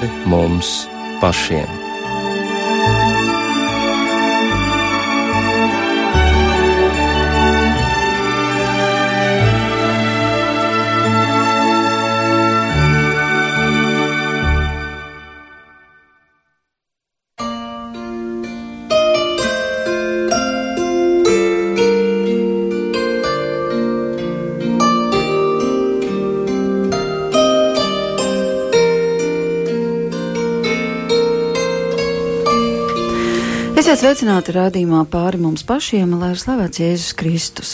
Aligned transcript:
pāri 0.00 0.08
mums 0.26 0.88
pašiem. 1.20 1.79
Esiet 33.90 34.04
sveicināti 34.04 34.52
rādījumā 34.54 35.00
pāri 35.10 35.40
mums 35.42 35.64
pašiem, 35.66 36.12
lai 36.20 36.28
ir 36.30 36.38
slavēts 36.38 36.78
Jēzus 36.78 37.14
Kristus. 37.18 37.72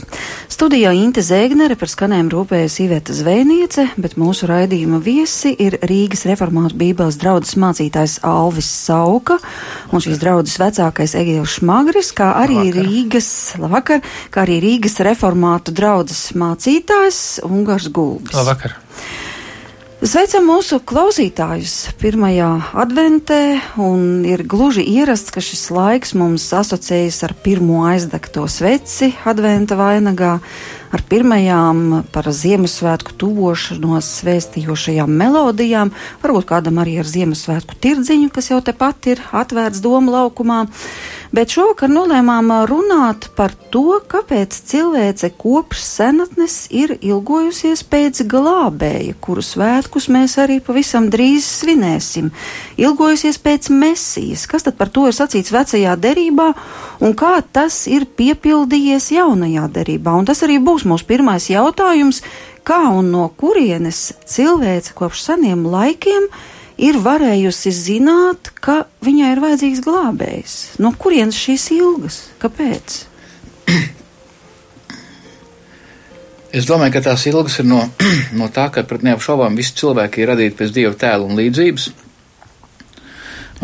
Studijā 0.49 0.95
Inte 0.97 1.21
Zēgnere 1.21 1.77
par 1.77 1.91
skanēm 1.93 2.31
rūpējas 2.33 2.79
Iveta 2.81 3.13
Zvejniece, 3.13 3.85
bet 4.01 4.15
mūsu 4.17 4.49
raidījuma 4.49 4.97
viesi 5.05 5.53
ir 5.61 5.77
Rīgas 5.85 6.25
reformātu 6.31 6.81
bībeles 6.81 7.21
draudzes 7.21 7.59
mācītājs 7.61 8.17
Alvis 8.25 8.71
Sauka 8.87 9.37
un 9.93 10.01
šīs 10.07 10.23
draudzes 10.25 10.57
vecākais 10.63 11.19
Egils 11.21 11.59
Šmagris, 11.59 12.15
kā 12.17 12.31
arī 12.41 12.63
labvakar. 12.63 12.89
Rīgas, 12.89 13.31
labvakar, 13.61 14.03
kā 14.33 14.47
arī 14.49 14.57
Rīgas 14.65 14.97
reformātu 15.05 15.77
draudzes 15.77 16.31
mācītājs 16.33 17.23
Ungars 17.45 17.93
Gulbis. 17.93 18.33
Labvakar! 18.41 18.86
Sveicam 20.05 20.45
mūsu 20.45 20.77
klausītājus 20.85 21.95
pirmajā 21.97 22.51
adventē, 22.77 23.57
un 23.81 24.27
ir 24.29 24.43
gluži 24.45 24.83
ierasts, 24.85 25.33
ka 25.33 25.41
šis 25.41 25.71
laiks 25.73 26.13
mums 26.13 26.45
asociējas 26.53 27.23
ar 27.25 27.33
pirmo 27.41 27.79
aizdegto 27.89 28.45
sveci 28.45 29.15
adventa 29.25 29.79
vainagā, 29.81 30.35
ar 30.93 31.05
pirmajām 31.09 32.03
par 32.13 32.29
Ziemassvētku 32.29 33.17
tuvošanos 33.17 34.11
svēstījošajām 34.21 35.17
melodijām, 35.17 35.95
varbūt 36.21 36.51
kādam 36.53 36.83
arī 36.85 36.99
ar 37.01 37.09
Ziemassvētku 37.09 37.81
tirdziņu, 37.81 38.29
kas 38.37 38.53
jau 38.53 38.61
tepat 38.61 39.15
ir 39.15 39.25
atvērts 39.33 39.81
domu 39.81 40.13
laukumā. 40.13 40.67
Bet 41.35 41.51
šovakar 41.51 41.91
nolēmām 41.91 42.53
runāt 42.71 43.29
par 43.37 43.55
to, 43.75 43.99
kāpēc 44.07 44.55
cilvēce 44.71 45.33
kopš 45.39 45.83
senatnes 45.83 46.57
ir 46.71 46.95
ilgojusies 47.01 47.83
pēc 47.91 48.23
glābēja, 48.31 49.17
kuru 49.21 49.43
svētkus 49.43 50.07
mēs 50.13 50.37
arī 50.43 50.61
pavisam 50.65 51.09
drīz 51.11 51.47
svinēsim. 51.63 52.31
Ilgojusies 52.79 53.41
pēc 53.43 53.71
mesijas, 53.75 54.47
kas 54.51 54.69
tad 54.69 54.79
par 54.79 54.93
to 54.95 55.09
ir 55.11 55.17
sacīts 55.17 55.55
vecajā 55.55 55.97
derībā 55.99 56.53
un 57.03 57.17
kā 57.19 57.41
tas 57.53 57.85
ir 57.91 58.07
piepildījies 58.07 59.11
jaunajā 59.19 59.67
derībā. 59.81 60.15
Un 60.15 60.29
tas 60.31 60.45
arī 60.47 60.61
būs 60.63 60.87
mūsu 60.87 61.09
pirmais 61.11 61.51
jautājums, 61.51 62.23
kā 62.67 62.85
un 62.95 63.11
no 63.15 63.27
kurienes 63.35 64.13
cilvēce 64.31 64.95
kopš 64.95 65.27
seniem 65.31 65.67
laikiem 65.71 66.31
ir 66.31 66.55
ir 66.77 66.99
varējusi 67.03 67.73
zināt, 67.73 68.53
ka 68.61 68.85
viņai 69.05 69.35
ir 69.35 69.43
vajadzīgs 69.43 69.83
glābējs. 69.85 70.57
No 70.83 70.93
kurienes 70.97 71.39
šīs 71.41 71.71
ilgas? 71.77 72.23
Kāpēc? 72.43 73.05
Es 76.57 76.65
domāju, 76.65 76.95
ka 76.95 77.03
tās 77.11 77.27
ilgas 77.29 77.59
ir 77.61 77.67
no, 77.69 77.83
no 78.39 78.49
tā, 78.53 78.69
ka 78.73 78.87
pret 78.89 79.05
neapšaubām 79.05 79.57
visi 79.59 79.75
cilvēki 79.77 80.23
ir 80.23 80.31
radīti 80.33 80.57
pēc 80.61 80.75
dieva 80.77 80.95
tēla 80.97 81.27
un 81.27 81.37
līdzības. 81.37 81.89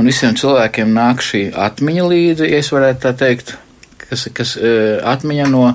Un 0.01 0.09
visiem 0.09 0.37
cilvēkiem 0.37 0.93
nāk 0.93 1.21
šī 1.25 1.47
atmiņa 1.57 2.05
līdzi, 2.09 2.49
ja 2.49 2.61
es 2.61 2.71
varētu 2.73 3.03
tā 3.05 3.13
teikt, 3.23 3.55
kas, 4.01 4.27
kas 4.33 4.55
uh, 4.57 5.01
atmiņa 5.09 5.49
no, 5.53 5.67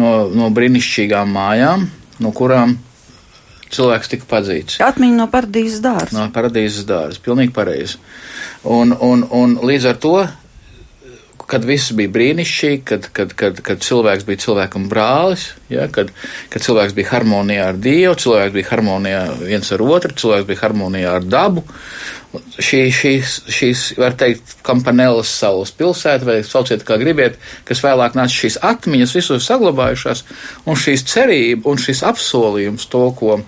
no, 0.00 0.12
no 0.32 0.48
brīnišķīgām 0.56 1.32
mājām, 1.36 1.84
no 2.24 2.32
kurām 2.36 2.78
cilvēks 3.72 4.12
tika 4.12 4.28
padzīts. 4.30 4.78
Atmiņa 4.84 5.18
no 5.22 5.28
paradīzes 5.32 5.82
dārza. 5.84 6.16
No 6.18 6.28
paradīzes 6.34 6.86
dārza, 6.88 7.22
pilnīgi 7.24 7.54
pareizi. 7.56 7.98
Un, 8.68 8.94
un, 8.94 9.26
un 9.34 9.58
līdz 9.64 9.90
ar 9.90 10.00
to, 10.02 10.16
kad 11.52 11.64
viss 11.68 11.92
bija 11.96 12.10
brīnišķīgi, 12.12 12.80
kad, 12.88 13.06
kad, 13.12 13.34
kad, 13.36 13.58
kad 13.64 13.82
cilvēks 13.84 14.24
bija 14.28 14.40
cilvēkam 14.46 14.86
brālis, 14.88 15.50
ja, 15.72 15.84
kad, 15.92 16.12
kad 16.52 16.64
cilvēks 16.64 16.94
bija 16.96 17.10
harmonijā 17.10 17.68
ar 17.72 17.80
Dievu, 17.82 18.16
cilvēks 18.22 18.54
bija 18.54 18.70
harmonijā 18.70 19.22
viens 19.42 19.72
ar 19.74 19.84
otru, 19.84 20.14
cilvēks 20.22 20.48
bija 20.48 20.62
harmonijā 20.62 21.16
ar 21.18 21.26
dabu. 21.28 21.64
Šī, 22.32 22.86
šīs, 22.96 23.34
šīs, 23.52 23.80
var 24.00 24.14
teikt, 24.16 24.54
kampanelas 24.64 25.28
saules 25.42 25.74
pilsēta, 25.76 26.24
vai 26.24 26.38
sauciet 26.48 26.86
kā 26.88 26.96
gribiet, 27.00 27.36
kas 27.68 27.82
vēlāk 27.84 28.16
nāca 28.16 28.32
šīs 28.32 28.56
atmiņas 28.64 29.16
visur 29.18 29.42
saglabājušās, 29.44 30.24
un 30.64 30.80
šīs 30.80 31.04
cerība 31.12 31.68
un 31.68 31.82
šis 31.82 32.00
apsolījums 32.08 32.88
to, 32.92 33.04
ko 33.18 33.42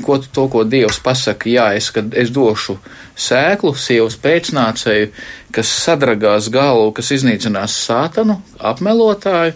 ko, 0.00 0.18
to, 0.18 0.46
ko 0.48 0.64
Dievs 0.64 1.00
pasaka, 1.04 1.50
jā, 1.52 1.68
es, 1.76 1.90
kad 1.92 2.14
es 2.16 2.32
došu 2.32 2.78
sēklu, 3.18 3.74
sievas 3.76 4.16
pēcnācēju, 4.22 5.10
kas 5.52 5.72
sadragās 5.82 6.48
galvu, 6.52 6.94
kas 6.96 7.12
iznīcinās 7.12 7.74
sātanu, 7.84 8.38
apmelotāju, 8.56 9.52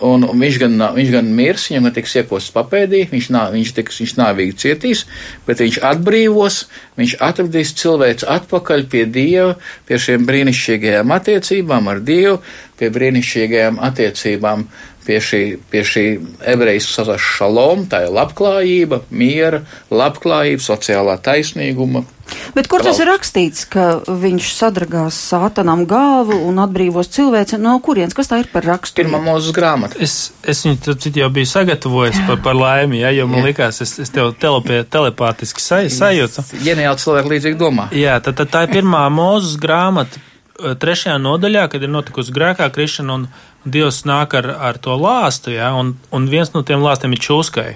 un, 0.00 0.24
un 0.24 0.40
viņš, 0.40 0.56
gan, 0.62 0.78
viņš 0.96 1.10
gan 1.12 1.28
mirs, 1.36 1.68
viņam 1.68 1.88
netiks 1.90 2.16
iekosts 2.22 2.54
papēdī, 2.54 3.04
viņš, 3.12 3.28
nā, 3.34 3.44
viņš, 3.52 3.74
tiks, 3.76 4.00
viņš 4.02 4.14
nāvīgi 4.18 4.56
cietīs, 4.64 5.04
bet 5.46 5.60
viņš 5.62 5.82
atbrīvos, 5.90 6.62
viņš 6.98 7.18
atradīs 7.28 7.74
cilvēks 7.78 8.26
atpakaļ 8.38 8.86
pie 8.90 9.04
Dieva, 9.04 9.52
pie 9.86 10.00
šiem 10.00 10.24
brīnišķīgajām 10.28 11.14
attiecībām 11.18 11.92
ar 11.92 12.02
Dievu, 12.08 12.40
pie 12.78 12.92
brīnišķīgajām 12.94 13.82
attiecībām 13.88 14.68
pie 15.08 15.22
šī, 15.24 15.42
pie 15.72 15.82
šī 15.88 16.04
ebrejiskā 16.52 16.98
saucamā 16.98 17.16
šalom, 17.22 17.86
tā 17.88 18.04
ir 18.04 18.12
labklājība, 18.12 19.02
miera, 19.08 19.62
labklājība, 19.88 20.60
sociālā 20.60 21.16
taisnīguma. 21.24 22.04
Bet 22.52 22.68
kur 22.68 22.82
tas 22.84 22.98
ir 23.00 23.08
rakstīts, 23.08 23.64
ka 23.72 24.02
viņš 24.04 24.50
sadragās 24.52 25.16
sātanam 25.30 25.86
galvu 25.88 26.36
un 26.44 26.60
atbrīvos 26.60 27.08
cilvēci? 27.14 27.56
No 27.62 27.78
kurienes? 27.84 28.12
Kas 28.16 28.28
tā 28.28 28.42
ir 28.42 28.50
par 28.52 28.66
rakstu? 28.68 28.98
Pirmā 29.00 29.20
mūzes 29.24 29.54
grāmata. 29.56 29.96
Es, 30.04 30.34
es 30.44 30.60
viņu 30.66 30.98
citu 31.00 31.22
jau 31.22 31.30
biju 31.32 31.48
sagatavojis 31.48 32.20
par, 32.28 32.42
par 32.44 32.58
laimi, 32.58 33.00
ja, 33.00 33.14
jo 33.16 33.24
man 33.30 33.40
Jā. 33.40 33.48
likās, 33.48 33.80
es, 33.84 33.96
es 34.04 34.12
tev 34.12 34.34
telepie, 34.42 34.82
telepātiski 34.84 35.64
saj, 35.64 35.88
sajūtu. 35.96 36.44
Ģeniāli 36.66 37.04
cilvēki 37.04 37.32
līdzīgi 37.32 37.60
domā. 37.64 37.88
Jā, 37.96 38.20
tad, 38.20 38.36
tad 38.42 38.52
tā 38.52 38.66
ir 38.66 38.76
pirmā 38.76 39.06
mūzes 39.08 39.56
grāmata, 39.62 40.20
trešajā 40.58 41.16
nodaļā, 41.22 41.66
kad 41.70 41.82
ir 41.82 41.92
notikusi 41.92 42.34
grēkā 42.34 42.68
krišana 42.74 43.14
un 43.14 43.28
Dievs 43.68 44.04
nāk 44.08 44.34
ar, 44.38 44.46
ar 44.70 44.78
to 44.80 44.94
lāstu, 44.96 45.52
ja, 45.52 45.72
un, 45.76 45.96
un 46.14 46.28
viens 46.30 46.50
no 46.54 46.62
tiem 46.66 46.82
lāstiem 46.82 47.12
ir 47.14 47.22
čūskai. 47.22 47.70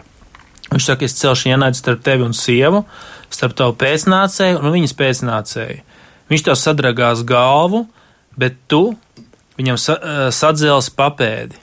Viņš 0.72 0.86
saka, 0.88 1.04
es 1.04 1.16
celšu 1.18 1.50
ienaidu 1.50 1.76
starp 1.76 2.04
tevi 2.06 2.24
un 2.24 2.32
sievu, 2.36 2.84
starp 3.32 3.56
tavu 3.58 3.74
pēcnācēju 3.80 4.62
un 4.62 4.72
viņas 4.72 4.96
pēcnācēju. 4.96 5.82
Viņš 6.32 6.46
tev 6.46 6.56
sadragās 6.56 7.26
galvu, 7.28 7.84
bet 8.40 8.56
tu 8.72 8.94
viņam 9.58 9.78
sa, 9.78 9.98
eh, 9.98 10.24
sadzēls 10.32 10.90
papēdi. 10.96 11.58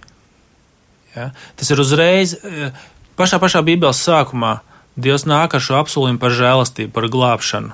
Ja? 1.15 1.31
Tas 1.55 1.71
ir 1.71 1.81
uzreiz, 1.81 2.35
eh, 2.43 2.71
pašā 3.17 3.39
pašā 3.41 3.63
Bībeles 3.65 4.03
sākumā, 4.03 4.59
Dievs 4.99 5.23
nāk 5.23 5.53
ar 5.55 5.61
šo 5.63 5.79
apsolījumu 5.79 6.19
par 6.19 6.31
žēlastību, 6.35 6.91
par 6.91 7.03
glābšanu. 7.07 7.71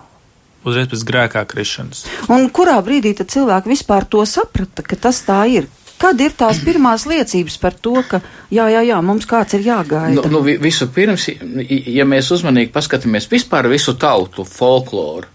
Uzreiz 0.65 0.89
pēc 0.89 1.03
grēkā 1.05 1.43
krišanas. 1.49 2.05
Un 2.33 2.47
kurā 2.53 2.79
brīdī 2.85 3.13
tad 3.17 3.29
cilvēki 3.33 3.69
vispār 3.69 4.07
to 4.09 4.23
saprata, 4.29 4.85
ka 4.85 4.97
tas 4.97 5.21
tā 5.25 5.43
ir? 5.51 5.69
Kad 6.01 6.19
ir 6.19 6.33
tās 6.35 6.57
pirmās 6.59 7.05
liecības 7.07 7.55
par 7.61 7.75
to, 7.79 7.93
ka 8.09 8.19
jā, 8.51 8.65
jā, 8.73 8.81
jā 8.89 8.97
mums 9.05 9.27
kāds 9.29 9.55
ir 9.55 9.63
jāgaida? 9.63 10.17
Nu, 10.17 10.25
nu, 10.33 10.41
visu 10.43 10.89
pirms, 10.91 11.29
ja 11.69 12.03
mēs 12.09 12.33
uzmanīgi 12.35 12.73
paskatāmies 12.73 13.29
vispār 13.31 13.69
visu 13.71 13.95
tautu 13.99 14.43
folkloru, 14.49 15.29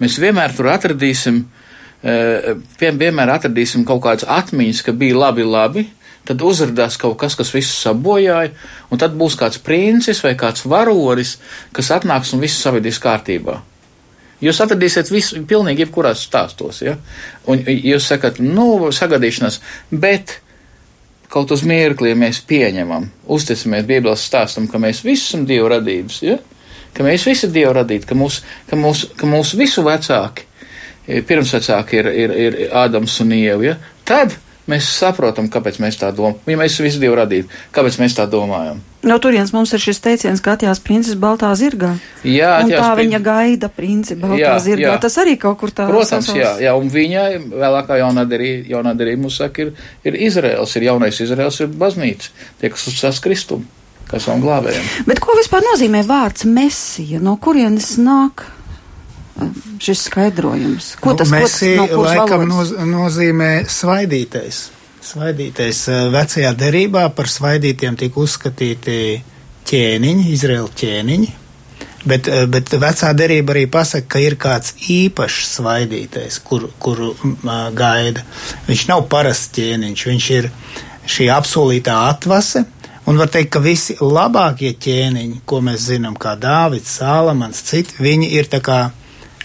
mēs 0.00 0.16
vienmēr 0.22 0.56
tur 0.56 0.70
atradīsim, 0.72 1.42
e, 2.00 2.56
vienmēr 2.80 3.34
atradīsim 3.36 3.84
kaut 3.88 4.06
kādas 4.06 4.24
atmiņas, 4.38 4.82
ka 4.86 4.96
bija 4.96 5.20
labi, 5.26 5.44
labi, 5.44 5.84
tad 6.26 6.42
uzrādās 6.42 6.96
kaut 7.00 7.18
kas, 7.20 7.36
kas 7.38 7.52
visu 7.54 7.76
sabojāja, 7.76 8.54
un 8.90 9.02
tad 9.02 9.14
būs 9.18 9.36
kāds 9.38 9.60
princis 9.62 10.24
vai 10.24 10.32
kāds 10.38 10.64
varonis, 10.64 11.36
kas 11.76 11.92
atnāks 11.98 12.32
un 12.32 12.42
visu 12.46 12.62
savedīs 12.62 13.02
kārtībā. 13.02 13.60
Jūs 14.44 14.58
atradīsiet 14.60 15.08
visu, 15.12 15.40
pilnīgi 15.48 15.86
jebkurās 15.86 16.26
stāstos, 16.26 16.82
ja? 16.84 16.96
Un 17.48 17.62
jūs 17.64 18.08
sakat, 18.10 18.40
nu, 18.42 18.90
sagadīšanās, 18.92 19.60
bet 19.90 20.38
kaut 21.32 21.50
uz 21.54 21.64
mirkli, 21.66 22.12
ja 22.12 22.18
mēs 22.18 22.42
pieņemam, 22.48 23.08
uzticamies 23.32 23.86
Bībeles 23.88 24.26
stāstam, 24.28 24.68
ka 24.70 24.80
mēs 24.82 25.02
visi 25.06 25.30
esam 25.30 25.46
Dieva 25.48 25.76
radības, 25.76 26.20
ja? 26.26 26.36
Ka 26.96 27.04
mēs 27.04 27.24
visi 27.28 27.48
Dieva 27.52 27.78
radīti, 27.80 28.08
ka 28.08 28.18
mūsu 28.18 28.44
ka 28.68 28.76
mūs, 28.80 29.06
ka 29.16 29.28
mūs 29.30 29.54
visu 29.58 29.84
vecāki, 29.86 30.44
pirmsvecāki 31.06 32.00
ir, 32.00 32.10
ir, 32.24 32.36
ir 32.44 32.76
Ādams 32.76 33.16
un 33.24 33.32
Ieva, 33.36 33.62
ja? 33.70 33.78
Tad 34.06 34.36
mēs 34.70 34.88
saprotam, 34.98 35.46
kāpēc 35.52 35.78
mēs 35.82 35.98
tā 36.00 36.10
domājam. 36.14 36.40
Ja 36.50 36.58
mēs 36.60 36.76
visi 36.82 37.00
divi 37.02 37.14
radītu, 37.18 37.48
kāpēc 37.74 37.98
mēs 38.02 38.16
tā 38.18 38.26
domājam? 38.30 38.80
No 39.06 39.20
turienes 39.22 39.52
mums 39.54 39.70
ir 39.76 39.78
šis 39.78 40.00
teiciens, 40.02 40.40
ka 40.42 40.56
atjās 40.56 40.80
princis 40.82 41.14
baltā 41.22 41.52
zirgā. 41.54 41.92
Jā, 42.26 42.56
atjās 42.64 42.80
tā 42.82 42.88
viņa 42.98 43.20
gaida 43.22 43.68
princi 43.70 44.16
baltā 44.18 44.40
Jā, 44.40 44.56
zirgā. 44.64 44.88
jā. 44.96 44.96
Tas 45.04 45.14
arī 45.22 45.36
kaut 45.38 45.60
kur 45.60 45.70
tā. 45.70 45.86
Protams, 45.86 46.26
sasauc. 46.26 46.40
jā, 46.40 46.50
jā, 46.66 46.72
un 46.74 46.90
viņai 46.90 47.28
vēlākā 47.52 48.00
jaunā 48.02 48.24
derība, 48.26 49.20
mums 49.22 49.38
saka, 49.38 49.62
ir, 49.68 49.72
ir 50.02 50.18
Izraels, 50.26 50.74
ir 50.76 50.88
jaunais 50.88 51.20
Izraels, 51.22 51.60
ir 51.62 51.70
baznīca, 51.70 52.34
tie, 52.58 52.72
kas 52.74 52.88
uzsās 52.90 53.22
Kristumu, 53.22 53.62
kas 54.10 54.26
savam 54.26 54.42
glābējiem. 54.42 54.90
Bet 55.06 55.22
ko 55.22 55.38
vispār 55.38 55.62
nozīmē 55.70 56.02
vārds 56.10 56.42
mesija? 56.50 57.22
No 57.22 57.36
kurienes 57.38 57.94
nāk 58.02 58.42
šis 59.82 60.06
skaidrojums? 60.08 60.94
Ko 61.00 61.14
tas, 61.18 61.30
ko 61.30 61.42
tas 61.44 61.62
no 61.76 62.02
laikam 62.02 62.46
valodas? 62.46 62.72
noz, 62.74 62.74
nozīmē 62.90 63.50
svaidītais. 63.70 64.66
Svaidītais 65.06 65.86
vecajā 66.14 66.52
derībā 66.58 67.06
par 67.14 67.30
svaidītiem 67.30 67.98
tika 68.00 68.22
uzskatīti 68.24 69.00
ķēniņi, 69.66 70.30
Izraēla 70.34 70.72
ķēniņi. 70.80 71.34
Bet, 72.06 72.28
bet 72.50 72.70
vecā 72.78 73.10
derība 73.18 73.54
arī 73.56 73.64
pasaka, 73.70 74.06
ka 74.14 74.20
ir 74.22 74.36
kāds 74.38 74.76
īpašs 74.94 75.56
svaidītais, 75.56 76.38
kur, 76.46 76.68
kuru 76.78 77.10
mm, 77.14 77.48
ā, 77.50 77.56
gaida. 77.74 78.22
Viņš 78.68 78.84
nav 78.92 79.08
parasts 79.10 79.50
ķēniņš, 79.56 80.04
viņš 80.12 80.28
ir 80.36 80.50
šī 81.16 81.26
apsolītā 81.34 81.96
atvase. 82.12 82.62
Un 83.10 83.18
var 83.18 83.30
teikt, 83.30 83.52
ka 83.54 83.62
visi 83.62 83.94
labākie 84.02 84.72
ķēniņi, 84.82 85.42
ko 85.46 85.60
mēs 85.66 85.88
zinām, 85.90 86.14
kā 86.18 86.34
Dāvids, 86.38 86.94
Sālamans, 87.00 87.62
citi, 87.66 87.98
viņi 88.02 88.30
ir 88.38 88.50
tā 88.50 88.62
kā 88.62 88.80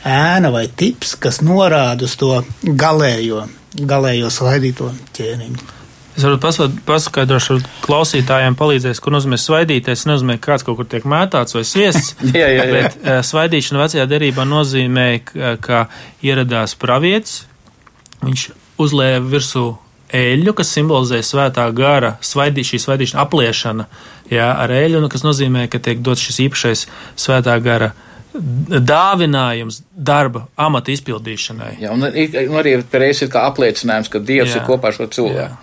ēna 0.07 0.51
vai 0.53 0.65
tips, 0.67 1.15
kas 1.21 1.41
norāda 1.45 2.07
uz 2.07 2.15
to 2.19 2.41
galējo, 2.63 3.45
galējo 3.77 4.31
svaidīto 4.33 4.91
ķēniņu. 5.17 5.77
Es 6.11 6.25
varu 6.27 6.39
paskaidrošu 6.85 7.55
klausītājiem, 7.85 8.57
palīdzēs, 8.59 8.99
ko 8.99 9.13
nozīmē 9.15 9.37
svaidīties. 9.39 10.03
Nozīmē, 10.09 10.35
ka 10.41 10.51
kāds 10.51 10.65
kaut 10.67 10.81
kur 10.81 10.89
tiek 10.91 11.05
mētāts 11.07 11.55
vai 11.55 11.63
sviests. 11.67 12.17
Jā, 12.35 12.49
jā, 12.51 12.65
jā. 12.67 12.73
Bet 12.73 12.97
eh, 12.99 13.21
svaidīšana 13.23 13.85
vecajā 13.85 14.07
derībā 14.11 14.43
nozīmē, 14.47 15.07
ka, 15.29 15.53
ka 15.63 15.85
ieradās 16.25 16.75
pravietis, 16.79 17.45
viņš 18.25 18.43
uzlēja 18.81 19.23
virsū 19.23 19.65
eļļu, 20.11 20.53
kas 20.57 20.73
simbolizē 20.75 21.21
svētā 21.23 21.69
gara, 21.75 22.17
svaidī, 22.25 22.65
šī 22.67 22.81
svaidīšana, 22.83 23.23
apliešana 23.23 23.87
jā, 24.31 24.49
ar 24.51 24.73
eļļu, 24.75 24.99
nu, 25.03 25.09
kas 25.11 25.23
nozīmē, 25.23 25.69
ka 25.71 25.79
tiek 25.83 26.03
dots 26.03 26.27
šis 26.27 26.41
īpašais 26.47 26.85
svētā 27.19 27.55
gara 27.63 27.93
dāvinājums 28.33 29.81
darba 29.91 30.45
amata 30.59 30.93
izpildīšanai. 30.93 31.71
Jā, 31.81 31.91
un, 31.91 32.05
ir- 32.15 32.37
un 32.47 32.59
arī 32.61 32.77
reizes 32.93 33.25
ir 33.25 33.31
kā 33.33 33.43
apliecinājums, 33.49 34.09
ka 34.11 34.21
Dievs 34.23 34.53
Jā. 34.53 34.61
ir 34.61 34.67
kopā 34.67 34.91
ar 34.91 34.97
šo 34.97 35.07
cilvēku. 35.11 35.57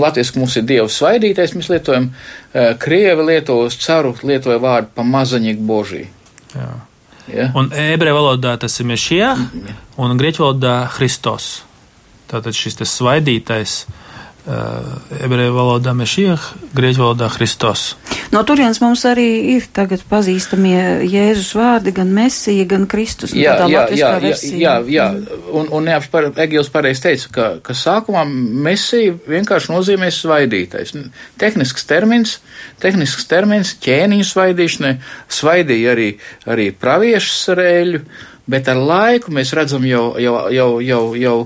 Latvijas 0.00 0.32
mums 0.36 0.56
ir 0.56 0.66
Dievs 0.68 0.96
svaidītais, 1.00 1.54
mēs 1.58 1.68
lietojam, 1.72 2.08
eh, 2.54 2.72
Krievi 2.80 3.26
lieto 3.28 3.58
uz 3.66 3.76
caru, 3.76 4.14
lietoja 4.22 4.58
vārdu 4.62 4.88
pa 4.94 5.02
mazaņīgi 5.02 5.66
božī. 5.66 6.06
Jā. 6.54 6.70
Ja? 7.32 7.50
Un 7.54 7.70
ebreju 7.70 8.16
valodā 8.18 8.56
tas 8.58 8.80
ir 8.80 8.86
mešijā, 8.86 9.36
un 9.96 10.18
grieķu 10.18 10.42
valodā 10.42 10.88
Hristos. 10.96 11.62
Tātad 12.32 12.56
šis 12.56 12.80
svaidītais 12.88 13.84
uh, 13.84 14.01
ebreju 15.22 15.52
valodā 15.54 15.92
mešijā, 15.94 16.34
grieķu 16.74 17.04
valodā 17.04 17.28
Hristos. 17.30 17.92
No 18.32 18.40
turienes 18.48 18.80
mums 18.82 19.04
arī 19.06 19.26
ir 19.54 19.66
tagad 19.76 20.02
pazīstamie 20.08 21.04
Jēzus 21.06 21.52
vārdi, 21.54 21.92
gan 21.94 22.10
Mesija, 22.16 22.64
gan 22.66 22.86
Kristus. 22.90 23.34
nu, 23.36 23.42
Jā, 23.42 23.54
jā, 23.68 23.84
jā, 23.94 24.10
jā, 24.24 24.38
jā, 24.56 24.74
jā. 24.88 25.06
Un, 25.52 25.68
un 25.68 25.86
neapspar, 25.86 26.30
Egils 26.42 26.72
pareizi 26.72 27.04
teica, 27.06 27.30
ka, 27.36 27.48
ka 27.62 27.76
sākumā 27.76 28.24
mesija 28.26 29.14
vienkārši 29.28 29.72
nozīmē 29.74 30.10
svaidītais. 30.10 30.96
Tehnisks 31.38 31.86
termins, 31.86 32.38
tehnisks 32.82 33.28
termins 33.30 33.76
ķēniņu 33.84 34.26
svaidīšanai, 34.32 34.96
svaidīja 35.28 35.94
arī, 35.94 36.10
arī 36.50 36.70
praviešas 36.72 37.52
ar 37.54 37.64
eļu, 37.68 38.04
bet 38.50 38.68
ar 38.68 38.80
laiku 38.80 39.32
mēs 39.34 39.52
redzam 39.54 39.84
jau, 39.86 40.04
jau, 40.20 40.34
jau, 40.50 40.68
jau, 40.82 41.02
jau 41.18 41.36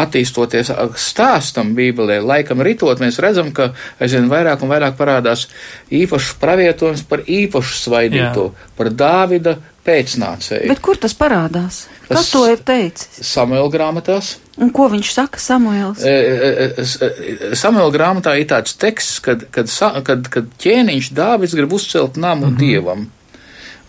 attīstoties 0.00 0.72
stāstam 1.00 1.74
Bībelē, 1.76 2.20
laikam 2.24 2.62
ritot, 2.64 3.00
mēs 3.02 3.20
redzam, 3.22 3.52
ka 3.52 3.72
aizvien 4.00 4.30
vairāk 4.32 4.64
un 4.64 4.72
vairāk 4.72 4.96
parādās 4.98 5.46
īpašs 5.92 6.36
pravietojums 6.40 7.04
par 7.08 7.24
īpašu 7.26 7.80
svaidīto, 7.84 8.50
Jā. 8.50 8.70
par 8.78 8.92
Dāvida 8.92 9.56
pēcnācēju. 9.86 10.70
Bet 10.72 10.82
kur 10.82 10.98
tas 11.00 11.14
parādās? 11.14 11.86
Tas- 12.08 12.16
Kas 12.18 12.30
to 12.30 12.42
ir 12.50 12.58
teicis? 12.58 13.20
Samuēla 13.22 13.70
grāmatās. 13.70 14.36
Un 14.56 14.70
ko 14.72 14.88
viņš 14.88 15.10
saka, 15.12 15.38
Samuēls? 15.38 16.00
E, 16.00 16.08
e, 16.08 16.68
e, 16.80 17.50
Samuēla 17.58 17.92
grāmatā 17.92 18.38
ir 18.40 18.48
tāds 18.48 18.76
teksts, 18.80 19.20
kad, 19.20 19.44
kad, 19.52 19.68
kad, 20.06 20.30
kad 20.32 20.48
ķēniņš 20.62 21.12
Dāvids 21.12 21.54
grib 21.58 21.72
uzcelt 21.76 22.16
namu 22.16 22.46
mm 22.46 22.54
-hmm. 22.54 22.58
dievam. 22.58 23.10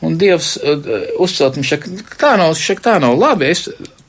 Un 0.05 0.17
dievs 0.21 0.55
e, 0.61 0.75
uzcelt, 1.23 1.57
viņš 1.57 1.69
saka, 1.73 1.93
tā 2.21 2.33
nav, 2.37 2.53
saka, 2.59 2.83
tā 2.89 2.97
nav 3.01 3.15
labi, 3.17 3.49
es 3.49 3.65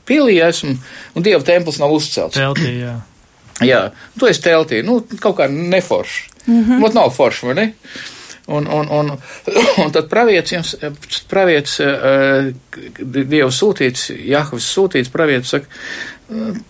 pilī 0.09 0.37
esmu, 0.45 0.75
un 1.17 1.25
dieva 1.25 1.41
templis 1.45 1.79
nav 1.81 1.93
uzcelts. 1.95 2.37
Teltī, 2.37 2.75
jā. 2.83 2.97
Jā, 3.59 3.89
tu 4.15 4.29
esi 4.29 4.39
teltī, 4.39 4.77
nu, 4.87 5.01
kaut 5.19 5.35
kā 5.35 5.49
neforši. 5.51 6.21
Mm 6.45 6.63
-hmm. 6.63 6.79
Mot 6.79 6.93
nav 6.93 7.09
forši, 7.11 7.45
vai 7.45 7.55
ne? 7.55 7.73
Un, 8.47 8.67
un, 8.67 8.87
un, 8.89 9.11
un 9.83 9.91
tad 9.91 10.07
pravietis, 10.09 10.75
pravietis 11.27 11.79
eh, 11.79 12.53
Dieva 13.03 13.51
sūtīts, 13.51 14.09
Jahvis 14.25 14.69
sūtīts, 14.77 15.11
pravietis 15.11 15.49
saka, 15.49 15.65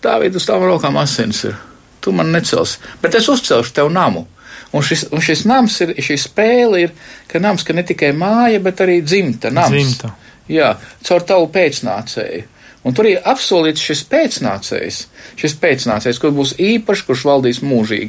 Dāvid, 0.02 0.36
uz 0.36 0.46
tām 0.48 0.64
rokām 0.64 0.96
asins 0.96 1.44
ir, 1.44 1.56
tu 2.00 2.12
man 2.12 2.32
necels, 2.32 2.78
bet 3.02 3.14
es 3.14 3.28
uzcelšu 3.28 3.72
tev 3.72 3.90
namu. 3.92 4.26
Un 4.70 4.84
šis, 4.86 5.08
un 5.10 5.22
šis 5.24 5.44
nams 5.50 5.80
ir, 5.82 5.96
šī 5.98 6.16
spēle 6.20 6.84
ir, 6.84 6.94
ka 7.30 7.40
nams, 7.42 7.64
ka 7.66 7.74
ne 7.74 7.82
tikai 7.86 8.12
māja, 8.16 8.60
bet 8.62 8.82
arī 8.84 9.00
dzimta 9.02 9.50
nams. 9.54 9.74
Dzimta. 9.74 10.14
Jā, 10.50 10.74
caur 11.06 11.26
tavu 11.26 11.50
pēcnācēju. 11.54 12.46
Un 12.86 12.94
tur 12.96 13.10
ir 13.10 13.26
apsolīts 13.28 13.82
šis 13.84 14.06
pēcnācējs, 14.08 15.00
šis 15.40 15.56
pēcnācējs, 15.60 16.20
kurš 16.22 16.36
būs 16.36 16.52
īpašs, 16.64 17.02
kurš 17.08 17.24
valdīs 17.28 17.60
mūžīgi. 17.66 18.08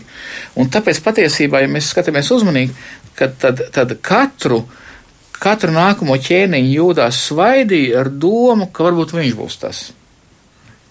Un 0.62 0.70
tāpēc 0.72 1.02
patiesībā, 1.04 1.60
ja 1.60 1.72
mēs 1.72 1.90
skatāmies 1.92 2.32
uzmanīgi, 2.32 2.72
kad 3.20 3.36
tad, 3.42 3.66
tad 3.76 3.98
katru, 4.06 4.62
katru 5.44 5.76
nākamo 5.76 6.16
ķēniņu 6.24 6.72
jūdās 6.78 7.20
svaidīja 7.28 8.06
ar 8.06 8.14
domu, 8.16 8.70
ka 8.72 8.88
varbūt 8.88 9.18
viņš 9.18 9.36
būs 9.42 9.60
tas. 9.66 9.84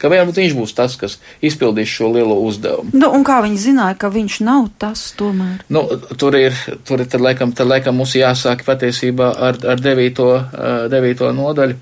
Ka 0.00 0.08
varbūt 0.08 0.38
viņš 0.40 0.54
būs 0.56 0.72
tas, 0.74 0.94
kas 0.96 1.18
izpildīs 1.44 1.90
šo 1.92 2.08
lielo 2.14 2.38
uzdevumu. 2.48 2.90
Nu, 2.96 3.10
un 3.12 3.24
kā 3.26 3.42
viņi 3.44 3.58
zināja, 3.66 3.98
ka 4.00 4.08
viņš 4.14 4.38
nav 4.46 4.70
tas 4.80 5.02
tomēr? 5.18 5.58
Nu, 5.68 5.82
tur 6.16 6.38
ir, 6.40 6.56
tur 6.88 7.02
ir 7.04 7.10
tad, 7.12 7.20
laikam, 7.20 7.52
tad 7.52 7.68
laikam 7.68 7.98
mums 8.00 8.14
jāsāk 8.16 8.64
patiesībā 8.64 9.28
ar, 9.50 9.60
ar 9.74 9.82
devīto, 9.84 10.30
uh, 10.40 10.88
devīto 10.92 11.28
nodaļu. 11.36 11.76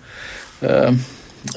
Uh, 0.59 0.99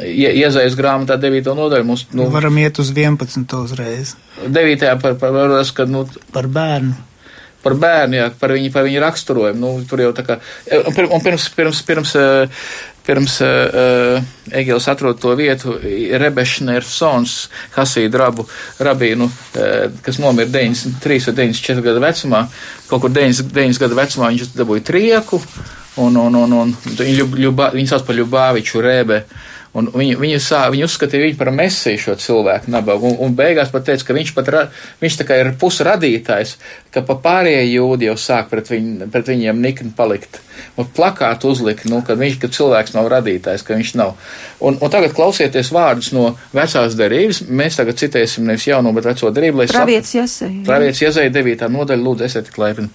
Ie- 0.05 0.35
Iezajas 0.37 0.75
grāmatā 0.77 1.17
9. 1.19 1.55
nodaļa 1.57 1.83
mums, 1.83 2.05
Nu, 2.13 2.23
nu, 2.23 2.29
varam 2.31 2.55
iet 2.61 2.77
uz 2.79 2.91
11. 2.93 3.57
uzreiz 3.65 4.13
9. 4.45 4.85
par, 5.01 5.15
par, 5.17 5.31
par, 5.33 5.55
kad, 5.75 5.89
nu, 5.89 6.05
par 6.31 6.45
bērnu. 6.47 6.93
par 7.63 7.73
bērnu, 7.77 8.15
jā, 8.17 8.27
par 8.39 8.53
viņu, 8.55 8.71
par 8.73 8.85
viņu 8.87 9.01
raksturojumu. 9.03 9.59
Nu, 9.61 9.83
tur 9.89 9.99
jau 10.01 10.13
tā 10.17 10.23
kā, 10.25 10.37
un 10.85 10.93
pir- 10.95 11.09
un 11.13 11.21
pirms, 11.21 11.49
pirms, 11.53 11.81
pirms, 11.85 12.15
eh, 12.15 12.47
pirms 13.05 13.39
uh, 13.45 14.21
Egils 14.51 14.87
atrod 14.91 15.19
to 15.21 15.33
vietu, 15.39 15.75
Rebešner 16.21 16.85
Sons, 16.85 17.49
Hasīdu 17.75 18.21
rabu, 18.21 18.47
rabīnu, 18.79 19.27
uh, 19.27 19.85
kas 20.05 20.21
nomira 20.21 20.49
93 20.51 21.29
vai 21.31 21.35
94 21.51 21.85
gadu 21.85 22.03
vecumā, 22.03 22.45
kaut 22.89 23.05
kur 23.05 23.13
9, 23.13 23.45
9 23.53 23.81
gadu 23.81 23.97
vecumā 23.97 24.31
viņš 24.33 24.51
dabūja 24.57 24.87
trieku, 24.91 25.41
un, 26.01 26.17
un, 26.17 26.35
un, 26.35 26.53
un 26.53 26.75
viņu, 26.85 27.15
ļub, 27.21 27.39
ļubā, 27.45 27.71
viņu 27.75 27.91
sauc 27.91 28.05
par 28.07 28.17
Ļubāviču 28.19 28.83
Rēbe. 28.83 29.23
Un 29.71 29.87
viņu, 29.87 30.17
viņu, 30.19 30.39
sā, 30.43 30.65
viņu 30.71 30.83
uzskatīja 30.83 31.29
viņu 31.29 31.37
par 31.39 31.49
mesiju 31.55 31.99
šo 32.03 32.15
cilvēku 32.19 32.71
nabagu, 32.73 33.07
un, 33.07 33.13
un 33.23 33.35
beigās 33.37 33.69
pat 33.71 33.85
teica, 33.87 34.03
ka 34.09 34.15
viņš 34.17 34.31
pat 34.35 34.49
ra, 34.51 34.63
viņš 34.99 35.19
tā 35.21 35.25
kā 35.29 35.37
ir 35.39 35.53
pusradītājs, 35.61 36.57
ka 36.91 37.03
pa 37.07 37.15
pārējie 37.23 37.77
jūdi 37.77 38.09
jau 38.09 38.17
sāk 38.19 38.49
pret, 38.51 38.67
viņ, 38.73 38.89
pret 39.13 39.31
viņiem 39.31 39.61
nikni 39.63 39.93
palikt. 39.95 40.41
Un 40.75 40.89
plakātu 40.91 41.53
uzlika, 41.53 41.87
nu, 41.87 42.01
ka 42.03 42.17
viņš, 42.19 42.35
ka 42.41 42.49
cilvēks 42.51 42.97
nav 42.97 43.07
radītājs, 43.13 43.63
ka 43.63 43.77
viņš 43.79 43.93
nav. 44.01 44.11
Un, 44.59 44.75
un 44.75 44.91
tagad 44.91 45.15
klausieties 45.15 45.71
vārdus 45.71 46.11
no 46.15 46.33
vecās 46.51 46.97
derības, 46.99 47.45
mēs 47.47 47.79
tagad 47.79 47.99
citēsim 48.01 48.51
nevis 48.51 48.67
jauno, 48.67 48.91
bet 48.97 49.07
veco 49.13 49.31
derību, 49.31 49.63
lai 49.63 49.69
Pravietis 49.71 50.17
Jāsei. 50.19 50.51
Pravietis 50.67 51.05
iezaida 51.07 51.37
devītā 51.39 51.71
nodaļa, 51.71 52.03
lūdzu, 52.09 52.27
esiet 52.27 52.51
tik 52.51 52.59
laipni. 52.59 52.91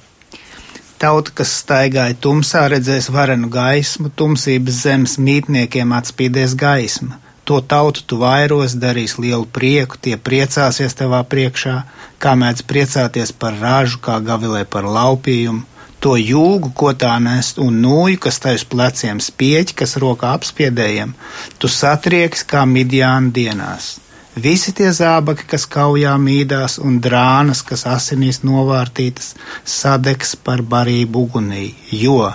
Tauta, 0.96 1.28
kas 1.36 1.50
staigāja 1.60 2.16
tumsā, 2.16 2.62
redzēs 2.72 3.10
varenu 3.12 3.50
gaismu, 3.52 4.08
tumsības 4.16 4.78
zemes 4.86 5.16
mītniekiem 5.20 5.90
atspīdēs 5.92 6.54
gaisma. 6.56 7.18
To 7.46 7.60
tautu 7.60 8.00
tu 8.08 8.16
vairos, 8.22 8.72
darīs 8.80 9.18
lielu 9.20 9.44
prieku, 9.44 10.00
tie 10.00 10.16
priecāsies 10.16 10.96
tevā 10.96 11.20
priekšā, 11.28 11.74
kā 12.18 12.32
mēdz 12.40 12.64
priecāties 12.70 13.34
par 13.36 13.60
ražu, 13.60 14.00
kā 14.02 14.16
gavilē 14.24 14.64
par 14.64 14.88
laupījumu. 14.88 15.62
To 16.00 16.16
jūgu, 16.16 16.72
ko 16.72 16.94
tā 16.96 17.12
nest, 17.20 17.60
un 17.60 17.76
nūju, 17.84 18.22
kas 18.24 18.40
tai 18.40 18.56
uz 18.56 18.64
pleciem 18.64 19.20
spieķi, 19.20 19.76
kas 19.76 19.96
rokā 20.00 20.32
apspiedējiem, 20.38 21.12
tu 21.60 21.68
satrieks 21.72 22.44
kā 22.48 22.64
midjāna 22.68 23.32
dienās. 23.36 23.96
Visi 24.36 24.74
tie 24.76 24.90
zābaki, 24.92 25.46
kas 25.48 25.62
kaujā 25.72 26.12
mīdās, 26.20 26.74
un 26.76 26.98
drānas, 27.00 27.62
kas 27.64 27.86
asinīs 27.88 28.42
novārtītas, 28.44 29.30
sadegs 29.64 30.34
par 30.36 30.60
barību 30.60 31.22
ugunī, 31.24 31.70
jo 31.88 32.26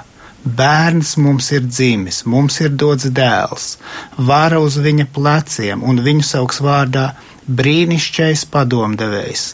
bērns 0.41 1.12
mums 1.22 1.51
ir 1.53 1.67
dzimis, 1.67 2.24
mums 2.25 2.58
ir 2.63 2.72
dots 2.84 3.05
dēls, 3.05 3.75
vara 4.17 4.58
uz 4.65 4.79
viņa 4.81 5.05
pleciem, 5.13 5.84
un 5.86 6.01
viņu 6.01 6.25
sauks 6.25 6.63
vārdā 6.65 7.12
brīnišķais 7.46 8.48
padomdevējs, 8.50 9.46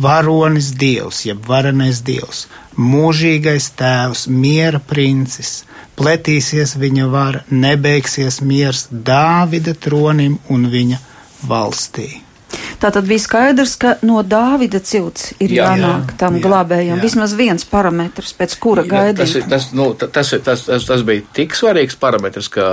varonis 0.00 0.72
dievs, 0.80 1.26
jeb 1.28 1.44
varenais 1.52 2.00
dievs, 2.00 2.46
mūžīgais 2.80 3.68
tēvs, 3.76 4.24
miera 4.32 4.80
princis, 4.80 5.66
pletīsies 6.00 6.78
viņa 6.80 7.12
vara, 7.12 7.44
nebeigsies 7.52 8.40
miers 8.40 8.86
Dāvida 8.88 9.76
tronim 9.76 10.40
un 10.48 10.64
viņa 10.72 11.04
valstī. 11.46 12.10
Tā 12.80 12.88
tad 12.94 13.06
bija 13.06 13.20
skaidrs, 13.22 13.74
ka 13.80 13.94
no 14.08 14.22
Dāvida 14.26 14.80
cilts 14.82 15.34
ir 15.38 15.52
jā, 15.54 15.68
jānāk 15.68 16.14
jā, 16.14 16.18
tam 16.22 16.38
jā, 16.38 16.44
glābējam. 16.46 16.96
Jā. 16.96 17.02
Vismaz 17.04 17.34
viens 17.38 17.66
parametrs, 17.68 18.32
pēc 18.38 18.56
kura 18.62 18.84
gaidīt. 18.88 19.20
Tas, 19.20 19.34
ir, 19.36 19.48
tas, 19.50 19.68
nu, 19.76 19.90
tas, 20.00 20.32
tas, 20.32 20.64
tas, 20.66 20.86
tas 20.88 21.04
bija 21.06 21.26
tik 21.36 21.56
svarīgs 21.58 21.98
parametrs, 22.00 22.48
ka, 22.52 22.70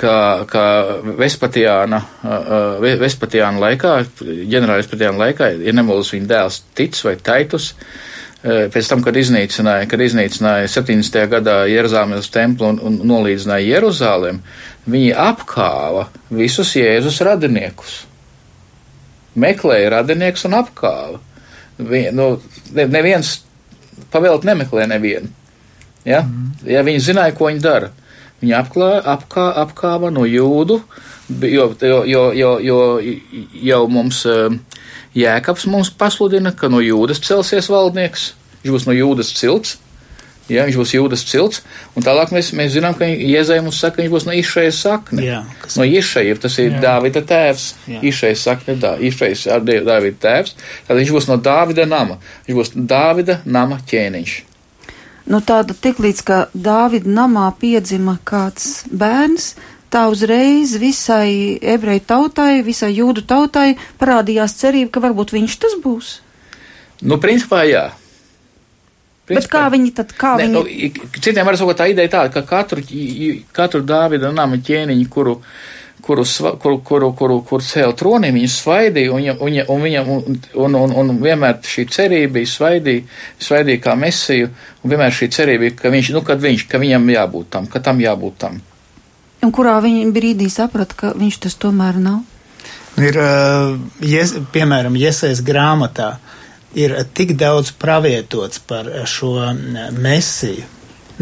ka, 0.00 0.16
ka 0.50 0.64
Vespatiāna, 1.22 2.02
uh, 2.22 2.88
Vespatiāna 3.00 3.64
laikā, 3.64 3.94
ģenerālis 4.20 4.84
Vespatiāna 4.84 5.24
laikā, 5.24 5.54
ja 5.64 5.76
nemaldos 5.76 6.12
viņa 6.14 6.30
dēls 6.34 6.60
Tic 6.76 7.00
vai 7.06 7.16
Taitus, 7.16 7.72
pēc 8.44 8.88
tam, 8.90 9.00
kad 9.00 9.16
iznīcināja, 9.16 9.86
kad 9.88 10.02
iznīcināja 10.04 10.68
70. 10.68 11.22
gadā 11.32 11.62
Jeruzāles 11.70 12.28
templu 12.32 12.74
un, 12.74 12.80
un 12.84 12.98
nolīdzināja 13.08 13.70
Jeruzālēm, 13.70 14.42
viņi 14.86 15.14
apkāva 15.16 16.08
visus 16.30 16.74
Jēzus 16.76 17.22
radiniekus 17.24 18.02
meklēja 19.34 19.90
radiniekus 19.98 20.46
un 20.48 20.58
apkāva. 20.60 21.20
Vi, 21.78 22.06
nu, 22.14 22.36
neviens 22.74 23.36
pavēlt 24.14 24.46
nemeklē 24.46 24.86
nevienu. 24.90 25.30
Ja? 26.04 26.22
Mm. 26.22 26.52
ja 26.68 26.84
viņi 26.86 27.02
zināja, 27.02 27.34
ko 27.36 27.48
viņi 27.50 27.62
dara. 27.64 27.90
Viņi 28.42 28.54
apklā, 28.58 28.90
apkā, 29.14 29.46
apkāva 29.62 30.10
no 30.12 30.26
jūdu, 30.28 30.80
jo, 31.48 31.68
jo, 31.80 32.00
jo, 32.04 32.24
jo, 32.36 32.50
jo 32.60 32.80
jau 33.64 33.84
mums 33.88 34.24
Jēkabs 35.14 35.68
mums 35.70 35.92
pasludina, 35.94 36.50
ka 36.52 36.66
no 36.68 36.80
jūdas 36.82 37.22
celsies 37.22 37.70
valdnieks, 37.70 38.32
viņš 38.64 38.74
būs 38.74 38.86
no 38.88 38.96
jūdas 38.96 39.30
cilts. 39.38 39.76
Ja, 40.52 40.66
viņš 40.68 40.76
būs 40.76 40.90
jūdas 40.92 41.22
cilts, 41.24 41.62
un 41.96 42.04
tālāk 42.04 42.32
mēs, 42.34 42.50
mēs 42.56 42.74
zinām, 42.74 42.92
ka 42.98 43.06
Jēzai 43.08 43.62
mums 43.64 43.78
saka, 43.80 43.96
ka 43.96 44.02
viņš 44.02 44.10
būs 44.12 44.26
no 44.28 44.34
Išējas 44.36 44.80
sakne. 44.84 45.24
Jā. 45.24 45.38
No 45.78 45.86
Išēja, 45.88 46.36
tas 46.42 46.58
ir 46.60 46.74
jā. 46.74 46.82
Dāvida 46.84 47.22
tēvs. 47.24 47.68
Išējas 48.04 48.42
sakne, 48.44 48.74
dā, 48.80 48.94
Išējas 49.00 49.46
ar 49.54 49.64
Dāvida 49.64 50.18
tēvs, 50.26 50.52
tad 50.84 51.00
viņš 51.00 51.14
būs 51.16 51.30
no 51.30 51.38
Dāvida 51.40 51.88
nama. 51.88 52.18
Viņš 52.44 52.58
būs 52.60 52.74
Dāvida 52.76 53.38
nama 53.48 53.80
ķēniņš. 53.88 54.34
Nu 55.32 55.40
tāda 55.40 55.72
tik 55.72 56.02
līdz, 56.04 56.20
ka 56.28 56.38
Dāvida 56.52 57.08
namā 57.08 57.48
piedzima 57.56 58.18
kāds 58.28 58.84
bērns, 58.92 59.54
tā 59.88 60.04
uzreiz 60.12 60.76
visai 60.76 61.56
ebreju 61.56 62.04
tautai, 62.04 62.60
visai 62.66 62.92
jūdu 62.98 63.24
tautai 63.24 63.78
parādījās 63.96 64.58
cerība, 64.60 64.92
ka 64.92 65.06
varbūt 65.08 65.32
viņš 65.38 65.60
tas 65.64 65.80
būs. 65.80 66.18
Nu, 67.00 67.16
principā 67.22 67.64
jā. 67.64 67.88
Principā, 69.24 69.40
Bet 69.40 69.52
kā 69.54 69.68
viņi 69.72 69.92
tad, 69.96 70.10
kā 70.20 70.34
ne, 70.36 70.44
viņi? 70.44 70.52
Nu, 70.52 71.12
citiem 71.16 71.48
var 71.48 71.56
sakot, 71.56 71.78
tā 71.78 71.86
ideja 71.88 72.10
tāda, 72.18 72.28
ka 72.34 72.42
katru, 72.44 72.82
katru 73.56 73.80
Dāvida 73.88 74.28
nama 74.36 74.58
ķēniņu, 74.60 75.06
kuru, 75.08 75.38
kuru, 76.04 76.26
kuru, 76.60 76.80
kuru, 76.84 77.08
kuru, 77.16 77.38
kuru 77.48 77.64
cēl 77.64 77.94
tronī, 77.96 78.34
viņu 78.36 78.50
svaidīja, 78.52 79.14
un, 79.16 79.30
un, 79.46 79.56
un, 79.64 79.86
viņam, 79.86 80.10
un, 80.12 80.36
un, 80.66 80.76
un, 80.82 80.92
un 81.00 81.22
vienmēr 81.24 81.56
šī 81.64 81.86
cerība 81.96 82.34
bija 82.36 82.52
svaidīja, 82.52 83.06
svaidīja 83.48 83.84
kā 83.86 83.96
mesiju, 83.96 84.52
un 84.84 84.92
vienmēr 84.92 85.16
šī 85.16 85.30
cerība 85.38 85.64
bija, 85.64 85.78
ka 85.80 85.94
viņš, 85.96 86.12
nu, 86.18 86.24
kad 86.28 86.44
viņš, 86.44 86.68
ka 86.68 86.84
viņam 86.84 87.08
jābūt 87.16 87.50
tam, 87.56 87.72
ka 87.72 87.80
tam 87.80 88.04
jābūt 88.04 88.38
tam. 88.44 88.60
Un 89.40 89.56
kurā 89.56 89.78
viņa 89.80 90.12
brīdī 90.12 90.52
saprata, 90.52 91.00
ka 91.00 91.16
viņš 91.16 91.42
tas 91.48 91.56
tomēr 91.64 91.96
nav? 91.96 92.20
Ir, 93.00 93.16
uh, 93.16 93.80
jes, 94.04 94.36
piemēram, 94.52 95.00
Iesaist 95.00 95.40
grāmatā. 95.48 96.12
Uh, 96.20 96.33
ir 96.74 96.96
tik 97.14 97.34
daudz 97.38 97.72
pravietots 97.78 98.62
par 98.68 98.90
šo 99.08 99.36
mesiju. 99.98 100.70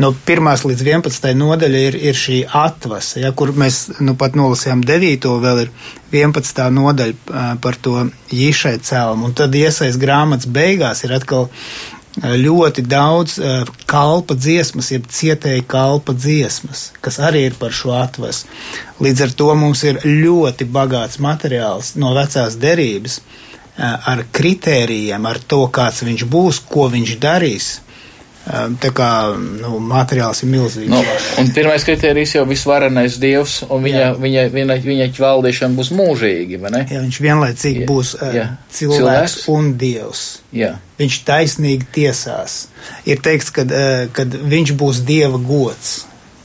No 0.00 0.09
1 0.25 0.62
līdz 0.64 0.82
11 0.87 1.35
nodaļa 1.37 1.80
ir, 1.88 1.97
ir 2.00 2.16
šī 2.16 2.38
atvase, 2.49 3.21
ja, 3.21 3.32
kur 3.37 3.50
mēs 3.52 3.99
nu, 4.00 4.14
pat 4.16 4.38
nolasījām 4.40 4.80
9. 4.88 5.26
vēl 5.42 5.66
ir 5.66 5.73
11. 6.16 6.62
nodaļa 6.73 7.56
par 7.61 7.76
to 7.76 8.06
īšai 8.32 8.78
cēlumu. 8.80 9.28
Un 9.28 9.35
tad 9.37 9.52
iesaist 9.52 10.00
grāmatas 10.00 10.49
beigās 10.49 11.04
ir 11.04 11.12
atkal 11.12 11.50
ļoti 12.21 12.87
daudz 12.88 13.37
kalpa 13.88 14.35
dziesmas, 14.37 14.90
jeb 14.92 15.04
cietēji 15.12 15.64
kalpa 15.68 16.16
dziesmas, 16.16 16.90
kas 17.04 17.21
arī 17.21 17.47
ir 17.50 17.61
par 17.61 17.73
šo 17.76 17.92
atvasu. 18.00 18.49
Līdz 19.00 19.28
ar 19.28 19.37
to 19.37 19.52
mums 19.54 19.85
ir 19.85 20.00
ļoti 20.04 20.68
bagāts 20.73 21.21
materiāls 21.21 21.94
no 22.00 22.14
vecās 22.16 22.56
derības 22.56 23.21
ar 23.79 24.26
kritērijiem, 24.33 25.25
ar 25.26 25.41
to, 25.49 25.64
kāds 25.73 26.05
viņš 26.05 26.26
būs, 26.29 26.61
ko 26.69 26.91
viņš 26.93 27.17
darīs. 27.23 27.73
Tā 28.43 28.88
kā 28.91 29.09
nu, 29.38 29.76
materiāls 29.87 30.41
ir 30.43 30.49
milzīgs. 30.50 30.91
Nu, 30.91 30.99
un 31.38 31.52
pirmais 31.55 31.85
kriterijs 31.87 32.33
jau 32.35 32.43
visvarenais 32.49 33.14
dievs, 33.23 33.61
un 33.71 33.85
viņa, 33.87 34.00
jā. 34.00 34.09
viņa, 34.19 34.47
viņa, 34.50 34.76
viņa 34.83 35.07
valdīšana 35.14 35.79
būs 35.79 35.93
mūžīgi, 35.95 36.59
vai 36.59 36.73
ne? 36.75 36.81
Jā, 36.91 37.05
viņš 37.05 37.21
vienlaicīgi 37.23 37.85
jā, 37.85 37.87
būs 37.87 38.11
jā. 38.19 38.47
cilvēks, 38.67 38.99
cilvēks 38.99 39.37
un 39.55 39.69
dievs. 39.79 40.23
Jā. 40.59 40.73
Viņš 40.99 41.21
taisnīgi 41.29 41.87
tiesās. 41.95 42.64
Ir 43.07 43.23
teikts, 43.23 43.55
ka 43.55 43.62
kad 44.19 44.35
viņš 44.35 44.75
būs 44.81 45.05
dieva 45.07 45.38
gods. 45.38 46.00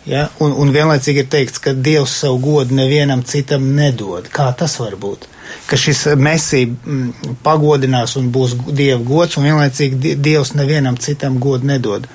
Ja? 0.08 0.28
Un, 0.38 0.54
un 0.54 0.70
vienlaicīgi 0.72 1.26
ir 1.26 1.32
teikts, 1.34 1.60
ka 1.66 1.74
dievs 1.74 2.14
savu 2.22 2.38
godu 2.46 2.78
nevienam 2.78 3.26
citam 3.26 3.74
nedod. 3.76 4.30
Kā 4.30 4.52
tas 4.54 4.78
var 4.80 4.96
būt? 5.02 5.26
Ka 5.68 5.78
šis 5.80 6.06
mesija 6.18 6.68
mm, 6.68 7.36
pagodinās 7.44 8.16
un 8.20 8.32
būs 8.34 8.56
dieva 8.70 9.02
gods, 9.04 9.38
un 9.38 9.48
vienlaicīgi 9.50 10.16
dievs 10.16 10.54
nevienam 10.58 10.98
citam 10.98 11.40
godu 11.44 11.68
nedod. 11.68 12.08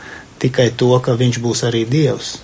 Tikai 0.43 0.73
to, 0.77 0.91
ka 1.05 1.15
viņš 1.19 1.39
būs 1.43 1.67
arī 1.69 1.85
dievs. 1.89 2.37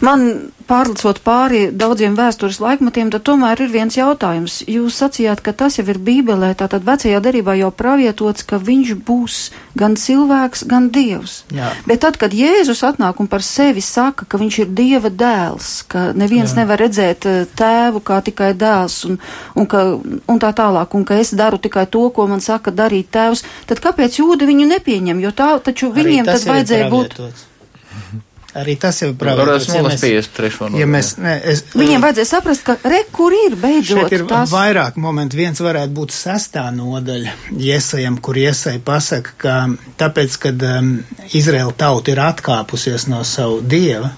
Man 0.00 0.22
pārlicot 0.64 1.18
pāri 1.20 1.66
daudziem 1.76 2.14
vēstures 2.16 2.60
laikmatiem, 2.62 3.10
tad 3.12 3.24
tomēr 3.26 3.60
ir 3.60 3.72
viens 3.72 3.96
jautājums. 3.98 4.60
Jūs 4.70 4.96
sacījāt, 5.02 5.42
ka 5.44 5.52
tas 5.52 5.76
jau 5.76 5.84
ir 5.92 5.98
Bībelē, 6.00 6.54
tātad 6.56 6.86
vecajā 6.86 7.18
derībā 7.20 7.56
jau 7.58 7.68
pravietots, 7.74 8.46
ka 8.48 8.56
viņš 8.62 8.94
būs 9.04 9.40
gan 9.76 9.98
cilvēks, 10.00 10.64
gan 10.70 10.88
dievs. 10.94 11.42
Jā. 11.52 11.72
Bet 11.88 12.00
tad, 12.06 12.16
kad 12.22 12.32
Jēzus 12.36 12.80
atnāk 12.86 13.20
un 13.20 13.28
par 13.28 13.44
sevi 13.44 13.84
saka, 13.84 14.24
ka 14.24 14.40
viņš 14.40 14.60
ir 14.64 14.72
dieva 14.78 15.12
dēls, 15.12 15.68
ka 15.90 16.06
neviens 16.16 16.54
Jā. 16.54 16.62
nevar 16.62 16.80
redzēt 16.80 17.28
eh, 17.28 17.42
tēvu 17.60 18.00
kā 18.00 18.22
tikai 18.24 18.54
dēls 18.56 19.02
un, 19.10 19.20
un, 19.52 19.68
ka, 19.68 19.84
un 20.00 20.40
tā 20.40 20.54
tālāk, 20.56 20.96
un 20.96 21.04
ka 21.04 21.20
es 21.20 21.34
daru 21.36 21.60
tikai 21.60 21.84
to, 21.92 22.06
ko 22.14 22.28
man 22.30 22.40
saka 22.40 22.72
darīt 22.72 23.12
tēvs, 23.12 23.44
tad 23.68 23.84
kāpēc 23.84 24.22
jūdi 24.22 24.48
viņu 24.48 24.72
nepieņem? 24.72 25.20
Jo 25.20 25.36
tā 25.36 25.52
taču 25.60 25.92
viņiem 25.92 26.30
tad 26.30 26.48
vajadzēja 26.48 26.90
būt. 26.94 27.20
Arī 28.58 28.74
tas 28.82 28.96
jau 28.98 29.12
ir 29.12 29.18
pravietojums. 29.18 29.68
Ja 29.70 29.82
mēs, 29.84 30.00
53. 30.02 30.70
Ja 30.80 30.86
mēs, 30.90 31.12
ne, 31.22 31.36
es, 31.52 31.62
Viņiem 31.70 32.02
vajadzēja 32.02 32.28
saprast, 32.32 32.64
ka 32.66 32.74
re, 32.90 33.04
kur 33.14 33.34
ir 33.36 33.54
beidzot. 33.60 34.00
Šeit 34.08 34.16
ir 34.16 34.24
tās... 34.30 34.50
vairāk 34.50 34.98
momenti. 34.98 35.38
Viens 35.38 35.62
varētu 35.62 35.94
būt 35.94 36.14
sestā 36.14 36.64
nodaļa 36.74 37.36
iesajam, 37.54 38.18
kur 38.18 38.40
iesai 38.40 38.80
pasaka, 38.82 39.36
ka 39.38 39.54
tāpēc, 40.02 40.38
kad 40.42 40.66
um, 40.66 40.96
Izraela 41.30 41.76
tauta 41.78 42.10
ir 42.10 42.22
atkāpusies 42.24 43.06
no 43.12 43.22
savu 43.28 43.60
dieva, 43.62 44.10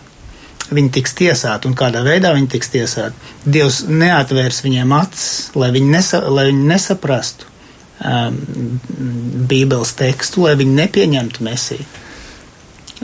viņi 0.72 0.92
tiks 0.96 1.16
tiesāti 1.18 1.68
un 1.68 1.76
kādā 1.76 2.00
veidā 2.06 2.32
viņi 2.32 2.52
tiks 2.54 2.72
tiesāti. 2.72 3.32
Dievs 3.44 3.82
neatvērs 3.90 4.62
viņiem 4.64 4.96
acis, 4.96 5.32
lai 5.60 5.68
viņi, 5.76 5.92
nesa, 5.92 6.22
lai 6.32 6.48
viņi 6.48 6.68
nesaprastu 6.72 7.50
um, 8.00 8.38
Bībeles 9.50 9.92
tekstu, 9.98 10.46
lai 10.46 10.56
viņi 10.60 10.78
nepieņemtu 10.80 11.44
mesiju. 11.44 11.90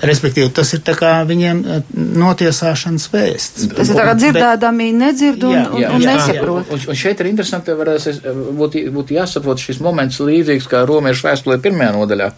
Respektīvi, 0.05 0.50
tas 0.55 0.71
ir 0.76 0.83
viņiem 1.28 1.61
eh, 1.64 1.81
notiesāšanas 2.23 3.09
vēsts. 3.12 3.67
Tas 3.75 3.90
ir 3.90 3.99
tā 3.99 4.07
kā 4.07 4.14
dzirdēdami 4.19 4.88
nedzird 4.97 5.47
un, 5.49 5.57
jā, 5.57 5.64
jā, 5.83 5.90
un, 5.90 5.97
un 5.97 6.07
nesaprot. 6.07 6.73
Un, 6.75 6.85
un 6.93 6.99
šeit 6.99 7.23
ir 7.23 7.31
interesanti, 7.33 7.75
varēs, 7.78 8.09
būtu, 8.59 8.85
būtu 8.95 9.17
jāsaprot 9.19 9.62
šis 9.62 9.83
moments 9.85 10.21
līdzīgs 10.23 10.69
kā 10.71 10.85
romiešu 10.88 11.28
vēstulē 11.28 11.59
pirmajā 11.64 11.95
nodaļā. 11.97 12.31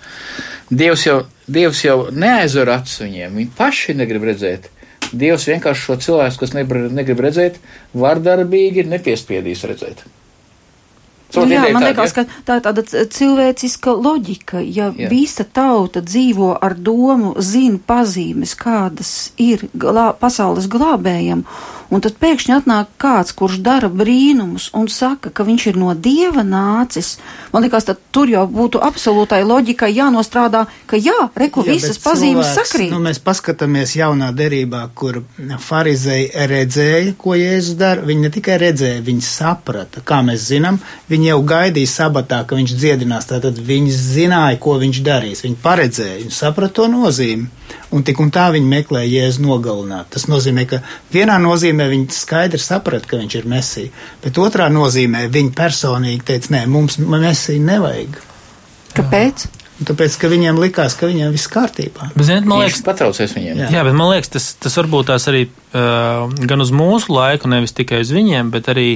Dievs 0.71 1.07
jau, 1.07 1.19
Dievs 1.51 1.83
jau 1.85 1.99
neaizver 2.15 2.71
acis 2.77 3.03
viņiem, 3.03 3.41
viņi 3.41 3.53
paši 3.59 3.97
negrib 3.99 4.29
redzēt. 4.31 4.71
Dievs 5.11 5.49
vienkārši 5.51 5.87
šo 5.89 5.99
cilvēku, 6.05 6.45
kas 6.45 6.55
negrib 6.55 7.25
redzēt, 7.27 7.59
vardarbīgi 7.99 8.87
nepiespiedīs 8.87 9.67
redzēt. 9.67 10.05
Nu, 11.37 11.47
jā, 11.47 11.65
man 11.75 11.85
liekas, 11.85 12.15
ka 12.17 12.25
tā 12.47 12.59
ir 12.59 12.65
tāda 12.65 12.85
cilvēciska 12.85 13.95
loģika. 13.95 14.63
Ja 14.65 14.91
jā. 14.91 15.11
visa 15.11 15.45
tauta 15.47 16.03
dzīvo 16.05 16.53
ar 16.59 16.75
domu, 16.77 17.35
zina 17.39 17.81
pazīmes, 17.87 18.57
kādas 18.59 19.33
ir 19.41 19.69
glā, 19.75 20.11
pasaules 20.19 20.69
glābējam, 20.71 21.45
un 21.91 22.03
tad 22.05 22.17
pēkšņi 22.23 22.55
atnāk 22.57 22.93
kāds, 23.01 23.35
kurš 23.37 23.59
dara 23.65 23.91
brīnumus 23.91 24.71
un 24.79 24.89
saka, 24.91 25.33
ka 25.35 25.45
viņš 25.47 25.67
ir 25.73 25.79
no 25.81 25.95
dieva 25.95 26.45
nācis. 26.47 27.17
Man 27.53 27.65
liekas, 27.67 27.89
tad 27.89 28.01
tur 28.15 28.31
jau 28.31 28.47
būtu 28.51 28.81
absolūtai 28.83 29.43
loģikai 29.47 29.91
jānostrādā, 29.95 30.65
ka 30.91 30.99
jā, 31.01 31.29
reku 31.39 31.65
Jā, 31.67 31.75
visas 31.75 32.01
pazīmes 32.03 32.47
cilvēks, 32.47 32.71
sakrīt. 32.71 32.95
Nu, 32.95 33.03
mēs 33.05 33.21
paskatāmies 33.25 33.97
jaunā 33.99 34.31
derībā, 34.37 34.85
kur 34.95 35.23
farizei 35.63 36.29
redzēja, 36.31 37.15
ko 37.21 37.37
Jēzus 37.39 37.79
dara. 37.81 38.07
Viņi 38.07 38.27
ne 38.27 38.33
tikai 38.35 38.59
redzēja, 38.63 39.05
viņi 39.07 39.27
saprata. 39.27 40.05
Kā 40.07 40.21
mēs 40.27 40.49
zinām, 40.51 40.81
viņi 41.11 41.33
jau 41.33 41.41
gaidīja 41.53 41.95
sabatā, 41.95 42.43
ka 42.47 42.59
viņš 42.59 42.77
dziedinās. 42.77 43.31
Tātad 43.31 43.59
viņi 43.71 43.95
zināja, 43.95 44.61
ko 44.63 44.79
viņš 44.81 45.03
darīs. 45.07 45.45
Viņi 45.47 45.59
paredzēja, 45.63 46.21
viņi 46.25 46.37
saprata 46.37 46.81
to 46.81 46.91
nozīmi. 46.93 47.49
Un 47.95 48.05
tik 48.07 48.21
un 48.23 48.31
tā 48.35 48.49
viņi 48.55 48.69
meklēja 48.71 49.25
Jēzu 49.25 49.43
nogalināt. 49.43 50.11
Tas 50.15 50.29
nozīmē, 50.31 50.67
ka 50.71 50.79
vienā 51.15 51.39
nozīmē 51.43 51.80
viņi 51.89 52.11
skaidri 52.15 52.61
saprata, 52.61 53.09
ka 53.09 53.21
viņš 53.21 53.39
ir 53.39 53.47
mesija, 53.51 53.95
bet 54.25 54.41
otrā 54.43 54.69
nozīmē 54.73 55.27
viņi 55.33 55.55
personīgi 55.57 56.27
teica, 56.33 56.53
nē, 56.57 56.67
mums 56.71 56.99
mesiju 57.01 57.65
nevajag. 57.65 58.21
Kāpēc? 58.97 59.47
Un 59.81 59.89
tāpēc, 59.89 60.13
ka 60.21 60.29
viņiem 60.29 60.59
likās, 60.61 60.93
ka 60.99 61.09
viņiem 61.09 61.31
viss 61.33 61.49
kārtībā. 61.49 62.11
Bet, 62.13 62.25
ziniet, 62.29 62.45
man 62.45 62.61
liekas, 62.61 62.83
patraucies 62.85 63.33
viņiem. 63.33 63.63
Jā. 63.63 63.69
Jā, 63.79 63.85
bet 63.87 63.95
man 63.97 64.11
liekas, 64.11 64.29
tas, 64.35 64.49
tas 64.61 64.75
varbūt 64.77 65.09
tās 65.09 65.25
arī 65.31 65.47
uh, 65.47 66.29
gan 66.51 66.61
uz 66.61 66.73
mūsu 66.77 67.15
laiku, 67.17 67.49
nevis 67.49 67.73
tikai 67.73 68.03
uz 68.05 68.11
viņiem, 68.13 68.51
bet 68.53 68.69
arī 68.69 68.89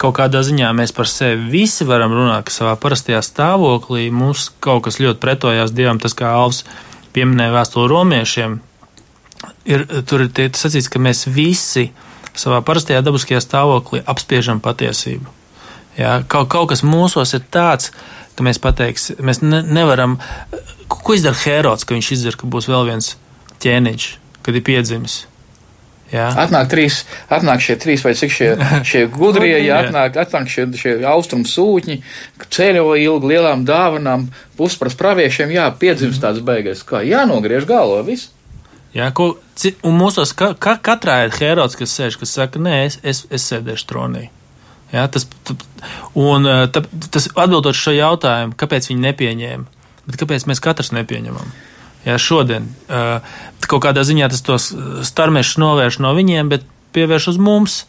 kaut 0.00 0.16
kādā 0.16 0.40
ziņā 0.46 0.70
mēs 0.78 0.96
par 0.96 1.10
sevi 1.12 1.44
visi 1.52 1.84
varam 1.84 2.16
runāt, 2.16 2.46
ka 2.48 2.54
savā 2.54 2.72
parastajā 2.80 3.20
stāvoklī 3.28 4.08
mums 4.08 4.48
kaut 4.64 4.86
kas 4.86 4.96
ļoti 5.04 5.20
pretojās 5.20 5.76
Dievam, 5.76 6.00
tas 6.00 6.16
kā 6.16 6.32
Alvs 6.32 6.62
pieminēja 7.12 7.52
vēstuli 7.58 7.92
romiešiem. 7.92 8.56
Ir, 9.68 9.84
tur 10.08 10.24
ir 10.24 10.56
sacīts, 10.56 10.88
ka 10.88 11.02
mēs 11.02 11.26
visi 11.28 11.90
savā 12.36 12.60
parastajā 12.66 13.02
dabiskajā 13.04 13.40
stāvoklī 13.44 14.02
apspiežam 14.06 14.60
patiesību. 14.64 15.32
Jā, 15.96 16.18
kaut, 16.28 16.50
kaut 16.52 16.70
kas 16.74 16.84
mūsos 16.84 17.32
ir 17.36 17.44
tāds, 17.52 17.92
ka 18.36 18.44
mēs 18.44 18.60
pateiksim, 18.60 19.22
mēs 19.24 19.40
ne, 19.44 19.62
nevaram. 19.64 20.18
Ko 20.92 21.00
ko 21.02 21.16
izdara 21.16 21.38
Hērods, 21.40 21.86
ka 21.86 21.96
viņš 21.96 22.12
izdara, 22.18 22.38
ka 22.38 22.50
būs 22.52 22.68
vēl 22.68 22.90
viens 22.90 23.14
ķēniņš, 23.64 24.10
kad 24.44 24.58
ir 24.58 24.64
piedzimis? 24.66 25.24
Jā, 26.12 26.28
Atnāk, 26.38 26.68
trīs, 26.70 27.00
atnāk 27.34 27.64
šie 27.64 27.74
trīs 27.82 28.04
vai 28.06 28.12
cik 28.14 28.30
šie, 28.30 28.50
šie 28.90 29.00
gudrie, 29.10 29.56
ja 29.64 29.80
atnāk, 29.82 30.20
atnāk 30.22 30.52
šie, 30.52 30.68
šie 30.78 30.92
austrumu 31.10 31.48
sūtņi, 31.50 31.96
ceļo 32.46 32.92
ilgi 33.02 33.32
lielām 33.32 33.64
dāvanām, 33.66 34.28
puspras 34.58 34.94
praviešiem, 35.00 35.50
jā, 35.56 35.66
piedzimst 35.80 36.22
tāds 36.22 36.44
beigais, 36.46 36.84
kā 36.86 37.02
jānogriež 37.02 37.66
galva, 37.66 38.04
viss. 38.06 38.30
Jā 38.96 39.10
ko, 39.16 39.34
un 39.86 39.98
mūsos 40.00 40.32
ka, 40.36 40.54
ka, 40.58 40.76
katrā 40.82 41.22
ir 41.26 41.36
Hērods, 41.36 41.76
kas 41.78 41.94
sēž, 41.98 42.18
kas 42.20 42.34
saka, 42.38 42.62
nē, 42.62 42.78
es, 42.88 42.98
es, 43.04 43.24
es 43.30 43.46
sēdēšu 43.50 43.88
tronī. 43.90 44.26
Jā, 44.92 45.06
tas, 45.12 45.26
un 46.14 46.46
eh, 46.46 46.66
tā, 46.72 46.84
tas 47.12 47.28
atbildot 47.34 47.76
šo 47.76 47.94
jautājumu, 47.96 48.54
kāpēc 48.58 48.90
viņi 48.92 49.02
nepieņēma, 49.08 49.88
bet 50.06 50.20
kāpēc 50.20 50.46
mēs 50.50 50.62
katrs 50.62 50.94
nepieņemam? 50.96 51.50
Jā, 52.06 52.14
šodien 52.22 52.68
uh, 52.86 53.18
kaut 53.66 53.82
kādā 53.82 54.04
ziņā 54.06 54.28
tas 54.30 54.44
tos 54.46 54.68
starmešus 55.08 55.58
novērš 55.58 55.98
no 56.04 56.12
viņiem, 56.14 56.52
bet 56.52 56.66
pievērš 56.94 57.32
uz 57.32 57.40
mums. 57.42 57.80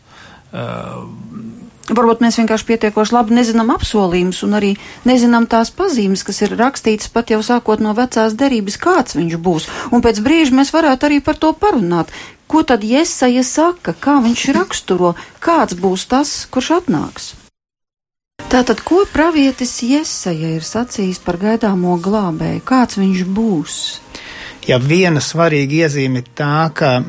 Varbūt 1.88 2.20
mēs 2.20 2.36
vienkārši 2.36 2.66
pietiekoši 2.68 3.14
labi 3.16 3.38
nezinām 3.38 3.70
apsolījumus 3.72 4.42
un 4.44 4.58
arī 4.58 4.74
nezinām 5.08 5.46
tās 5.48 5.70
pazīmes, 5.72 6.26
kas 6.28 6.42
ir 6.44 6.58
rakstītas 6.60 7.08
pat 7.14 7.32
jau 7.32 7.40
sākot 7.46 7.80
no 7.80 7.94
vecās 7.96 8.36
derības, 8.36 8.76
kāds 8.82 9.16
viņš 9.16 9.38
būs. 9.40 9.68
Un 9.96 10.04
pēc 10.04 10.20
brīža 10.26 10.58
mēs 10.58 10.74
varētu 10.76 11.08
arī 11.08 11.22
par 11.24 11.40
to 11.40 11.54
parunāt. 11.56 12.12
Ko 12.48 12.64
tad 12.68 12.84
Jesaja 12.84 13.44
saka, 13.44 13.94
kā 13.96 14.20
viņš 14.24 14.44
raksturo, 14.56 15.16
kāds 15.44 15.76
būs 15.80 16.08
tas, 16.12 16.32
kurš 16.52 16.74
atnāks? 16.82 17.30
Tātad, 18.48 18.84
ko 18.84 19.02
pravietis 19.12 19.80
Jesaja 19.84 20.52
ir 20.56 20.64
sacījis 20.64 21.20
par 21.24 21.40
gaidāmo 21.40 21.96
glābēju, 22.04 22.64
kāds 22.68 23.00
viņš 23.00 23.24
būs? 23.32 23.78
Ja 24.68 24.78
viena 24.84 25.24
svarīga 25.24 25.88
iezīme 25.88 26.20
ir 26.24 26.28
tā, 26.36 26.68
ka, 26.76 27.00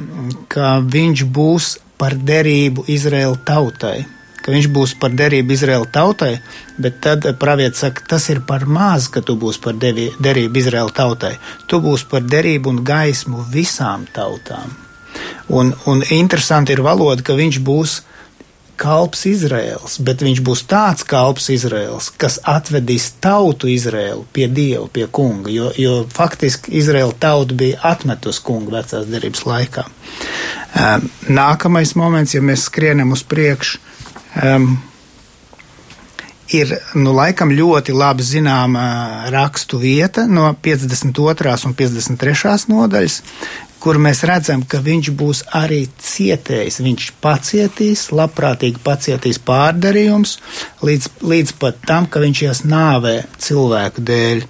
ka 0.50 0.78
viņš 0.86 1.24
būs 1.34 1.72
par 1.98 2.14
derību 2.14 2.86
Izraēla 2.90 3.38
tautai, 3.46 4.06
ka 4.48 4.54
viņš 4.54 4.66
būs 4.72 4.94
par 4.96 5.12
derību 5.12 5.52
Izraēla 5.52 5.90
tautai, 5.92 6.38
bet 6.80 7.02
tad 7.04 7.26
pravietis 7.36 7.82
saka, 7.84 8.06
tas 8.08 8.30
ir 8.32 8.38
par 8.48 8.62
maz, 8.64 9.10
ka 9.12 9.20
tu 9.20 9.34
būsi 9.36 9.60
par 9.60 9.74
devi, 9.76 10.06
derību 10.24 10.56
Izraēla 10.56 10.94
tautai. 10.96 11.34
Tu 11.68 11.76
būsi 11.84 12.06
par 12.08 12.24
derību 12.24 12.72
un 12.72 12.78
gaismu 12.80 13.44
visām 13.52 14.06
tautām. 14.16 14.72
Un, 15.52 15.74
un 15.84 16.00
interesanti 16.16 16.72
ir 16.72 16.80
valoda, 16.80 17.20
ka 17.20 17.36
viņš 17.36 17.58
būs 17.66 17.98
kalps 18.80 19.26
Izraels, 19.28 19.98
bet 20.00 20.24
viņš 20.24 20.40
būs 20.46 20.62
tāds 20.70 21.04
kalps 21.04 21.50
Izraels, 21.52 22.08
kas 22.16 22.38
atvedīs 22.48 23.10
tautu 23.20 23.68
Izraelu 23.68 24.24
pie 24.32 24.46
Dieva, 24.48 24.86
pie 24.88 25.10
kunga, 25.12 25.52
jo, 25.52 25.68
jo 25.76 25.98
faktiski 26.14 26.72
Izraela 26.80 27.12
tauta 27.12 27.58
bija 27.58 27.82
atmetus 27.90 28.40
kungu 28.40 28.72
vecās 28.78 29.04
derības 29.12 29.44
laikā. 29.44 29.84
Nākamais 31.28 31.92
moments, 32.00 32.32
ja 32.32 32.40
mēs 32.40 32.64
skrienam 32.70 33.12
uz 33.12 33.26
priekšu, 33.28 33.84
um, 34.36 34.70
ir 36.54 36.72
nu, 36.96 37.12
laikam 37.16 37.52
ļoti 37.52 37.94
labi 37.96 38.24
zināma 38.24 38.84
rakstu 39.32 39.80
vieta 39.82 40.26
no 40.26 40.48
52. 40.64 41.56
un 41.68 41.76
53. 41.76 42.54
nodaļas, 42.72 43.20
kur 43.82 43.98
mēs 44.02 44.24
redzam, 44.28 44.64
ka 44.66 44.80
viņš 44.84 45.10
būs 45.18 45.44
arī 45.54 45.84
cietējis. 46.02 46.80
Viņš 46.84 47.08
pacietīs, 47.24 48.08
labprātīgi 48.14 48.82
pacietīs 48.84 49.40
pārdarījums, 49.48 50.38
līdz, 50.84 51.10
līdz 51.22 51.56
pat 51.62 51.82
tam, 51.88 52.10
ka 52.10 52.22
viņš 52.24 52.44
ies 52.48 52.64
nāvē 52.68 53.16
cilvēku 53.42 54.04
dēļ. 54.10 54.46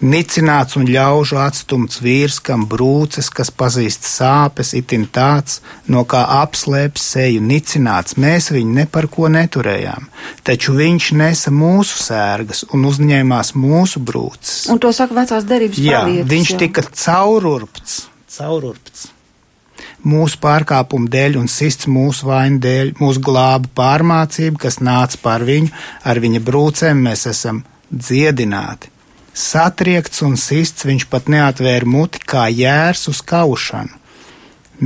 Nicināts 0.00 0.78
un 0.80 0.86
ļaužu 0.88 1.36
atstumts 1.40 2.00
vīrs, 2.00 2.38
kam 2.44 2.62
brūces, 2.68 3.28
kas 3.32 3.50
pazīst 3.52 4.06
sāpes, 4.08 4.72
itin 4.76 5.04
tāds, 5.12 5.58
no 5.92 6.06
kā 6.08 6.22
apslēpj 6.40 7.00
seju 7.00 7.42
nicināts, 7.44 8.16
mēs 8.20 8.48
viņu 8.54 8.76
ne 8.78 8.86
par 8.88 9.10
ko 9.12 9.28
neturējām, 9.32 10.08
taču 10.44 10.76
viņš 10.78 11.10
nesa 11.20 11.52
mūsu 11.52 12.00
sērgas 12.00 12.64
un 12.72 12.88
uzņēmās 12.88 13.52
mūsu 13.60 14.00
brūces. 14.00 14.70
Un 14.72 14.80
to 14.80 14.92
saka 14.96 15.16
vecās 15.20 15.44
derības 15.48 15.80
Jā, 15.84 16.04
pravietis. 16.06 16.30
viņš 16.32 16.54
jā. 16.54 16.60
tika 16.64 16.86
caururpts, 16.88 18.00
caururpts. 18.40 19.08
Mūsu 20.04 20.38
pārkāpumu 20.40 21.10
dēļ 21.12 21.36
un 21.40 21.48
sists 21.52 21.88
mūsu 21.88 22.28
vainu 22.28 22.60
dēļ, 22.64 22.94
mūsu 23.00 23.20
glāba 23.24 23.68
pārmācība, 23.76 24.62
kas 24.64 24.80
nāca 24.80 25.20
pār 25.20 25.44
viņu, 25.48 25.68
ar 26.08 26.20
viņa 26.24 26.40
brūcēm 26.44 27.04
mēs 27.04 27.26
esam 27.28 27.62
dziedināti. 27.92 28.90
Satriekts 29.36 30.24
un 30.26 30.36
sists 30.40 30.86
viņš 30.88 31.06
pat 31.12 31.28
neatvēra 31.32 31.88
muti 31.88 32.20
kā 32.32 32.48
jērs 32.52 33.06
uz 33.12 33.20
kaušanu, 33.24 33.94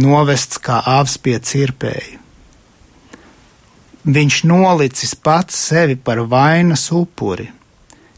novests 0.03 0.61
kā 0.63 0.83
avs 0.99 1.17
pie 1.23 1.39
cirpēju. 1.39 2.21
Viņš 4.05 4.43
nolicis 4.51 5.15
pats 5.17 5.57
sevi 5.71 5.97
par 5.97 6.21
vainas 6.29 6.91
upuri, 6.93 7.49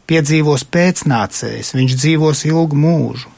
piedzīvos 0.09 0.65
pēcnācējs, 0.67 1.71
viņš 1.77 1.97
dzīvos 2.01 2.43
ilgu 2.49 2.75
mūžu. 2.75 3.36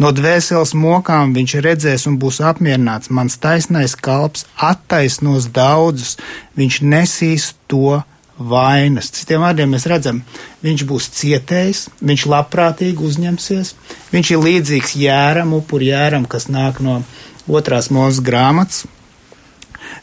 No 0.00 0.14
dvēseles 0.16 0.70
mokām 0.72 1.34
viņš 1.36 1.54
redzēs 1.60 2.06
un 2.08 2.16
būs 2.20 2.38
apmierināts. 2.40 3.10
Mans 3.12 3.36
taisnais 3.42 3.92
kalps 3.92 4.46
attaisnos 4.56 5.50
daudzus, 5.52 6.14
viņš 6.56 6.78
nesīs 6.88 7.50
to 7.68 7.98
vainas. 8.40 9.10
Citiem 9.12 9.44
vārdiem 9.44 9.74
mēs 9.74 9.84
redzam, 9.90 10.22
viņš 10.64 10.86
būs 10.88 11.10
cietējis, 11.18 11.82
viņš 12.00 12.24
labprātīgi 12.32 13.04
uzņemsies, 13.10 13.74
viņš 14.14 14.32
ir 14.32 14.42
līdzīgs 14.46 14.96
jēram, 15.02 15.52
upuri 15.58 15.90
jēram, 15.92 16.24
kas 16.24 16.48
nāk 16.48 16.80
no 16.84 17.02
otrās 17.50 17.90
mūzes 17.92 18.22
grāmatas, 18.24 18.86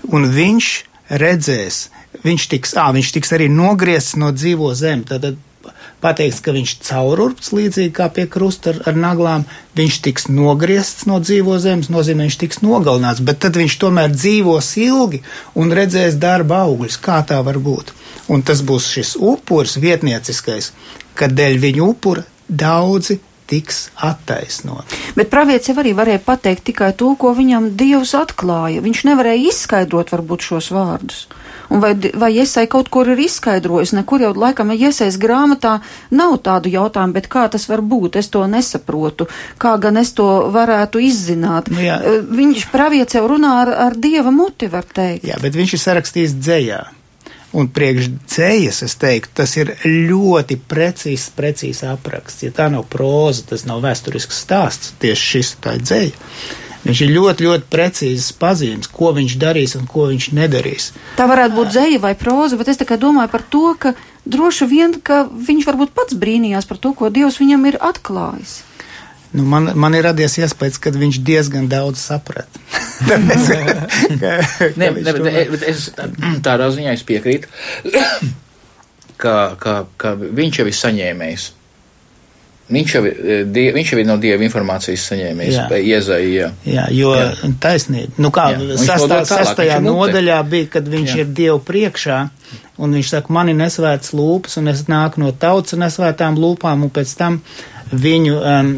un 0.05 0.29
viņš 0.29 0.69
redzēs, 1.09 1.87
viņš 2.21 2.47
tiks, 2.53 2.77
ā, 2.77 2.91
viņš 2.93 3.11
tiks 3.17 3.33
arī 3.33 3.49
nogriezts 3.49 4.17
no 4.21 4.29
dzīvo 4.35 4.73
zem. 4.77 5.01
Tad 5.07 5.25
pateikts, 6.03 6.41
ka 6.45 6.53
viņš 6.55 6.73
caururps 6.85 7.51
līdzīgi 7.55 7.93
kā 7.97 8.07
pie 8.13 8.27
krusta 8.29 8.73
ar, 8.73 8.81
ar 8.91 8.99
naglām, 8.99 9.45
viņš 9.77 9.99
tiks 10.05 10.27
nogriezts 10.29 11.07
no 11.09 11.19
dzīvo 11.23 11.57
zemes, 11.63 11.91
nozīmē, 11.93 12.27
viņš 12.27 12.39
tiks 12.43 12.61
nogalināts, 12.65 13.23
bet 13.25 13.41
tad 13.45 13.57
viņš 13.59 13.77
tomēr 13.81 14.13
dzīvos 14.13 14.71
ilgi 14.83 15.23
un 15.57 15.73
redzēs 15.73 16.19
darba 16.21 16.63
augļus. 16.67 16.99
Kā 17.01 17.21
tā 17.27 17.39
var 17.45 17.61
būt? 17.61 17.93
Un 18.33 18.43
tas 18.45 18.61
būs 18.65 18.89
šis 18.93 19.15
upuris 19.17 19.77
vietnieciskais, 19.81 20.73
kad 21.17 21.33
dēļ 21.37 21.61
viņa 21.63 21.87
upura 21.87 22.27
daudzi 22.47 23.19
tiks 23.47 23.87
attaisnot. 24.03 24.91
Bet 25.15 25.31
pravietis 25.31 25.71
jau 25.71 25.77
arī 25.79 25.93
varēja 25.95 26.21
pateikt 26.25 26.67
tikai 26.67 26.91
to, 26.99 27.13
ko 27.19 27.31
viņam 27.37 27.71
Dievs 27.79 28.11
atklāja. 28.19 28.83
Viņš 28.83 29.05
nevarēja 29.07 29.53
izskaidrot 29.53 30.11
varbūt 30.13 30.49
šos 30.49 30.69
vārdus. 30.75 31.25
Un 31.69 31.81
vai, 31.83 31.93
vai 32.15 32.31
iesai 32.39 32.65
kaut 32.71 32.89
kur 32.93 33.09
ir 33.11 33.19
izskaidrojis, 33.19 33.93
nekur 33.97 34.23
jau 34.23 34.33
laikam 34.37 34.71
iesais 34.75 35.17
grāmatā 35.19 35.77
nav 36.15 36.37
tādu 36.45 36.71
jautājumu, 36.71 37.15
bet 37.17 37.27
kā 37.31 37.47
tas 37.51 37.67
var 37.67 37.83
būt, 37.83 38.19
es 38.21 38.31
to 38.31 38.45
nesaprotu, 38.47 39.27
kā 39.59 39.75
gan 39.81 39.99
es 39.99 40.13
to 40.15 40.27
varētu 40.53 41.01
izzināt. 41.03 41.71
Nu, 41.73 41.81
jā. 41.83 41.99
Viņš 42.27 42.69
pravietis 42.71 43.19
jau 43.19 43.25
runā 43.27 43.57
ar, 43.63 43.73
ar 43.87 43.97
Dieva 43.99 44.31
muti, 44.31 44.69
var 44.71 44.87
teikt. 44.87 45.27
Jā, 45.27 45.39
bet 45.43 45.57
viņš 45.59 45.75
ir 45.75 45.83
sarakstījis 45.83 46.37
dzējā. 46.39 46.83
Un 47.57 47.69
priekš 47.71 48.09
dzējas, 48.27 48.81
es 48.83 48.97
teiktu, 48.99 49.31
tas 49.39 49.53
ir 49.55 49.71
ļoti 49.87 50.57
precīzs, 50.67 51.29
precīzs 51.35 51.85
apraksts. 51.87 52.43
Ja 52.43 52.51
tā 52.53 52.67
nav 52.71 52.85
proza, 52.91 53.45
tas 53.53 53.63
nav 53.67 53.79
vēsturisks 53.85 54.43
stāsts, 54.43 54.91
tieši 55.01 55.29
šis 55.31 55.53
tā 55.63 55.77
ir 55.79 55.85
dzēja. 55.85 56.15
Viņš 56.87 57.01
ir 57.03 57.11
ļoti, 57.11 57.47
ļoti 57.47 57.67
precīzs 57.71 58.29
pazīmes, 58.39 58.87
ko 58.87 59.11
viņš 59.17 59.35
darīs 59.41 59.75
un 59.79 59.87
ko 59.89 60.07
viņš 60.11 60.29
nedarīs. 60.37 60.91
Tā 61.17 61.27
varētu 61.27 61.57
būt 61.57 61.73
dzēja 61.73 61.99
vai 62.03 62.13
proza, 62.19 62.59
bet 62.59 62.71
es 62.71 62.79
tikai 62.79 62.99
domāju 63.01 63.33
par 63.33 63.43
to, 63.43 63.65
ka 63.79 63.93
droši 64.23 64.69
vien, 64.71 64.95
ka 65.03 65.25
viņš 65.27 65.67
varbūt 65.67 65.93
pats 65.97 66.15
brīnījās 66.15 66.69
par 66.69 66.79
to, 66.79 66.93
ko 66.95 67.11
Dievs 67.11 67.41
viņam 67.43 67.67
ir 67.67 67.79
atklājis. 67.83 68.61
Nu, 69.35 69.43
man, 69.43 69.67
man 69.75 69.95
ir 69.97 70.05
radies 70.07 70.37
iespējas, 70.39 70.79
ka 70.79 70.93
viņš 70.95 71.19
diezgan 71.27 71.67
daudz 71.67 71.99
saprata. 71.99 72.61
Tāpēc, 73.09 73.49
ka, 73.51 73.75
ka 74.21 74.31
ne, 74.79 74.87
ne, 74.87 74.91
bet, 74.95 75.19
tomēr... 75.19 75.51
bet 75.51 75.65
es 75.67 75.89
tādā 76.45 76.71
ziņā 76.73 76.95
es 76.95 77.03
piekrītu, 77.07 77.51
ka, 79.21 79.35
ka, 79.59 79.75
ka 79.99 80.15
viņš 80.15 80.61
jau 80.61 80.67
ir 80.71 80.79
saņēmējis. 80.79 81.51
Viņš 82.67 82.93
jau, 82.97 83.01
die, 83.47 83.63
viņš 83.71 83.91
jau 83.93 83.99
ir 84.01 84.07
no 84.09 84.17
dieva 84.19 84.43
informācijas 84.43 85.05
saņēmējis, 85.07 85.59
iezaļā. 85.77 86.31
Jā. 86.33 86.49
jā, 86.67 86.87
jo 86.91 87.13
jā. 87.15 87.29
taisnība. 87.63 88.19
Nu 88.19 88.31
kā, 88.35 88.49
sastā, 88.81 89.21
sastajā 89.29 89.77
nodaļā 89.85 90.41
bija, 90.51 90.67
kad 90.75 90.89
viņš 90.91 91.13
jā. 91.13 91.23
ir 91.23 91.31
dievu 91.37 91.61
priekšā, 91.63 92.19
un 92.83 92.97
viņš 92.97 93.13
saka, 93.13 93.33
mani 93.37 93.55
nesvētas 93.55 94.11
lūpas, 94.17 94.59
un 94.59 94.67
es 94.73 94.83
nāku 94.91 95.23
no 95.23 95.31
tautas 95.31 95.79
nesvētām 95.79 96.35
lūpām, 96.43 96.83
un 96.83 96.91
pēc 96.91 97.15
tam 97.21 97.39
viņu 97.87 98.35
um, 98.35 98.73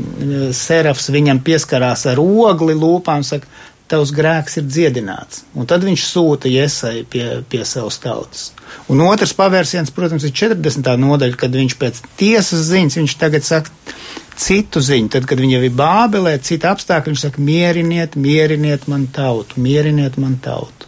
serafs 0.53 1.09
viņam 1.09 1.41
pieskarās 1.41 2.05
ar 2.11 2.21
ogli 2.21 2.77
lūpām, 2.77 3.25
saka, 3.25 3.49
tavs 3.89 4.13
grēks 4.15 4.59
ir 4.61 4.67
dziedināts. 4.69 5.43
Un 5.57 5.67
tad 5.69 5.83
viņš 5.85 6.05
sūta 6.05 6.49
iesai 6.51 7.03
pie, 7.09 7.25
pie 7.49 7.63
savas 7.67 7.99
tautas. 8.03 8.49
Un 8.91 9.01
otrs 9.05 9.33
pavērsiens, 9.37 9.91
protams, 9.95 10.25
ir 10.27 10.35
40. 10.35 10.89
nodaļa, 11.01 11.37
kad 11.39 11.55
viņš 11.57 11.77
pēc 11.81 12.01
tiesas 12.19 12.67
ziņas, 12.69 12.99
viņš 13.01 13.15
tagad 13.21 13.47
saka 13.47 13.73
citu 14.39 14.81
ziņu, 14.83 15.09
tad, 15.15 15.25
kad 15.29 15.41
viņa 15.41 15.57
jau 15.57 15.63
ir 15.67 15.73
bābelē, 15.77 16.35
cita 16.45 16.73
apstākļa, 16.73 17.13
viņš 17.13 17.25
saka, 17.25 17.41
mieriniet, 17.43 18.15
mieriniet 18.19 18.87
man 18.91 19.07
tautu, 19.15 19.59
mieriniet 19.63 20.19
man 20.21 20.37
tautu. 20.43 20.87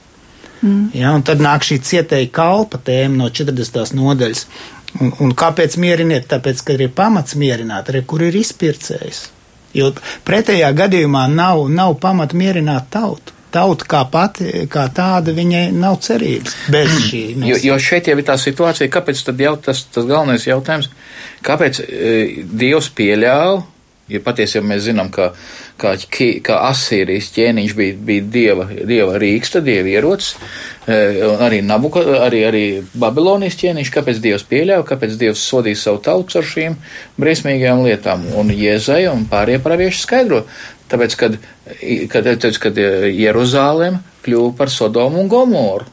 Mm. 0.62 0.92
Ja, 0.94 1.16
un 1.18 1.26
tad 1.26 1.42
nāk 1.42 1.66
šī 1.66 1.80
cietēja 1.82 2.30
kalpa 2.34 2.80
tēma 2.86 3.24
no 3.24 3.32
40. 3.34 3.96
nodaļas. 3.98 4.46
Un, 5.02 5.14
un 5.24 5.32
kāpēc 5.38 5.78
mieriniet? 5.82 6.28
Tāpēc, 6.30 6.62
ka 6.68 6.76
ir 6.76 6.92
pamats 6.96 7.38
mierināt, 7.40 7.90
arī 7.90 8.04
kur 8.06 8.22
ir 8.28 8.36
izpircējs. 8.38 9.30
Jo 9.78 9.92
pretējā 10.28 10.72
gadījumā 10.76 11.28
nav, 11.32 11.68
nav 11.72 11.96
pamata 12.02 12.38
mierināt 12.38 12.90
tautu. 12.94 13.38
Tauta 13.52 13.88
kā 13.92 14.06
pati, 14.08 14.46
kā 14.72 14.86
tāda, 14.96 15.34
viņai 15.36 15.66
nav 15.76 15.98
cerības 16.06 16.54
bez 16.72 16.94
šī. 17.10 17.24
Jo, 17.50 17.58
jo 17.68 17.80
šeit 17.84 18.08
jau 18.08 18.16
ir 18.16 18.24
tā 18.28 18.38
situācija, 18.40 18.88
kāpēc 18.92 19.24
tad 19.28 19.44
jau 19.44 19.58
tas, 19.60 19.82
tas 19.92 20.08
galvenais 20.08 20.48
jautājums, 20.48 20.88
kāpēc 21.44 21.82
e, 21.84 22.14
Dievs 22.48 22.88
pieļāva 22.96 23.60
Jo 24.12 24.20
patiesībā 24.26 24.66
mēs 24.68 24.84
zinām, 24.90 25.08
ka, 25.14 25.30
ka, 25.80 25.94
ka 26.44 26.58
Asīrijas 26.68 27.30
ķēniņš 27.36 27.76
bija, 27.78 27.96
bija 28.10 28.26
dieva, 28.34 28.68
dieva 28.90 29.16
rīksta, 29.22 29.62
dieva 29.64 29.94
ierocis, 29.94 30.36
e, 30.86 30.98
arī 31.48 31.62
Nabuka, 31.64 32.04
arī, 32.26 32.42
arī 32.50 32.64
Babilonijas 33.00 33.56
ķēniņš, 33.62 33.94
kāpēc 33.96 34.20
Dievs 34.24 34.46
pieļāva, 34.52 34.88
kāpēc 34.90 35.16
Dievs 35.22 35.46
sodīja 35.48 35.80
savu 35.86 36.04
tautu 36.04 36.42
ar 36.42 36.50
šīm 36.52 36.78
briesmīgajām 37.22 37.86
lietām. 37.88 38.28
Un 38.36 38.52
Jēzaja 38.56 39.16
un 39.16 39.26
pārējie 39.32 39.64
pravieši 39.64 40.04
skaidro, 40.04 40.44
tāpēc, 40.92 41.18
kad, 41.24 41.40
kad, 42.12 42.30
kad, 42.44 42.62
kad 42.68 42.84
Jeruzālēm 43.16 44.02
kļuva 44.26 44.54
par 44.60 44.74
Sodomu 44.74 45.24
un 45.24 45.32
Gomoru. 45.32 45.88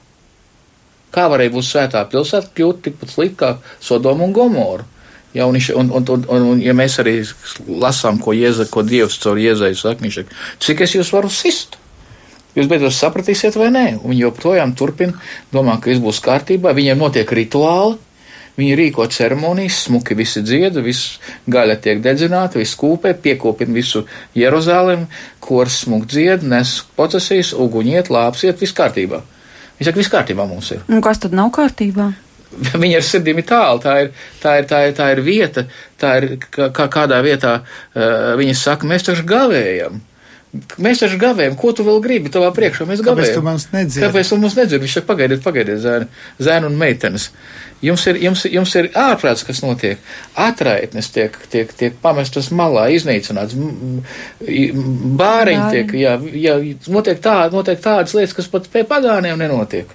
Kā 1.15 1.25
varēja 1.31 1.55
būt 1.55 1.65
svētā 1.65 2.03
pilsēta 2.11 2.53
kļūt 2.57 2.83
tikpat 2.85 3.13
slikti 3.15 3.41
kā 3.41 3.55
Sodomu 3.81 4.27
un 4.27 4.35
Gomoru? 4.37 4.85
Ja, 5.37 5.45
un, 5.45 5.59
viņš, 5.59 5.73
un, 5.77 5.91
un, 5.93 6.07
un, 6.09 6.25
un, 6.33 6.47
un, 6.55 6.63
ja 6.65 6.73
mēs 6.77 6.97
arī 7.03 7.19
lasām, 7.69 8.17
ko, 8.23 8.33
Jēza, 8.33 8.65
ko 8.73 8.83
Dievs 8.87 9.19
caur 9.21 9.39
Jēzai 9.41 9.75
saka, 9.77 10.01
viņš 10.05 10.23
saka, 10.23 10.41
cik 10.65 10.83
es 10.87 10.97
jūs 10.97 11.13
varu 11.13 11.29
sist? 11.33 11.77
Jūs 12.57 12.67
beidzot 12.71 12.95
sapratīsiet 12.97 13.59
vai 13.61 13.69
nē? 13.71 13.87
Un 14.01 14.15
viņi 14.15 14.25
joprojām 14.25 14.73
turpina, 14.79 15.15
domā, 15.53 15.77
ka 15.79 15.93
viss 15.93 16.03
būs 16.03 16.23
kārtībā, 16.25 16.73
viņiem 16.75 16.99
notiek 16.99 17.33
rituāli, 17.39 17.99
viņi 18.59 18.77
rīko 18.81 19.07
ceremonijas, 19.15 19.83
smuki 19.87 20.17
visi 20.19 20.43
dzieda, 20.43 20.83
viss 20.83 21.19
gaļa 21.47 21.77
tiek 21.85 22.01
dedzināta, 22.03 22.59
viss 22.59 22.79
kūpē, 22.81 23.13
piekopina 23.23 23.77
visu 23.77 24.07
Jeruzālēm, 24.39 25.07
kors 25.45 25.85
smuk 25.85 26.09
dzied, 26.11 26.47
nes 26.49 26.79
procesijas, 26.97 27.53
uguņiet, 27.55 28.11
lāpsiet, 28.11 28.59
viss 28.59 28.75
kārtībā. 28.75 29.23
Viņš 29.79 29.93
saka, 29.93 30.01
viss 30.01 30.15
kārtībā 30.17 30.49
mums 30.49 30.73
ir. 30.75 30.83
Un 30.91 31.05
kas 31.05 31.23
tad 31.23 31.37
nav 31.37 31.53
kārtībā? 31.55 32.11
viņa 32.83 33.01
ar 33.01 33.07
sirdīm 33.07 33.43
ir 33.43 33.49
tālu. 33.49 33.83
Tā 33.85 33.97
ir, 34.05 34.13
tā 34.43 34.59
ir, 34.61 34.69
tā 34.71 34.83
ir, 34.89 34.99
tā 34.99 35.13
ir 35.15 35.25
vieta, 35.27 35.67
tā 36.01 36.17
ir 36.21 36.29
kā, 36.49 36.89
kādā 36.93 37.21
vietā 37.25 37.59
uh, 37.61 38.35
viņa 38.39 38.59
saka, 38.59 38.89
mēs 38.89 39.09
taču 39.09 39.27
gavējam. 39.29 40.03
Mēs 40.81 41.03
taču 41.03 41.19
gavējam, 41.21 41.59
ko 41.61 41.75
tu 41.77 41.85
vēl 41.85 41.99
gribi 42.01 42.31
tavā 42.33 42.49
priekšā? 42.57 42.87
Mēs 42.89 43.03
gavējam. 43.05 43.21
Kāpēc 43.21 43.37
tu 43.37 43.45
mums 43.45 43.67
nedzirdi? 43.75 44.05
Kāpēc 44.07 44.31
tu 44.33 44.39
mums 44.41 44.55
nedzirdi? 44.57 44.87
Viņš 44.87 44.95
saka, 44.97 45.09
pagaidiet, 45.11 45.43
pagaidiet, 45.45 45.81
zēni, 45.83 46.09
zēni 46.41 46.71
un 46.71 46.79
meitenes. 46.81 47.29
Jums 47.85 48.07
ir, 48.11 48.17
jums, 48.25 48.47
jums 48.49 48.73
ir 48.81 48.89
ārprāts, 48.99 49.45
kas 49.47 49.61
notiek. 49.63 50.01
Atraitnes 50.41 51.13
tiek, 51.15 51.37
tiek, 51.53 51.71
tiek 51.79 52.01
pamestas 52.03 52.49
malā, 52.49 52.89
iznīcināts, 52.97 53.55
bāriņi 55.21 55.69
tiek, 55.77 55.95
jā, 56.01 56.17
jā, 56.33 56.57
notiek, 56.97 57.21
tā, 57.23 57.37
notiek 57.53 57.85
tādas 57.85 58.17
lietas, 58.17 58.35
kas 58.41 58.51
pat 58.51 58.73
pie 58.73 58.89
pagāniem 58.89 59.39
nenotiek. 59.39 59.93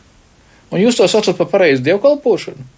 Un 0.73 0.81
jūs 0.81 0.97
to 0.97 1.07
saucat 1.09 1.37
par 1.37 1.51
pareizu 1.51 1.85
dievkalpošanu? 1.85 2.71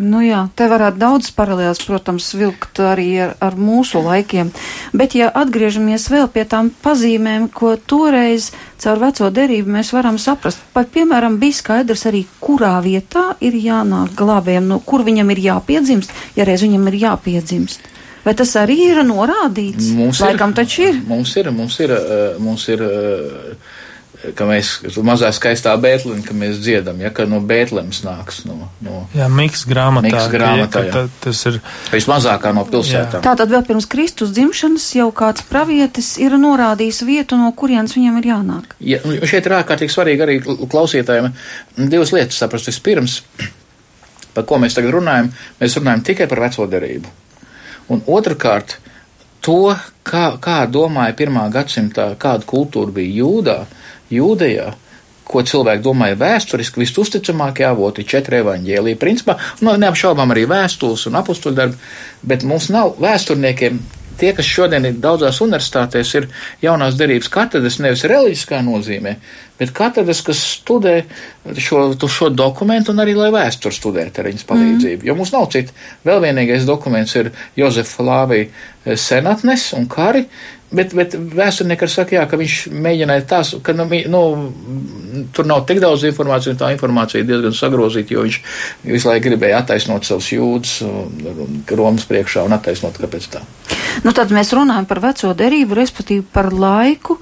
Nu 0.00 0.22
jā, 0.24 0.46
te 0.56 0.64
varētu 0.70 0.96
daudz 0.96 1.28
paralēlas, 1.36 1.82
protams, 1.84 2.30
vilkt 2.32 2.78
arī 2.80 3.08
ar, 3.20 3.34
ar 3.44 3.56
mūsu 3.60 4.00
laikiem, 4.00 4.48
bet 4.96 5.12
ja 5.18 5.28
atgriežamies 5.36 6.06
vēl 6.08 6.30
pie 6.32 6.46
tām 6.48 6.70
pazīmēm, 6.84 7.50
ko 7.52 7.74
toreiz 7.76 8.48
caur 8.80 9.02
veco 9.02 9.28
derību 9.28 9.74
mēs 9.76 9.92
varam 9.92 10.16
saprast, 10.16 10.62
pat, 10.72 10.88
piemēram, 10.94 11.36
bija 11.42 11.58
skaidrs 11.58 12.06
arī, 12.08 12.22
kurā 12.40 12.78
vietā 12.86 13.34
ir 13.44 13.58
jānāk 13.60 14.14
glābējiem, 14.16 14.70
no 14.72 14.80
kur 14.80 15.04
viņam 15.04 15.34
ir 15.34 15.44
jāpiedzimst, 15.50 16.16
ja 16.38 16.48
reiz 16.48 16.64
viņam 16.64 16.88
ir 16.88 16.96
jāpiedzimst. 17.02 17.84
Vai 18.24 18.32
tas 18.36 18.54
arī 18.60 18.78
ir 18.86 19.02
norādīts? 19.04 19.92
Mums 19.96 20.20
Laikam 20.24 20.54
ir, 20.54 20.62
taču 20.62 20.88
ir. 20.88 20.96
Mums 21.08 21.36
ir, 21.36 21.52
mums 21.52 21.76
ir, 21.80 21.92
mums 22.40 22.66
ir, 22.72 22.88
mums 22.88 23.52
ir 23.52 23.68
ka 24.36 24.46
mēs 24.48 24.70
mazā 25.04 25.30
skaistā 25.32 25.72
Bētlēmē, 25.80 26.22
ka 26.26 26.34
mēs 26.36 26.58
dziedam, 26.60 26.98
ja 27.00 27.10
ka 27.14 27.24
no 27.28 27.40
Bētlemes 27.44 28.02
nāks 28.04 28.42
no. 28.48 28.68
no 28.84 29.04
jā, 29.16 29.28
Miks 29.32 29.64
grāmatā. 29.68 30.10
Miks 30.10 30.26
grāmatā 30.32 30.82
jā, 30.86 30.92
tā, 30.94 31.04
tas 31.24 31.40
ir. 31.48 31.60
Vismazākā 31.92 32.52
no 32.56 32.66
pilsētām. 32.68 33.24
Tātad 33.24 33.52
vēl 33.52 33.64
pirms 33.68 33.88
Kristus 33.90 34.34
dzimšanas 34.36 34.88
jau 34.98 35.08
kāds 35.16 35.46
pravietis 35.48 36.12
ir 36.20 36.36
norādījis 36.40 37.00
vietu, 37.08 37.38
no 37.40 37.48
kurienes 37.56 37.96
viņam 37.96 38.20
ir 38.20 38.28
jānāk. 38.32 38.76
Ja, 38.92 39.00
šeit 39.30 39.48
ir 39.48 39.56
ārkārtīgi 39.60 39.96
svarīgi 39.96 40.26
arī 40.26 40.36
klausītājiem 40.44 41.32
divas 41.90 42.12
lietas 42.16 42.42
saprast. 42.42 42.68
Vispirms, 42.70 43.22
par 44.36 44.46
ko 44.46 44.60
mēs 44.60 44.76
tagad 44.76 44.94
runājam, 44.98 45.32
mēs 45.62 45.80
runājam 45.80 46.04
tikai 46.12 46.28
par 46.30 46.44
veco 46.44 46.68
derību. 46.70 47.16
Un 47.90 48.04
otrkārt, 48.06 48.76
to, 49.42 49.74
kā, 50.06 50.24
kā 50.42 50.62
domāja 50.70 51.16
pirmā 51.18 51.48
gadsimta, 51.52 52.12
kāda 52.20 52.46
kultūra 52.46 52.92
bija 53.00 53.22
jūdā, 53.24 53.60
Jūdejā, 54.10 54.72
ko 55.30 55.44
cilvēki 55.46 55.84
domāja 55.84 56.18
vēsturiski, 56.18 56.82
visuzticamākie 56.82 57.66
avoti 57.68 58.06
četri 58.08 58.40
evaņģēlīji. 58.40 58.98
Principā, 58.98 59.36
nu, 59.62 59.76
neapšaubām 59.78 60.34
arī 60.34 60.46
vēstules 60.50 61.06
un 61.10 61.20
apakstuļu 61.20 61.58
darbi, 61.58 61.78
bet 62.26 62.46
mums 62.46 62.70
nav 62.74 62.96
vēsturniekiem. 63.02 63.78
Tie, 64.20 64.34
kas 64.36 64.44
šodien 64.44 64.84
ir 64.84 64.98
daudzās 65.00 65.38
universitātēs, 65.40 66.10
ir 66.18 66.26
jaunās 66.60 66.98
derības 66.98 67.30
katedras 67.32 67.78
nevis 67.80 68.02
reliģiskā 68.10 68.58
nozīmē, 68.66 69.14
bet 69.60 69.74
katrs, 69.76 70.22
kas 70.26 70.42
studē 70.56 70.96
šo, 71.60 71.86
šo 72.08 72.30
dokumentu, 72.34 72.94
un 72.94 73.04
arī 73.04 73.14
lai 73.18 73.30
vēsturi 73.34 73.76
studētu 73.76 74.22
ar 74.22 74.30
viņas 74.30 74.48
palīdzību. 74.48 75.02
Mm. 75.02 75.08
Jo 75.10 75.18
mums 75.18 75.34
nav 75.36 75.50
cita. 75.52 75.76
Vēl 76.08 76.22
vienīgais 76.24 76.68
dokuments 76.68 77.16
ir 77.20 77.32
Jozefa 77.60 78.06
Lāvija 78.06 78.96
senatnes 78.98 79.70
un 79.76 79.86
kari, 79.90 80.24
Bet, 80.70 80.92
bet 80.94 81.16
vēsturnieki 81.34 81.86
saka, 81.90 82.14
jā, 82.14 82.24
ka 82.30 82.38
viņš 82.38 82.56
mēģināja 82.70 83.24
tās, 83.26 83.48
ka 83.66 83.72
nu, 83.74 83.88
nu, 84.12 84.20
tur 85.34 85.48
nav 85.50 85.64
tik 85.66 85.80
daudz 85.82 86.04
informācijas, 86.06 86.54
un 86.54 86.60
tā 86.60 86.68
informācija 86.76 87.26
diezgan 87.26 87.56
sagrozīta, 87.58 88.14
jo 88.14 88.22
viņš 88.22 88.36
visu 88.84 89.10
laiku 89.10 89.24
gribēja 89.26 89.64
attaisnot 89.64 90.06
savus 90.06 90.30
jūdzes 90.30 91.74
Romas 91.74 92.06
priekšā 92.06 92.46
un 92.46 92.54
attaisnot, 92.54 93.02
kāpēc 93.02 93.26
tā. 93.32 93.42
Nu, 94.06 94.14
tad 94.14 94.30
mēs 94.30 94.54
runājam 94.54 94.86
par 94.86 95.02
veco 95.02 95.32
derību, 95.34 95.74
respektīvi 95.80 96.22
par 96.38 96.52
laiku, 96.54 97.18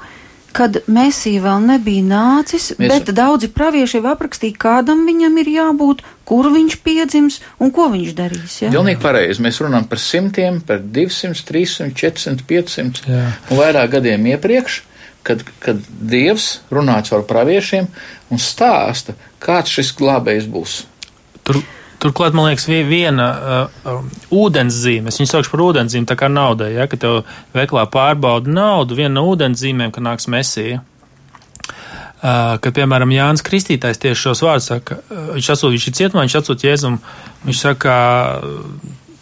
kad 0.57 0.81
Mēsija 0.91 1.43
vēl 1.45 1.65
nebija 1.69 2.05
nācis, 2.07 2.71
Mēs... 2.79 2.93
bet 2.93 3.13
daudzi 3.17 3.51
pravieši 3.55 3.99
jau 3.99 4.11
aprakstīja, 4.13 4.57
kādam 4.61 5.05
viņam 5.09 5.39
ir 5.43 5.51
jābūt, 5.55 6.03
kur 6.29 6.51
viņš 6.53 6.79
piedzims 6.85 7.39
un 7.63 7.73
ko 7.75 7.89
viņš 7.93 8.13
darīs. 8.19 8.59
Ja? 8.65 8.73
Pilnīgi 8.75 9.01
pareizi. 9.03 9.45
Mēs 9.45 9.61
runājam 9.65 9.89
par 9.91 10.03
simtiem, 10.03 10.61
par 10.65 10.83
200, 10.83 11.47
300, 11.49 11.91
400, 11.97 12.47
500 12.49 13.09
Jā. 13.09 13.25
un 13.49 13.63
vairāk 13.63 13.97
gadiem 13.99 14.29
iepriekš, 14.35 14.83
kad, 15.27 15.43
kad 15.63 15.81
Dievs 15.89 16.59
runā 16.73 17.01
caur 17.09 17.27
praviešiem 17.29 17.89
un 18.33 18.43
stāsta, 18.43 19.17
kāds 19.43 19.75
šis 19.79 19.93
glābējs 19.99 20.49
būs. 20.51 20.81
Tur 21.47 21.61
Turklāt, 21.99 22.35
man 22.37 22.47
liekas, 22.47 22.69
viena 22.69 23.27
uh, 23.27 23.81
uh, 23.91 24.19
ūdenszīme, 24.31 25.11
es 25.11 25.19
viņu 25.19 25.33
saukšu 25.33 25.51
par 25.51 25.65
ūdenszīmi, 25.65 26.07
tā 26.07 26.15
kā 26.19 26.29
naudai, 26.31 26.71
ja, 26.77 26.87
ka 26.91 26.99
tev 27.01 27.25
veiklā 27.57 27.89
pārbauda 27.91 28.53
naudu, 28.55 28.95
viena 28.99 29.17
no 29.17 29.25
ūdenszīmēm, 29.33 29.91
ka 29.95 30.05
nāks 30.05 30.31
mesija. 30.31 30.85
Uh, 32.19 32.55
kad, 32.63 32.71
piemēram, 32.77 33.11
Jānis 33.15 33.43
Kristītājs 33.47 33.99
tieši 34.03 34.29
šos 34.29 34.45
vārdus 34.47 34.71
saka, 34.71 35.01
uh, 35.11 35.33
viņš 35.35 35.51
atsūta, 35.55 35.75
viņš 35.75 35.89
ir 35.91 35.97
cietumā, 35.99 36.25
viņš 36.27 36.39
atsūta 36.39 36.69
Jēzum, 36.69 37.01
viņš 37.49 37.65
saka, 37.67 37.99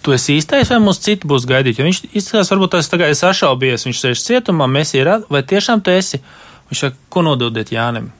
tu 0.05 0.15
esi 0.17 0.37
īstais 0.37 0.69
vai 0.71 0.79
mums 0.85 1.01
citi 1.03 1.29
būs 1.29 1.49
gaidīt, 1.49 1.81
jo 1.81 1.89
viņš 1.89 2.05
izskatās, 2.13 2.53
varbūt 2.53 2.77
tas 2.77 2.93
tagad 2.93 3.13
ir 3.13 3.17
sašaubies, 3.19 3.89
viņš 3.89 4.05
sēž 4.05 4.29
cietumā, 4.29 4.69
mēs 4.71 4.93
ir, 4.95 5.11
vai 5.33 5.41
tiešām 5.49 5.81
tu 5.85 5.97
esi? 5.97 6.21
Viņš 6.69 6.85
saka, 6.85 7.01
ko 7.11 7.25
nododiet 7.25 7.73
Jānim? 7.73 8.13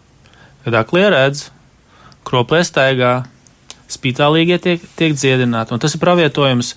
Kad 0.65 0.81
aklie 0.81 1.07
redz, 1.13 1.47
kroplē 2.27 2.65
staigā, 2.67 3.15
spītālīgie 3.93 4.59
tiek, 4.63 4.87
tiek 4.99 5.15
dziedināti. 5.17 5.75
Un 5.75 5.83
tas 5.83 5.95
ir 5.95 6.03
pravietojums 6.03 6.75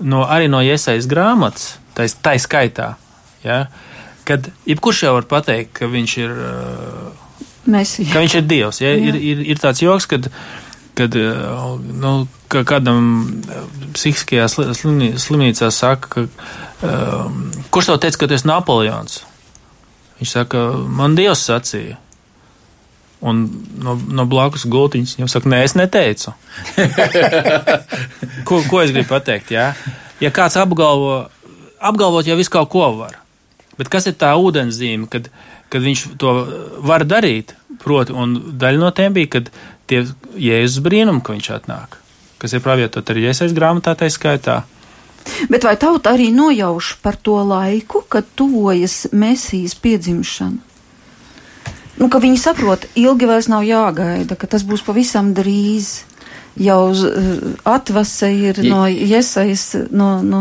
no, 0.00 0.24
arī 0.26 0.48
no 0.50 0.62
iesaistas 0.64 1.08
grāmatas, 1.10 1.68
tā, 1.96 2.08
tā 2.22 2.34
skaitā. 2.40 2.92
Ja? 3.44 3.66
Kad 4.28 4.50
jebkurš 4.68 5.04
jau 5.06 5.14
var 5.16 5.28
pateikt, 5.30 5.74
ka 5.78 5.90
viņš 5.90 6.16
ir, 6.22 6.34
Mesija. 7.70 8.10
ka 8.12 8.24
viņš 8.24 8.38
ir 8.40 8.48
Dievs. 8.50 8.82
Ja? 8.84 8.94
Ir, 8.96 9.18
ir, 9.18 9.44
ir 9.54 9.62
tāds 9.62 9.82
joks, 9.84 10.08
kad, 10.10 10.28
kad 10.98 11.14
nu, 11.14 12.14
ka 12.52 12.64
kādam 12.68 13.38
psihiskajā 13.96 14.48
slimnīcā 14.50 15.70
saka, 15.74 16.10
ka, 16.12 16.26
um, 16.82 17.48
kurš 17.74 17.92
tev 17.92 18.02
teica, 18.04 18.22
ka 18.22 18.30
tu 18.30 18.38
esi 18.38 18.50
Napoleons? 18.50 19.22
Viņš 20.18 20.34
saka, 20.34 20.66
man 20.90 21.14
Dievs 21.18 21.46
sacīja. 21.46 21.98
Un 23.20 23.40
no, 23.82 23.96
no 24.14 24.26
blakus 24.30 24.62
gultiņas 24.70 25.16
jau 25.18 25.26
saka, 25.30 25.50
nē, 25.50 25.64
es 25.66 25.74
neteicu. 25.74 26.34
ko, 28.48 28.60
ko 28.70 28.82
es 28.84 28.92
gribu 28.94 29.08
pateikt? 29.10 29.50
Jā? 29.56 29.72
Ja 30.22 30.30
kāds 30.34 30.58
apgalvo, 30.60 31.24
apgalvot 31.82 32.28
jau 32.28 32.38
visu 32.38 32.52
kaut 32.54 32.70
ko 32.70 32.86
var, 33.00 33.18
bet 33.78 33.90
kas 33.90 34.06
ir 34.06 34.14
tā 34.18 34.30
ūdenszīme, 34.38 35.08
kad, 35.10 35.26
kad 35.72 35.82
viņš 35.82 36.04
to 36.22 36.34
var 36.86 37.06
darīt? 37.06 37.56
Proti, 37.82 38.14
un 38.14 38.38
daļa 38.58 38.82
no 38.82 38.92
tiem 38.94 39.14
bija, 39.14 39.32
kad 39.38 39.50
tie 39.90 40.04
jēzus 40.38 40.82
brīnumi, 40.84 41.22
ka 41.22 41.34
viņš 41.34 41.50
atnāk, 41.58 41.98
kas 42.42 42.54
ir 42.54 42.62
pravietot 42.62 43.10
arī 43.10 43.28
iesaist 43.30 43.56
grāmatā, 43.56 43.94
tā 43.98 44.10
skaitā. 44.10 44.62
Bet 45.50 45.66
vai 45.66 45.74
tauta 45.78 46.14
arī 46.14 46.30
nojauš 46.34 46.94
par 47.02 47.18
to 47.18 47.36
laiku, 47.44 48.04
kad 48.08 48.26
tuvojas 48.38 49.08
Mēsīs 49.12 49.74
piedzimšana? 49.78 50.67
Nu, 51.98 52.08
ka 52.10 52.20
viņi 52.22 52.38
saprot, 52.40 52.86
ilgi 52.98 53.28
vairs 53.28 53.50
nav 53.50 53.66
jāgaida, 53.66 54.38
ka 54.38 54.50
tas 54.50 54.64
būs 54.66 54.84
pavisam 54.86 55.34
drīz. 55.36 56.04
Jau 56.58 56.90
uh, 56.90 57.26
atvase 57.70 58.32
ir 58.34 58.56
no 58.66 58.80
Iesaijas, 58.90 59.76
no, 59.94 60.16
no, 60.26 60.40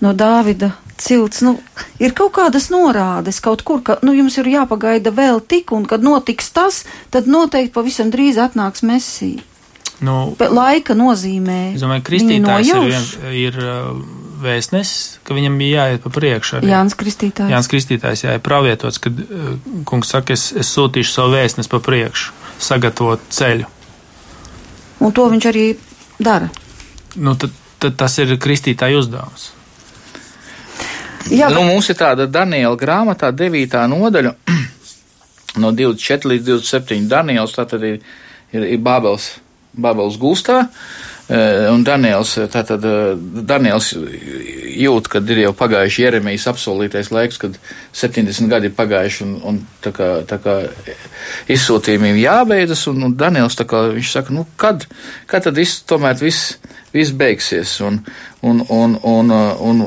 no 0.00 0.12
Dāvida 0.16 0.70
cilts. 1.00 1.42
Nu, 1.44 1.58
ir 2.00 2.14
kaut 2.16 2.32
kādas 2.38 2.70
norādes 2.72 3.42
kaut 3.44 3.64
kur, 3.66 3.82
ka 3.84 3.98
nu, 4.06 4.14
jums 4.16 4.38
ir 4.40 4.48
jāpagaida 4.54 5.12
vēl 5.12 5.42
tik, 5.44 5.74
un 5.76 5.84
kad 5.88 6.04
notiks 6.04 6.48
tas, 6.56 6.84
tad 7.12 7.28
noteikti 7.28 7.74
pavisam 7.76 8.12
drīz 8.12 8.40
atnāks 8.40 8.84
mesija. 8.86 9.44
Nu, 10.00 10.32
laika 10.40 10.96
nozīmē. 10.96 11.74
Es 11.74 11.84
domāju, 11.84 12.06
kristītājs 12.08 12.70
ir, 12.72 13.08
ir 13.36 13.58
vēstnesis, 14.42 15.20
ka 15.26 15.34
viņam 15.36 15.58
bija 15.60 15.84
jāiet 15.84 16.04
pa 16.04 16.12
priekšu. 16.14 16.58
Arī. 16.58 16.70
Jānis 16.72 16.96
Kristītājs. 16.98 17.52
Jānis 17.52 17.70
Kristītājs, 17.70 18.24
jā, 18.24 18.36
ir 18.36 18.44
pravietots, 18.44 19.00
kad 19.02 19.20
uh, 19.22 19.52
kungs 19.88 20.12
saka, 20.12 20.36
es, 20.36 20.50
es 20.56 20.70
sūtīšu 20.74 21.12
savu 21.14 21.34
vēstnesi 21.36 21.70
pa 21.72 21.80
priekšu, 21.84 22.34
sagatavot 22.62 23.24
ceļu. 23.36 23.68
Un 25.00 25.16
to 25.16 25.26
viņš 25.32 25.48
arī 25.50 25.64
dara. 26.20 26.50
Nu, 27.16 27.36
tad, 27.40 27.54
tad 27.82 27.96
tas 28.00 28.18
ir 28.22 28.36
Kristītāja 28.40 29.00
uzdevums. 29.00 29.50
Jā, 31.30 31.48
bet... 31.48 31.56
nu, 31.56 31.66
mums 31.68 31.90
ir 31.92 32.00
tāda 32.00 32.26
Daniela 32.30 32.76
grāmatā, 32.80 33.30
9. 33.36 33.78
nodaļa, 33.92 34.34
no 35.62 35.70
24 35.76 36.34
līdz 36.34 36.50
27. 36.56 37.06
Daniels, 37.10 37.54
tā 37.56 37.68
tad 37.70 37.86
ir, 37.86 38.02
ir, 38.52 38.66
ir 38.76 38.82
Bābels, 38.82 39.36
Bābels 39.76 40.18
gūstā. 40.20 40.64
Uh, 40.64 41.06
Eh, 41.09 41.09
un 41.30 41.84
Daniels, 41.86 42.32
eh, 42.38 42.48
tātad 42.50 42.82
eh, 42.82 43.12
Daniels 43.46 43.92
jūt, 43.94 45.06
kad 45.12 45.28
ir 45.30 45.44
jau 45.44 45.52
pagājuši 45.54 46.02
Jeremijas 46.02 46.48
apsolītais 46.50 47.12
laiks, 47.14 47.38
kad 47.38 47.54
70 47.94 48.50
gadi 48.50 48.70
ir 48.70 48.74
pagājuši 48.74 49.22
un, 49.26 49.36
un 49.46 49.60
tā 49.84 49.92
kā, 49.94 50.08
tā 50.26 50.40
kā 50.42 50.56
izsūtījumiem 51.54 52.18
jābeidzas, 52.18 52.82
un, 52.90 53.06
un 53.06 53.16
Daniels 53.18 53.58
tā 53.58 53.68
kā 53.70 53.84
viņš 53.94 54.12
saka, 54.16 54.34
nu 54.34 54.46
kad, 54.58 54.88
kad 55.30 55.46
tad 55.46 55.58
viss, 55.60 55.84
tomēr 55.86 56.18
viss, 56.18 56.56
viss 56.94 57.14
beigsies, 57.14 57.76
un, 57.86 58.02
un, 58.42 58.64
un, 58.66 58.98
un, 59.06 59.34
un, 59.70 59.84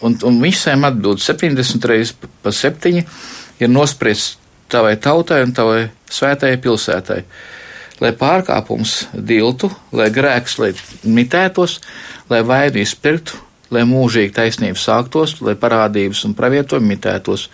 un, 0.00 0.18
un 0.30 0.42
viņš 0.46 0.64
saim 0.66 0.86
atbild 0.86 1.22
70 1.26 1.90
reizes 1.90 2.14
pa 2.14 2.54
7 2.54 3.00
ir 3.00 3.72
nospriests 3.72 4.38
tavai 4.70 4.94
tautai 5.02 5.42
un 5.42 5.56
tavai 5.56 5.88
svētajai 6.10 6.60
pilsētai 6.62 7.24
lai 8.00 8.14
pārkāpums 8.16 8.96
diltu, 9.14 9.70
lai 9.92 10.08
grēks 10.14 10.58
lai 10.60 10.72
mitētos, 11.04 11.78
lai 12.30 12.42
vainu 12.46 12.80
izpirktu, 12.82 13.38
lai 13.70 13.84
mūžīgi 13.86 14.34
taisnība 14.34 14.78
sāktos, 14.80 15.36
lai 15.46 15.54
parādības 15.58 16.24
un 16.26 16.34
pravietojumi 16.38 16.96
mitētos 16.96 17.46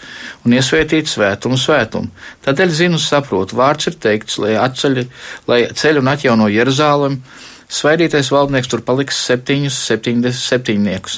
un 0.47 0.55
iesvētītu 0.57 1.13
svētumu 1.13 1.59
svētumu. 1.61 2.09
Tādēļ 2.47 2.73
zinu, 2.79 3.01
saprotu, 3.03 3.59
vārds 3.61 3.91
ir 3.91 3.99
teikts, 4.01 4.39
lai 4.41 4.55
atceļ, 4.61 5.03
lai 5.51 5.61
ceļ 5.77 6.01
un 6.01 6.15
atjauno 6.15 6.49
Jeruzālēm, 6.53 7.21
Svaidītais 7.67 8.29
valdnieks 8.31 8.69
tur 8.71 8.83
paliks 8.87 9.17
septiņus, 9.27 9.75
septiņdesmit 9.89 10.39
septiņniekus. 10.39 11.17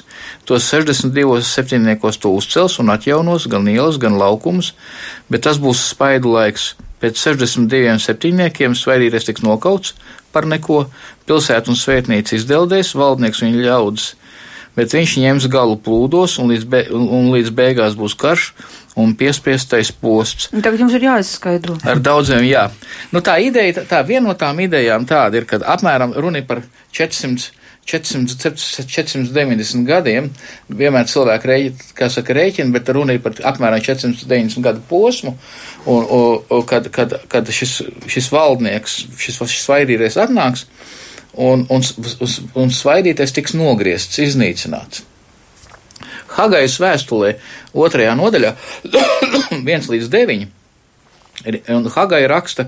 Tos 0.49 0.65
62 0.73 1.43
septiņniekos 1.45 2.19
to 2.23 2.33
uzcels 2.33 2.79
un 2.81 2.89
atjaunos 2.95 3.45
gan 3.53 3.69
ielas, 3.69 3.99
gan 4.01 4.17
laukumus, 4.17 4.73
bet 5.29 5.45
tas 5.45 5.61
būs 5.61 5.91
spaidu 5.91 6.33
laiks. 6.33 6.71
Pēc 6.99 7.21
62 7.21 7.99
septiņniekiem 8.03 8.75
svaidītais 8.75 9.29
tiks 9.29 9.45
nokauts 9.47 9.95
par 10.35 10.49
neko, 10.51 10.87
pilsētu 11.29 11.73
un 11.73 11.79
svētnīca 11.79 12.37
izdeldēs, 12.37 12.97
valdnieks 12.99 13.43
viņa 13.45 13.63
ļaudis, 13.65 14.09
bet 14.79 14.95
viņš 14.95 15.15
ņems 15.23 15.47
galu 15.53 15.79
plūdos 15.83 16.37
un 16.43 16.53
līdz, 16.53 16.67
be, 16.71 16.83
un 16.95 17.31
līdz 17.35 17.55
beigās 17.55 17.97
būs 17.99 18.17
karš 18.19 18.51
un 18.99 19.15
piespiestais 19.19 19.93
posts. 19.95 20.51
Un 20.55 20.63
tagad 20.65 20.83
jums 20.83 20.97
ir 20.99 21.07
jāizskaidro. 21.07 21.79
Ar 21.87 22.03
daudziem, 22.03 22.43
jā. 22.49 22.67
Nu, 23.15 23.23
tā 23.25 23.39
ideja, 23.43 23.79
tā, 23.79 23.87
tā 23.93 24.03
viena 24.07 24.27
no 24.29 24.35
tām 24.39 24.59
idejām 24.65 25.07
tāda 25.09 25.39
ir, 25.39 25.47
ka 25.49 25.63
apmēram 25.63 26.17
runa 26.19 26.43
par 26.47 26.65
400. 26.99 27.55
400, 27.89 28.53
490 28.85 29.87
gadiem. 29.89 30.29
Vienmēr 30.69 31.09
cilvēki 31.09 31.51
rēķina, 31.51 31.87
kā 31.97 32.09
saka, 32.13 32.37
rēķina, 32.37 32.73
bet 32.75 32.91
runa 32.93 33.17
ir 33.17 33.23
par 33.25 33.39
apmēram 33.53 33.81
490 33.85 34.65
gadu 34.65 34.83
posmu, 34.91 35.35
un, 35.87 36.05
un, 36.05 36.43
un 36.53 36.67
kad, 36.69 36.91
kad, 36.95 37.17
kad 37.33 37.49
šis, 37.55 37.79
šis 38.11 38.29
valdnieks, 38.35 38.99
šis, 39.17 39.41
šis 39.41 39.65
svaidītais 39.65 40.19
atnāks, 40.21 40.67
un, 41.33 41.65
un, 41.73 41.85
un, 41.85 42.37
un 42.61 42.75
svaidītais 42.75 43.33
tiks 43.37 43.57
nogriezts, 43.57 44.21
iznīcināts. 44.27 45.07
Hagajas 46.37 46.77
vēstulē, 46.83 47.33
otrajā 47.73 48.13
nodaļā, 48.19 48.53
1 49.65 49.91
līdz 49.95 50.13
9. 50.13 50.47
Un 51.71 51.87
Hagai 51.95 52.25
raksta. 52.27 52.67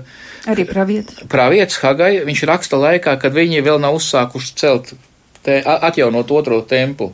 Arī 0.49 0.63
pravietis. 0.65 1.25
Pravietis 1.29 1.77
Hagai, 1.83 2.21
viņš 2.25 2.43
raksta 2.47 2.79
laikā, 2.79 3.17
kad 3.19 3.35
viņi 3.35 3.59
vēl 3.65 3.81
nav 3.83 3.97
uzsākuši 3.99 4.53
celt, 4.57 4.93
te, 5.45 5.61
atjaunot 5.65 6.31
otro 6.31 6.61
templu. 6.67 7.11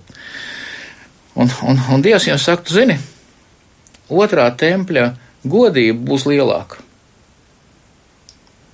Un, 1.38 1.52
un, 1.70 1.80
un 1.94 2.04
Dievs 2.04 2.28
jums 2.28 2.48
saka, 2.50 2.66
tu 2.66 2.76
zini, 2.78 2.98
otrā 4.10 4.50
tempļa 4.58 5.12
godība 5.46 6.12
būs 6.12 6.26
lielāka. 6.30 6.84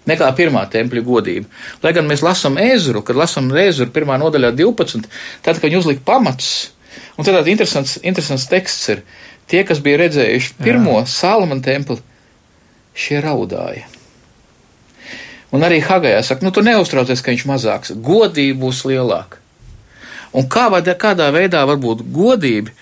nekā 0.10 0.30
pirmā 0.36 0.64
tempļa 0.72 1.04
godība. 1.06 1.50
Lai 1.84 1.94
gan 1.96 2.08
mēs 2.10 2.24
lasām 2.26 2.58
ezru, 2.62 3.04
kad 3.06 3.20
lasām 3.20 3.52
ezru 3.64 3.90
pirmā 3.94 4.18
nodaļā 4.22 4.54
12, 4.60 5.08
tad, 5.44 5.60
kad 5.60 5.68
viņi 5.68 5.80
uzlika 5.80 6.04
pamats, 6.08 6.74
un 7.18 7.26
tad 7.26 7.38
tāds 7.38 7.52
interesants, 7.52 7.98
interesants 8.04 8.48
teksts 8.52 8.90
ir, 8.94 9.04
tie, 9.48 9.64
kas 9.68 9.84
bija 9.84 10.02
redzējuši 10.04 10.58
pirmo 10.64 11.00
Salmana 11.10 11.64
templi, 11.64 12.00
šie 12.96 13.22
raudāja. 13.24 13.88
Un 15.54 15.62
arī 15.66 15.80
Hagajā 15.86 16.24
saka, 16.26 16.46
nu 16.46 16.52
tu 16.54 16.64
neuztraucies, 16.66 17.22
ka 17.22 17.34
viņš 17.34 17.48
mazāks, 17.50 17.94
godība 17.94 18.66
būs 18.66 18.84
lielāka. 18.90 19.43
Un 20.34 20.50
kā 20.50 20.70
var, 20.74 20.82
kādā 20.82 21.30
veidā 21.34 21.62
var 21.70 21.78
būt 21.82 22.02
godība, 22.14 22.74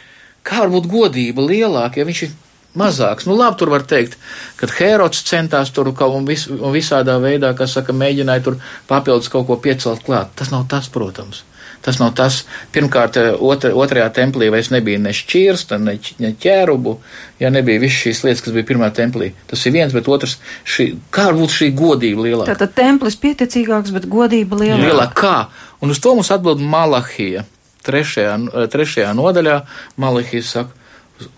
kā 0.47 0.63
var 0.63 0.71
būt 0.77 0.87
godība 0.91 1.45
lielāka, 1.45 1.99
ja 1.99 2.07
viņš 2.07 2.23
ir 2.27 2.33
mazāks. 2.77 3.27
Nu, 3.27 3.35
labi, 3.35 3.59
tur 3.59 3.71
var 3.73 3.85
teikt, 3.87 4.17
ka 4.59 4.69
Herods 4.79 5.23
centās 5.27 5.73
tur 5.75 5.91
kaut 5.97 6.15
un, 6.15 6.27
vis, 6.27 6.47
un 6.51 6.71
visādā 6.75 7.17
veidā, 7.23 7.53
kas 7.57 7.75
saka, 7.77 7.95
mēģināja 7.95 8.45
tur 8.47 8.59
papildus 8.89 9.31
kaut 9.31 9.49
ko 9.49 9.59
piecelt 9.61 10.05
klāt. 10.07 10.31
Tas 10.39 10.53
nav 10.53 10.67
tas, 10.71 10.89
protams. 10.91 11.43
Tas 11.81 11.97
nav 11.97 12.11
tas. 12.13 12.43
Pirmkārt, 12.73 13.17
otra, 13.41 13.71
otrajā 13.73 14.05
templī 14.13 14.51
vairs 14.53 14.69
nebija 14.69 14.99
ne 15.01 15.13
šķirsta, 15.17 15.79
ne, 15.81 15.95
ne 16.21 16.29
ķērubu, 16.37 16.93
ja 17.41 17.49
nebija 17.53 17.81
visas 17.81 18.03
šīs 18.03 18.21
lietas, 18.27 18.43
kas 18.45 18.53
bija 18.53 18.67
pirmā 18.69 18.91
templī. 18.93 19.31
Tas 19.49 19.65
ir 19.65 19.73
viens, 19.73 19.95
bet 19.95 20.09
otrs, 20.11 20.37
šī, 20.61 20.91
kā 21.13 21.31
var 21.31 21.39
būt 21.41 21.55
šī 21.57 21.71
godība 21.77 22.27
lielāka? 22.27 22.53
Tātad 22.53 22.77
templis 22.77 23.17
pieticīgāks, 23.23 23.95
bet 23.97 24.05
godība 24.11 24.61
lielāka. 24.61 24.85
Lielāka 24.85 25.17
kā? 25.23 25.35
Un 25.81 25.93
uz 25.93 25.99
to 26.01 26.13
mums 26.15 26.31
atbild 26.33 26.61
Malahija. 26.61 27.45
Trešajā, 27.81 28.35
trešajā 28.69 29.11
nodaļā 29.17 29.57
Malahija 30.01 30.45
saka, 30.45 30.77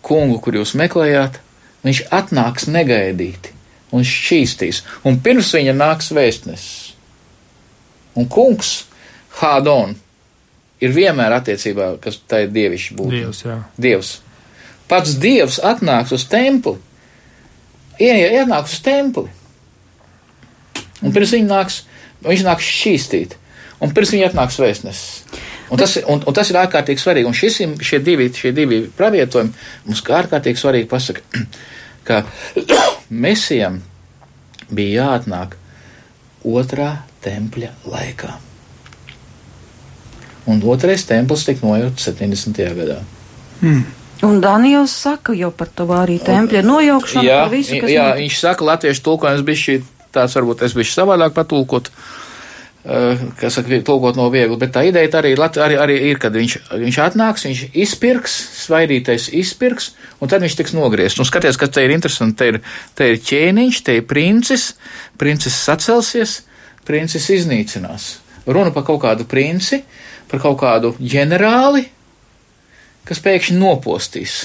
kungu, 0.03 0.39
kur 0.43 0.57
jūs 0.59 0.75
meklējāt, 0.79 1.39
viņš 1.87 2.01
atnāks 2.11 2.67
negaidīti 2.71 3.53
un 3.93 4.03
šķīstīs, 4.07 4.81
un 5.07 5.19
pirms 5.23 5.51
viņa 5.53 5.75
nāks 5.77 6.11
vēstnesis. 6.15 6.93
Un 8.19 8.27
kungs, 8.29 8.83
Hādon, 9.33 9.95
ir 10.83 10.91
vienmēr 10.93 11.33
attiecībā, 11.39 11.95
kas 12.01 12.19
tā 12.29 12.43
ir 12.43 12.51
dievišķi 12.53 12.97
būt. 12.99 13.13
Dievs, 13.15 13.39
jā. 13.47 13.55
Dievs. 13.81 14.11
Pats 14.89 15.15
Dievs 15.17 15.57
atnāks 15.65 16.13
uz 16.13 16.27
templi, 16.29 16.75
ienāks 17.97 18.75
uz 18.75 18.83
templi, 18.85 19.31
un 21.01 21.15
pirms 21.15 21.33
viņa 21.33 21.49
nāks, 21.49 21.79
viņš 22.27 22.45
nāks 22.45 22.69
šķīstīt, 22.69 23.37
un 23.83 23.91
pirms 23.95 24.13
viņa 24.15 24.31
atnāks 24.31 24.59
vēstnesis. 24.61 25.41
Un 25.73 25.79
tas, 25.79 25.95
un, 26.05 26.21
un 26.27 26.35
tas 26.35 26.49
ir 26.51 26.59
ārkārtīgi 26.59 27.01
svarīgi. 27.01 27.29
Un 27.29 27.37
šis, 27.37 27.61
šie, 27.81 27.99
divi, 28.03 28.27
šie 28.35 28.51
divi 28.55 28.83
pravietojumi 28.97 29.53
mums 29.87 30.03
kā 30.05 30.19
ārkārtīgi 30.21 30.61
svarīgi 30.61 30.89
pasaka, 30.91 31.23
ka 32.07 32.21
mesijam 33.25 33.79
bija 34.73 35.07
jāatnāk 35.07 35.57
otrā 36.45 36.91
tempļa 37.23 37.73
laikā. 37.89 38.31
Un 40.51 40.59
otrais 40.67 41.05
templis 41.07 41.45
tika 41.47 41.63
nojaukts 41.65 42.09
70. 42.11 42.63
gadā. 42.77 42.99
Hmm. 43.61 43.85
Un 44.23 44.41
Daniels 44.43 44.91
saka 45.03 45.33
jau 45.35 45.49
par 45.55 45.71
to 45.75 45.87
arī 45.95 46.17
tempļa 46.23 46.61
nojaukšanu, 46.63 47.23
jā, 47.27 47.39
par 47.43 47.51
visu, 47.51 47.79
kas 47.79 47.91
jā, 47.91 48.03
notika. 48.03 48.19
viņš 48.21 48.37
saka, 48.39 48.67
latviešu 48.67 49.03
tulkojums 49.03 49.45
bija 49.47 49.61
šī, 49.63 49.77
tāds 50.15 50.35
varbūt 50.37 50.63
es 50.67 50.75
biju 50.77 50.91
savādāk 50.91 51.33
patulkot. 51.35 51.89
Uh, 51.89 52.23
kas 52.83 53.55
saka, 53.55 53.79
tulkot 53.85 54.17
no 54.19 54.25
viegli, 54.31 54.57
bet 54.59 54.73
tā 54.75 54.83
ideja 54.89 55.07
arī, 55.21 55.31
arī, 55.39 55.77
arī 55.79 55.95
ir, 56.09 56.17
kad 56.19 56.35
viņš, 56.35 56.55
viņš 56.81 56.97
atnāks, 56.99 57.45
viņš 57.47 57.61
izpirks, 57.79 58.33
svaidītais 58.65 59.29
izpirks, 59.39 59.93
un 60.19 60.31
tad 60.31 60.43
viņš 60.43 60.57
tiks 60.59 60.75
nogriezts. 60.75 61.21
Un 61.23 61.29
skaties, 61.29 61.59
kas 61.59 61.71
te 61.71 61.85
ir 61.85 61.93
interesanti, 61.95 62.35
te 62.41 62.49
ir, 62.51 62.59
te 62.97 63.07
ir 63.13 63.21
ķēniņš, 63.23 63.81
te 63.87 63.97
ir 63.99 64.07
princis, 64.09 64.73
princis 65.19 65.55
sacelsies, 65.63 66.41
princis 66.83 67.29
iznīcinās. 67.31 68.09
Runa 68.51 68.75
par 68.75 68.83
kaut 68.83 68.99
kādu 69.05 69.27
princi, 69.31 69.85
par 70.27 70.43
kaut 70.43 70.59
kādu 70.59 70.91
ģenerāli, 70.99 71.85
kas 73.07 73.23
pēkšņi 73.23 73.59
nopostīs. 73.63 74.41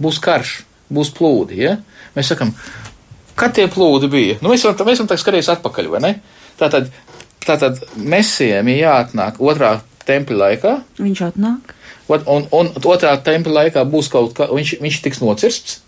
Būs 0.00 0.20
karš, 0.20 0.58
būs 0.92 1.12
plūdi, 1.16 1.64
ja? 1.64 1.78
Mēs 2.12 2.34
sakam, 2.34 2.52
kad 3.38 3.56
tie 3.56 3.64
plūdi 3.72 4.12
bija? 4.12 4.40
Nu, 4.44 4.52
mēs 4.52 4.66
varam, 4.68 4.84
mēs 4.88 5.00
varam 5.00 5.08
tā 5.08 5.16
skatīties 5.20 5.54
atpakaļ, 5.56 5.88
vai 5.92 6.04
ne? 6.04 6.18
Tātad 6.60 6.90
Tātad 7.46 7.78
mesijam 7.96 8.68
ir 8.68 8.82
jāatnāk 8.82 9.38
otrā 9.40 9.78
tempļa 10.08 10.40
laikā. 10.44 10.74
Viņš 11.00 11.22
atnāk. 11.30 11.76
Un, 12.10 12.24
un, 12.26 12.48
un 12.56 12.72
otrā 12.90 13.14
tempļa 13.24 13.56
laikā 13.64 13.84
būs 13.88 14.10
kaut 14.12 14.34
kā, 14.36 14.48
viņš, 14.50 14.74
viņš 14.82 14.98
tiks 15.04 15.22
nocirsts. 15.22 15.78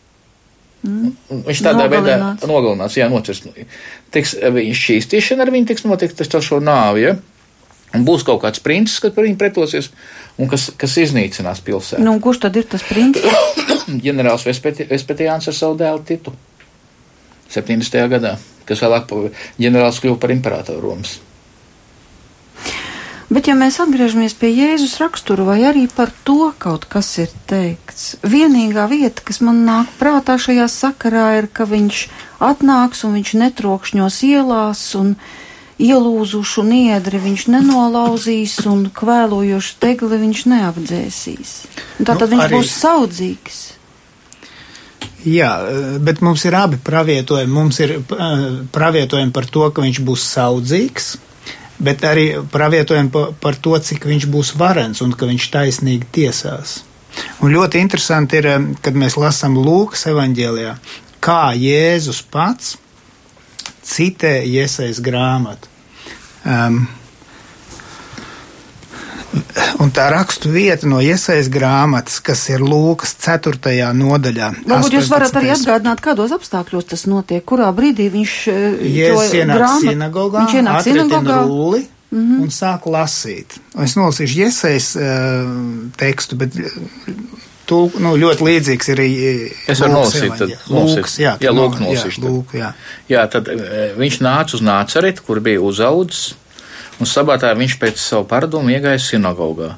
Mm. 0.83 1.13
Viņš 1.47 1.61
tādā 1.63 1.87
veidā 1.91 2.17
nogalināts, 2.49 2.97
jā, 2.99 3.07
nocirsts. 3.11 3.51
Tiks, 4.15 4.35
viņš 4.43 4.81
šķīstīšana 4.87 5.45
ar 5.45 5.53
viņu 5.55 5.69
tiks 5.71 5.87
notikt, 5.87 6.19
tas 6.19 6.47
šo 6.47 6.59
nāvi, 6.63 7.07
ja? 7.07 7.17
Un 7.93 8.07
būs 8.09 8.25
kaut 8.25 8.41
kāds 8.43 8.63
princis, 8.65 9.01
kas 9.05 9.13
par 9.13 9.27
viņu 9.27 9.37
pretosies, 9.39 9.91
un 10.41 10.49
kas, 10.51 10.71
kas 10.81 10.97
iznīcinās 11.03 11.61
pilsētu. 11.65 12.01
Nu, 12.03 12.17
kurš 12.25 12.41
tad 12.47 12.57
ir 12.57 12.65
tas 12.71 12.85
princis? 12.89 13.27
Ģenerālis 14.07 14.47
Vespetiāns 14.49 15.51
ar 15.51 15.57
savu 15.59 15.77
dēlu 15.81 16.01
Titu 16.09 16.33
70. 17.53 18.09
gadā, 18.15 18.39
kas 18.69 18.81
vēlāk 18.81 19.13
ģenerālis 19.61 20.01
kļuva 20.01 20.19
par 20.23 20.33
imperatoru 20.33 20.81
Romas. 20.87 21.19
Bet, 23.33 23.47
ja 23.49 23.55
mēs 23.57 23.79
atgriežamies 23.81 24.35
pie 24.37 24.51
Jēzus 24.53 24.99
rakstura, 25.01 25.47
vai 25.47 25.63
arī 25.65 25.87
par 25.89 26.11
to 26.27 26.51
kaut 26.61 26.85
kas 26.93 27.09
ir 27.23 27.31
teikts, 27.49 28.19
vienīgā 28.29 28.85
vieta, 28.91 29.25
kas 29.25 29.41
man 29.41 29.63
nāk 29.65 29.95
prātā 29.97 30.37
šajā 30.37 30.67
sakarā, 30.69 31.31
ir, 31.39 31.49
ka 31.49 31.65
viņš 31.71 32.03
atnāks 32.45 33.07
un 33.09 33.17
viņš 33.17 33.33
netrokšņos 33.41 34.19
ielās 34.29 34.85
un 35.01 35.15
ielūzušu 35.81 36.67
niedri 36.69 37.23
viņš 37.25 37.47
nenolauzīs 37.57 38.59
un 38.69 38.85
kvēlojošu 38.93 39.81
tegli 39.81 40.21
viņš 40.27 40.45
neapdzēsīs. 40.53 41.57
Tātad 42.05 42.29
nu, 42.29 42.35
viņš 42.35 42.47
arī... 42.51 42.61
būs 42.61 42.77
saudzīgs. 42.85 43.65
Jā, 45.25 45.53
bet 46.05 46.21
mums 46.21 46.45
ir 46.45 46.59
abi 46.59 46.77
pravietojumi. 46.85 47.55
Mums 47.55 47.81
ir 47.81 48.01
pravietojumi 48.77 49.33
par 49.33 49.49
to, 49.49 49.69
ka 49.73 49.89
viņš 49.89 50.05
būs 50.05 50.33
saudzīgs 50.37 51.15
bet 51.83 52.05
arī 52.07 52.27
pravietojam 52.53 53.11
par, 53.13 53.35
par 53.43 53.59
to, 53.59 53.75
cik 53.79 54.07
viņš 54.09 54.29
būs 54.33 54.55
varens 54.61 55.03
un 55.05 55.15
ka 55.17 55.29
viņš 55.29 55.49
taisnīgi 55.53 56.11
tiesās. 56.15 56.81
Un 57.45 57.53
ļoti 57.53 57.83
interesanti 57.83 58.39
ir, 58.41 58.49
kad 58.81 58.97
mēs 58.97 59.19
lasām 59.21 59.59
Lūkas 59.61 60.07
evanģēlijā, 60.13 60.77
kā 61.23 61.53
Jēzus 61.59 62.23
pats 62.33 62.77
citē 63.85 64.39
iesaist 64.47 65.03
grāmatu. 65.05 65.69
Um, 66.43 66.87
Un 69.83 69.91
tā 69.95 70.07
rakstu 70.13 70.51
vieta 70.53 70.89
no 70.89 71.01
iesaistas 71.03 71.49
grāmatas, 71.53 72.19
kas 72.25 72.45
ir 72.53 72.63
Lūkas 72.65 73.15
4. 73.23 73.89
nodaļā. 73.97 74.51
Varbūt 74.69 74.99
jūs 74.99 75.09
varat 75.13 75.39
arī 75.41 75.55
atgādināt, 75.55 76.03
kādos 76.05 76.35
apstākļos 76.37 76.91
tas 76.93 77.07
notiek, 77.11 77.45
kurā 77.49 77.71
brīdī 77.77 78.11
viņš 78.13 78.37
Jēzus 78.51 79.35
ienāk 79.41 79.63
grāmat, 79.63 79.89
sinagogā, 79.89 80.45
viņš 80.45 80.57
ienāk 80.61 80.87
sinagogā. 80.89 81.43
Rulli, 81.49 81.85
Mm 82.13 82.19
-hmm. 82.29 82.43
un 82.43 82.49
sāk 82.53 82.85
lasīt. 82.93 83.55
Es 83.81 83.95
nolasīšu 83.97 84.41
iesaistīju 84.45 85.01
uh, 85.01 85.93
tekstu, 85.97 86.37
bet 86.37 86.53
tu, 87.65 87.79
nu, 88.05 88.13
ļoti 88.21 88.47
līdzīgs 88.49 88.91
ir 88.93 89.01
arī. 89.01 89.13
Es 89.71 89.81
varu 89.81 89.95
nolasīt, 89.97 90.35
tad 90.37 90.53
Lūks, 90.69 91.17
jā, 91.23 91.37
jā, 91.41 91.55
lūk, 91.57 91.79
nolasīšu. 91.81 92.21
Jā, 92.21 92.29
lūk, 92.29 92.55
jā. 92.59 92.73
jā, 93.09 93.25
tad 93.33 93.49
viņš 93.97 94.21
nāca 94.25 94.59
uz 94.59 94.65
Nācaretu, 94.67 95.25
kur 95.27 95.41
bija 95.41 95.63
uzaudzis, 95.65 96.35
un 97.03 97.09
sabatā 97.11 97.51
viņš 97.59 97.79
pēc 97.83 97.99
savu 97.99 98.29
paradumu 98.31 98.71
iegāja 98.77 99.03
sinagogā. 99.03 99.75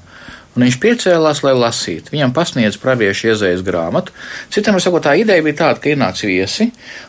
Un 0.54 0.62
viņš 0.62 0.76
piecēlās, 0.78 1.40
lai 1.42 1.52
lasītu. 1.58 2.12
Viņam 2.14 2.30
pasniedz 2.34 2.76
praviešu 2.78 3.32
iezējas 3.32 3.62
grāmatu. 3.66 4.14
Citam 4.54 4.76
sakot, 4.78 5.02
tā 5.02 5.16
ideja 5.18 5.42
bija 5.42 5.56
tāda, 5.64 5.80
ka 5.82 5.90
ienāca 5.90 6.28
viesi, 6.30 6.68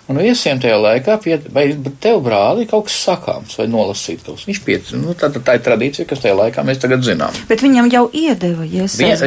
un 0.10 0.18
viesiem 0.18 0.58
tajā 0.64 0.80
laikā, 0.82 1.20
pie, 1.22 1.38
vai 1.54 1.68
tev 2.02 2.24
brāli 2.26 2.66
kaut 2.70 2.88
kas 2.88 2.98
sakāms, 3.06 3.54
vai 3.60 3.68
nolasīt 3.70 4.26
kaut 4.26 4.40
kas. 4.40 4.48
Viņš 4.50 4.62
piecēlās, 4.66 5.04
nu, 5.04 5.14
tā, 5.20 5.30
tā 5.38 5.60
ir 5.60 5.66
tradīcija, 5.68 6.08
kas 6.10 6.24
tajā 6.26 6.40
laikā 6.40 6.66
mēs 6.66 6.82
tagad 6.82 7.06
zinām. 7.06 7.38
Bet 7.52 7.62
viņam 7.62 7.92
jau 7.94 8.08
iedeva 8.10 8.66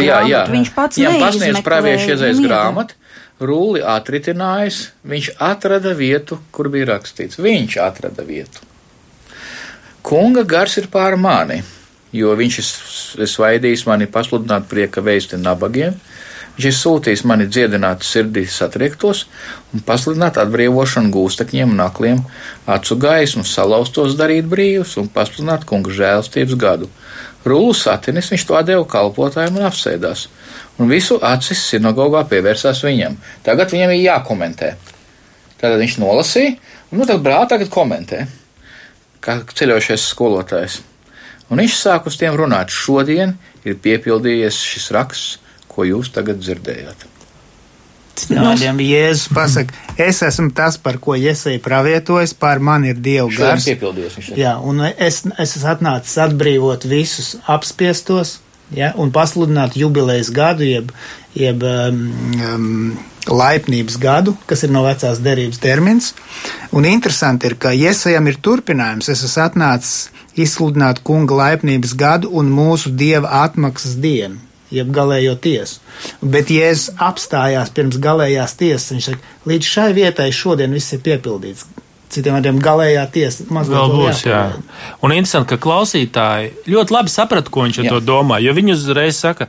grāmatu. 0.03 0.09
Jā, 0.09 0.23
jā. 0.33 0.45
Viņš 0.51 0.73
pats 0.75 0.99
viņam 0.99 1.21
pasniedz 1.23 1.63
praviešu 1.71 2.15
iezējas 2.17 2.43
grāmatu. 2.43 2.99
Rūli 3.39 3.85
atritinājis, 3.87 4.81
viņš 5.07 5.37
atrada 5.47 5.93
vietu, 5.95 6.41
kur 6.51 6.73
bija 6.75 6.91
rakstīts. 6.97 7.39
Viņš 7.39 7.79
atrada 7.87 8.27
vietu. 8.27 8.67
Kunga 10.09 10.41
gars 10.49 10.79
ir 10.81 10.87
pār 10.89 11.19
mani, 11.21 11.59
jo 12.17 12.31
viņš 12.33 12.55
ir 13.21 13.29
svaidījis 13.29 13.83
mani 13.85 14.07
pasludināt 14.09 14.65
prieka 14.71 15.03
vēsti 15.05 15.37
nabagiem. 15.37 15.99
Viņš 16.57 16.69
ir 16.71 16.75
sūtījis 16.79 17.23
mani 17.29 17.45
dziedināt 17.45 18.07
sirdī 18.09 18.47
satriektos 18.49 19.27
un 19.77 19.85
pasludināt 19.85 20.41
atbrīvošanu 20.41 21.13
gūstekņiem 21.13 21.77
un 21.77 21.85
akliem, 21.85 22.25
acu 22.65 22.97
gaismu, 23.05 23.45
salauztos 23.45 24.17
darīt 24.17 24.49
brīvus 24.49 24.97
un 24.97 25.13
pasludināt 25.13 25.69
kunga 25.69 25.93
žēlstības 26.01 26.57
gadu. 26.57 26.89
Rūlu 27.45 27.77
satinis 27.77 28.33
viņš 28.33 28.49
to 28.49 28.65
deva 28.65 28.89
kalpotājiem 28.89 29.61
un 29.61 29.69
apsēdās, 29.69 30.25
un 30.81 30.89
visu 30.89 31.21
acis 31.21 31.69
sinagogā 31.69 32.25
pievērsās 32.33 32.81
viņam. 32.89 33.21
Tagad 33.45 33.77
viņam 33.77 33.93
ir 33.93 34.07
jākomentē. 34.09 34.75
Tātad 35.61 35.79
viņš 35.85 36.01
nolasīja, 36.01 36.57
un 36.89 37.03
nu, 37.03 37.05
tagad 37.05 37.29
brāl 37.29 37.49
tagad 37.53 37.69
komentē, 37.77 38.25
kā 39.25 39.41
ceļojušais 39.55 40.09
skolotājs. 40.13 40.81
Un 41.49 41.63
viņš 41.63 41.77
sāk 41.81 42.09
uz 42.11 42.19
tiem 42.21 42.37
runāt. 42.37 42.73
Šodien 42.73 43.37
ir 43.65 43.79
piepildījies 43.83 44.59
šis 44.73 44.91
raksts, 44.97 45.39
ko 45.69 45.87
jūs 45.89 46.13
tagad 46.13 46.43
dzirdējāt. 46.43 47.07
Tādiem 48.27 48.81
Jēzus 48.83 49.29
pasaka, 49.31 49.75
es 50.03 50.19
esmu 50.27 50.51
tas, 50.57 50.79
par 50.83 50.99
ko 51.03 51.15
Iesai 51.15 51.59
pravietojas, 51.63 52.35
pār 52.35 52.59
mani 52.59 52.91
ir 52.93 52.99
Dieva 52.99 53.29
gars. 53.31 53.69
Jā, 54.35 54.57
un 54.59 54.83
es, 54.91 55.23
es 55.39 55.55
esmu 55.55 55.71
atnācis 55.71 56.19
atbrīvot 56.25 56.89
visus 56.91 57.37
apspiestos, 57.47 58.39
ja, 58.75 58.93
un 58.97 59.13
pasludināt 59.15 59.77
jubilejas 59.79 60.31
gadu, 60.35 60.67
jeb, 60.67 60.93
jeb 61.39 61.65
um, 61.65 62.97
laipnības 63.29 63.99
gadu, 64.01 64.35
kas 64.49 64.65
ir 64.65 64.73
no 64.73 64.85
vecās 64.87 65.21
derības 65.25 65.61
termins. 65.63 66.13
Un 66.73 66.89
interesanti 66.89 67.49
ir, 67.49 67.57
ka 67.61 67.73
Iesajam 67.77 68.29
ir 68.31 68.41
turpinājums. 68.45 69.11
Es 69.13 69.25
esmu 69.27 69.45
atnācis 69.45 69.97
izsludināt 70.39 71.03
kunga 71.05 71.37
laipnības 71.43 71.95
gadu 71.99 72.31
un 72.39 72.53
mūsu 72.55 72.93
dieva 72.95 73.43
atmaksas 73.45 73.99
dienu. 74.03 74.41
Jeb 74.69 74.91
galējo 74.93 75.33
tiesu. 75.41 75.79
Bet 76.21 76.51
Jēzus 76.53 76.91
apstājās 77.01 77.71
pirms 77.73 77.97
galējās 78.05 78.53
tiesas. 78.61 78.91
Viņš 78.93 79.07
saka, 79.07 79.37
līdz 79.49 79.71
šai 79.75 79.87
vietai 79.97 80.29
šodien 80.29 80.77
viss 80.77 80.93
ir 80.93 81.01
piepildīts. 81.07 81.65
Citiem 82.09 82.39
vārdiem, 82.39 82.59
galējā 82.65 83.03
tiesa 83.13 83.45
Vēl 83.45 83.91
būs, 83.93 84.23
jā. 84.25 84.39
jāpagaida. 84.49 84.63
Un 85.05 85.13
interesanti, 85.13 85.49
ka 85.51 85.59
klausītāji 85.61 86.53
ļoti 86.73 86.95
labi 86.95 87.13
saprata, 87.13 87.51
ko 87.53 87.67
viņš 87.67 87.81
ar 87.83 87.85
Jā. 87.85 87.91
to 87.97 88.01
domā, 88.01 88.39
jo 88.41 88.55
viņi 88.57 88.73
uzreiz 88.73 89.19
saka, 89.21 89.49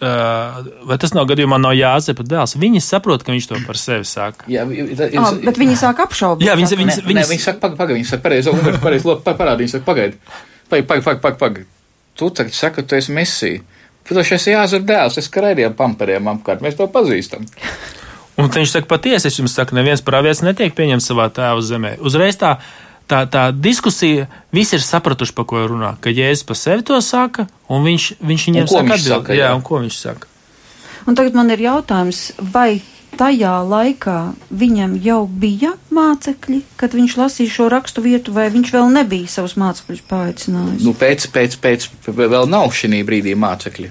uh, 0.00 0.62
vai 0.88 0.96
tas 1.02 1.12
nav 1.16 1.26
gadījumā 1.28 1.58
no 1.60 1.72
Jāzepa 1.76 2.24
dēls. 2.24 2.56
Viņi 2.60 2.80
saprot, 2.84 3.22
ka 3.26 3.34
viņš 3.34 3.48
to 3.50 3.60
par 3.66 3.76
sevi 3.80 4.08
saka. 4.08 4.48
Jā, 4.48 4.64
tā, 4.96 5.10
Ah, 5.20 5.34
bet 5.44 5.60
viņi 5.60 5.76
sāk 5.76 6.00
apšaubīt. 6.06 6.46
Jā, 6.48 6.56
viņi, 6.56 6.78
viņi, 6.80 6.96
viņi, 7.04 7.26
viņi 7.34 7.44
saka, 7.44 7.60
pagaidi, 7.66 7.78
pagaidi, 7.82 7.98
viņi 8.00 8.10
saka, 8.14 8.22
pareizi, 8.28 8.56
pareizi, 8.86 9.04
lūk, 9.10 9.20
pa- 9.26 9.36
parādi, 9.36 9.66
viņi 9.66 9.74
saka, 9.76 9.84
pagaidi, 9.92 10.16
pagaidi, 10.70 10.86
pagaidi, 10.88 11.04
pagaidi, 11.04 11.20
pagaidi, 11.20 11.38
pagaidi. 11.44 11.66
Tu 12.16 12.30
tagad 12.30 12.52
saki, 12.56 12.74
ka 12.80 12.82
tu 12.88 12.96
esi 12.96 13.12
mesija. 13.16 13.60
Protams, 14.08 14.26
es 14.32 14.40
esmu 14.40 14.56
jāzara 14.56 14.84
dēls, 14.88 15.18
es 15.20 15.28
skraidīju 15.28 15.74
pamperiem 15.76 16.32
apkārt, 16.32 16.64
mēs 16.64 16.76
to 16.80 16.88
pazīstam. 16.90 17.44
Un 18.40 18.52
viņš 18.54 18.76
saka, 18.76 18.88
patiesi, 18.90 19.28
es 19.30 19.38
jums 19.40 19.54
saku, 19.56 19.76
neviens 19.78 20.02
pravietis 20.04 20.44
netiek 20.46 20.74
pieņemts 20.76 21.10
savā 21.10 21.28
tēva 21.34 21.60
zemē. 21.64 21.96
Uzreiz 22.06 22.38
tā, 22.40 22.56
tā, 23.10 23.24
tā 23.30 23.48
diskusija, 23.54 24.28
visi 24.54 24.78
ir 24.78 24.84
sapratuši, 24.84 25.34
pa 25.36 25.46
ko 25.48 25.64
runā. 25.70 25.96
Ka 26.02 26.12
Jēzus 26.14 26.46
pa 26.48 26.56
sevi 26.58 26.86
to 26.86 27.00
saka, 27.04 27.48
un 27.68 27.84
viņš, 27.86 28.12
viņš 28.20 28.46
viņiem 28.50 28.70
ko 28.70 28.78
saka, 28.78 28.86
viņš 28.86 28.96
atbild, 28.96 29.16
saka, 29.16 29.36
jā, 29.36 29.48
jā. 29.48 29.58
un 29.58 29.66
ko 29.66 29.82
viņš 29.82 30.00
saka. 30.00 30.30
Un 31.08 31.16
tagad 31.18 31.36
man 31.38 31.52
ir 31.52 31.62
jautājums, 31.64 32.30
vai 32.52 32.82
tajā 33.18 33.52
laikā 33.66 34.18
viņam 34.54 34.96
jau 35.02 35.20
bija 35.26 35.74
mācekļi, 35.94 36.60
kad 36.80 36.94
viņš 36.96 37.16
lasīja 37.18 37.54
šo 37.56 37.68
rakstu 37.72 38.04
vietu, 38.04 38.34
vai 38.36 38.48
viņš 38.52 38.72
vēl 38.76 38.90
nebija 38.94 39.30
savus 39.32 39.56
mācekļus 39.60 40.04
paaicinājis? 40.10 40.84
Nu, 40.86 40.94
pēc, 40.96 41.26
pēc, 41.34 41.58
pēc, 41.62 41.88
vēl 42.06 42.48
nav 42.50 42.70
šī 42.76 43.02
brīdī 43.06 43.34
mācekļi. 43.38 43.90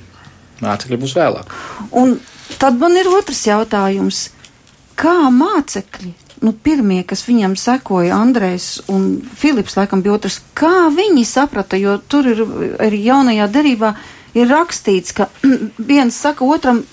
Mācekļi 0.63 0.99
būs 0.99 1.15
vēlāk. 1.15 1.55
Un 1.95 2.17
tad 2.59 2.79
man 2.81 2.97
ir 2.99 3.09
otrs 3.11 3.45
jautājums. 3.47 4.27
Kā 4.99 5.29
mācekļi, 5.31 6.11
nu, 6.43 6.53
pirmie, 6.53 7.01
kas 7.07 7.23
viņam 7.27 7.55
sekoja, 7.59 8.17
Andrēs 8.19 8.81
un 8.91 9.09
Filips, 9.39 9.77
laikam 9.79 10.03
bija 10.03 10.17
otrs, 10.17 10.41
kā 10.57 10.89
viņi 10.91 11.25
saprata, 11.27 11.79
jo 11.79 11.97
tur 12.11 12.27
ir 12.27 12.43
arī 12.83 13.01
jaunajā 13.05 13.47
derībā 13.53 13.93
ir 14.35 14.49
rakstīts, 14.51 15.15
ka 15.15 15.29
viens 15.91 16.15
saka 16.15 16.45
otram, 16.45 16.83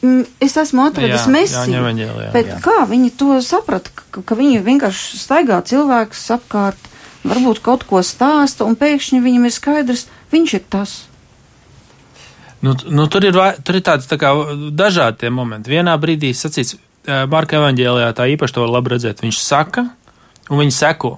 "Mm, 0.00 0.24
es 0.40 0.56
esmu 0.56 0.86
atradis 0.88 1.26
mesiju. 1.28 1.84
Bet 2.32 2.46
jā. 2.46 2.60
kā 2.64 2.78
viņi 2.88 3.12
to 3.16 3.40
saprata, 3.44 3.92
ka, 3.94 4.22
ka 4.24 4.34
viņi 4.38 4.64
vienkārši 4.64 5.20
staigā 5.20 5.60
cilvēkus 5.60 6.24
apkārt, 6.38 6.90
varbūt 7.24 7.60
kaut 7.60 7.84
ko 7.84 8.00
stāsta, 8.00 8.64
un 8.64 8.76
pēkšņi 8.80 9.20
viņam 9.20 9.44
ir 9.44 9.52
skaidrs, 9.52 10.06
viņš 10.32 10.54
ir 10.54 10.64
tas. 10.72 10.98
Nu, 12.60 12.74
nu, 12.92 13.06
tur 13.08 13.24
ir, 13.24 13.36
tur 13.64 13.78
ir 13.78 13.84
tāds 13.84 14.08
tā 14.08 14.18
kā 14.20 14.32
dažādi 14.76 15.30
momenti. 15.32 15.72
Vienā 15.72 15.94
brīdī 16.00 16.34
sacīts, 16.36 16.76
Marka 17.08 17.56
evanģēlijā 17.56 18.10
tā 18.16 18.26
īpaši 18.34 18.56
to 18.56 18.64
var 18.64 18.74
labi 18.76 18.92
redzēt. 18.92 19.22
Viņš 19.24 19.40
saka, 19.40 19.86
un 20.50 20.60
viņi 20.60 20.74
seko. 20.76 21.14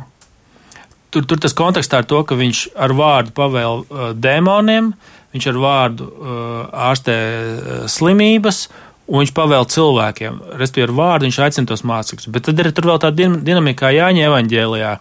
Tur, 1.13 1.27
tur 1.29 1.41
tas 1.43 1.57
kontekstā 1.57 2.01
ar 2.01 2.07
to, 2.09 2.23
ka 2.25 2.39
viņš 2.39 2.63
ar 2.87 2.95
vārdu 2.97 3.35
pavēl 3.37 3.83
uh, 3.83 4.07
dēmoniem, 4.17 4.93
viņš 5.35 5.49
ar 5.51 5.61
vārdu 5.61 6.07
uh, 6.09 6.63
ārstē 6.89 7.17
uh, 7.19 7.85
slimības, 7.91 8.65
un 9.11 9.21
viņš 9.21 9.35
pavēl 9.37 9.69
cilvēkiem. 9.75 10.41
Respektīvi, 10.57 10.87
ar 10.89 10.95
vārdu 11.03 11.29
viņš 11.29 11.41
aicina 11.45 11.69
tos 11.69 11.85
mācekļus. 11.89 12.31
Bet 12.33 12.49
tad 12.49 12.63
ir 12.63 12.71
tur 12.73 12.89
vēl 12.93 13.03
tāda 13.03 13.19
din 13.19 13.41
dinamika, 13.45 13.85
kā 13.85 13.93
Jāņa 13.97 14.29
evanģēlijā, 14.31 14.93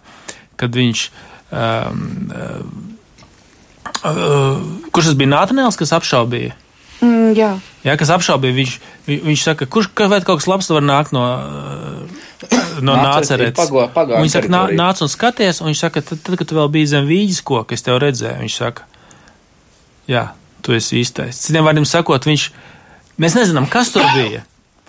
kad 0.60 0.80
viņš. 0.82 1.04
Um, 1.52 2.04
uh, 2.32 2.60
uh, 4.02 4.60
kurš 4.92 5.12
tas 5.12 5.18
bija 5.20 5.32
Nātanēls, 5.32 5.78
kas 5.80 5.94
apšaubīja? 5.96 6.56
Mm, 7.02 7.32
jā. 7.38 7.54
Jā, 7.82 7.96
kas 7.98 8.12
apšaubīja, 8.14 8.54
viņš, 8.54 8.72
vi- 9.08 9.20
viņš 9.26 9.40
saka, 9.42 9.66
kurš 9.66 9.88
kaut 9.96 10.26
kas 10.38 10.46
labs 10.46 10.68
var 10.70 10.82
nākt 10.86 11.10
no, 11.12 11.22
uh, 11.22 12.52
no 12.80 12.94
nācerētas. 12.94 13.70
Viņš 14.22 14.30
saka, 14.36 14.48
nā, 14.54 14.60
nāc 14.78 15.02
un 15.02 15.08
skaties, 15.10 15.58
un 15.60 15.66
viņš 15.72 15.80
saka, 15.82 16.00
tad, 16.02 16.20
tad, 16.22 16.36
kad 16.38 16.46
tu 16.46 16.54
vēl 16.54 16.70
biji 16.70 16.86
zem 16.94 17.08
vīģis 17.10 17.40
koka, 17.42 17.74
es 17.74 17.82
tev 17.82 17.98
redzēju, 17.98 18.38
viņš 18.44 18.54
saka, 18.60 18.86
jā, 20.10 20.28
tu 20.62 20.76
esi 20.78 21.00
īstais. 21.02 21.40
Citiem 21.42 21.66
vārdiem 21.66 21.86
sakot, 21.88 22.22
viņš, 22.30 22.44
mēs 23.18 23.34
nezinām, 23.40 23.66
kas 23.70 23.90
tur 23.94 24.06
bija, 24.14 24.44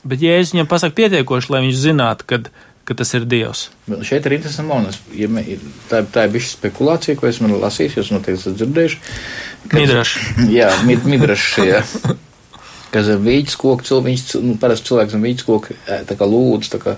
bet 0.05 0.21
Jēzus 0.21 0.53
viņam 0.53 0.69
pasaka 0.69 0.93
pietiekoši, 1.01 1.49
lai 1.49 1.63
viņš 1.65 1.79
zinātu, 1.87 2.27
kad, 2.29 2.51
ka 2.85 2.93
tas 2.99 3.13
ir 3.17 3.25
Dievs. 3.25 3.69
Bet 3.87 4.03
Šeit 4.05 4.25
ir 4.29 4.35
interesants 4.37 4.69
moments. 4.69 4.99
Ja 5.17 5.25
mē- 5.31 5.45
tā, 5.89 6.03
tā 6.13 6.27
ir 6.27 6.33
bijusi 6.35 6.53
spekulācija, 6.59 7.17
ko 7.17 7.25
esmu 7.29 7.57
lasījis, 7.57 7.97
jūs 8.01 8.11
noteikti 8.13 8.37
esat 8.41 8.59
dzirdējuši. 8.61 9.01
Midrašs. 9.73 10.15
Jā, 10.59 10.69
mid, 10.85 11.05
midrašs. 11.09 11.57
Ka 12.93 13.01
zem 13.01 13.23
vīģes 13.25 13.55
koka 13.57 13.87
cilvēks, 13.87 14.35
nu, 14.45 14.55
parasti 14.61 14.91
cilvēks 14.91 15.15
zem 15.15 15.23
vīģes 15.25 15.45
koka 15.47 15.73
ē, 15.89 16.01
tā 16.09 16.17
kā 16.19 16.27
lūdz, 16.29 16.69
tā 16.75 16.79
kā, 16.83 16.95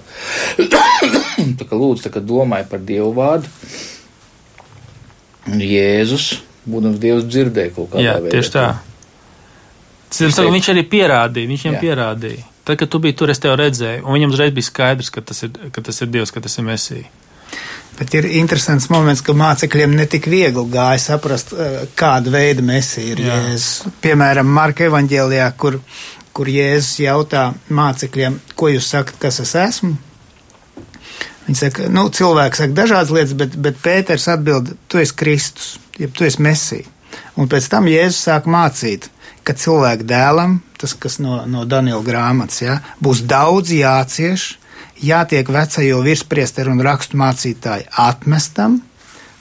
tā 1.59 1.67
kā 1.69 1.79
lūdz, 1.79 2.03
tā 2.07 2.11
kā 2.11 2.23
domāja 2.23 2.67
par 2.67 2.83
Dievu 2.83 3.13
vārdu. 3.15 3.47
Jēzus, 5.45 6.41
būdams 6.65 6.99
Dievs, 6.99 7.27
dzirdēja 7.29 7.73
kaut 7.75 7.93
kādā 7.93 8.03
Jā, 8.03 8.17
veidā. 8.19 8.33
tieši 8.35 8.53
tā. 8.55 8.65
Citiem 10.09 10.33
sakot, 10.33 10.53
viņš 10.55 10.69
arī 10.73 10.83
pierādīja, 10.89 11.49
viņš 11.51 11.65
viņam 11.67 11.81
pierādīja. 11.81 12.43
Tad, 12.65 12.79
kad 12.81 12.89
tu 12.89 12.99
biji 13.03 13.17
tur, 13.19 13.29
es 13.29 13.41
tev 13.41 13.53
redzēju, 13.59 14.01
un 14.05 14.15
viņam 14.15 14.33
uzreiz 14.33 14.53
bija 14.55 14.65
skaidrs, 14.65 15.11
ka 15.13 15.21
tas 15.21 15.43
ir, 15.45 15.53
ka 15.71 15.83
tas 15.85 16.01
ir 16.01 16.09
Dievs, 16.09 16.33
ka 16.33 16.41
tas 16.41 16.57
ir 16.57 16.65
Mesija. 16.65 17.05
Bet 17.95 18.13
ir 18.17 18.27
interesants 18.41 18.89
moments, 18.91 19.21
ka 19.23 19.33
mācekļiem 19.37 19.93
netik 19.95 20.27
viegli 20.27 20.65
gāja 20.71 20.99
saprast, 20.99 21.53
eh, 21.53 21.85
kāda 21.95 22.33
veida 22.33 22.63
mesija 22.65 23.13
ir 23.13 23.21
Jā. 23.23 23.37
Jēzus. 23.37 23.93
Piemēram, 24.03 24.49
Marka 24.57 24.89
evaņģēlijā, 24.89 25.47
kur, 25.57 25.79
kur 26.35 26.51
Jēzus 26.51 26.99
jautā 27.05 27.45
mācekļiem, 27.69 28.41
ko 28.55 28.73
jūs 28.73 28.89
sakat, 28.91 29.15
kas 29.19 29.39
es 29.39 29.55
esmu? 29.55 29.95
Viņi 31.45 31.59
saka, 31.61 31.87
nu, 31.93 32.07
cilvēki 32.09 32.59
saka 32.59 32.73
dažādas 32.73 33.13
lietas, 33.13 33.35
bet, 33.37 33.55
bet 33.55 33.79
Pēters 33.79 34.27
atbild, 34.33 34.73
tu 34.89 34.99
esi 34.99 35.15
Kristus, 35.15 35.75
jeb 35.99 36.11
tu 36.17 36.25
esi 36.25 36.41
Mesija. 36.41 36.91
Un 37.39 37.47
pēc 37.47 37.69
tam 37.71 37.87
Jēzus 37.87 38.23
sāk 38.27 38.49
mācīt, 38.49 39.07
ka 39.45 39.53
cilvēku 39.53 40.07
dēlam, 40.09 40.59
tas, 40.81 40.97
kas 40.97 41.19
no, 41.23 41.43
no 41.47 41.63
Daniela 41.69 42.03
grāmatas, 42.03 42.63
ja, 42.65 42.79
būs 42.99 43.23
daudz 43.29 43.71
jācieš, 43.71 44.55
jātiek 45.05 45.49
vecajo 45.51 46.01
virspriesteru 46.05 46.73
un 46.75 46.83
rakstu 46.85 47.19
mācītāju 47.21 47.89
atmestam, 48.01 48.79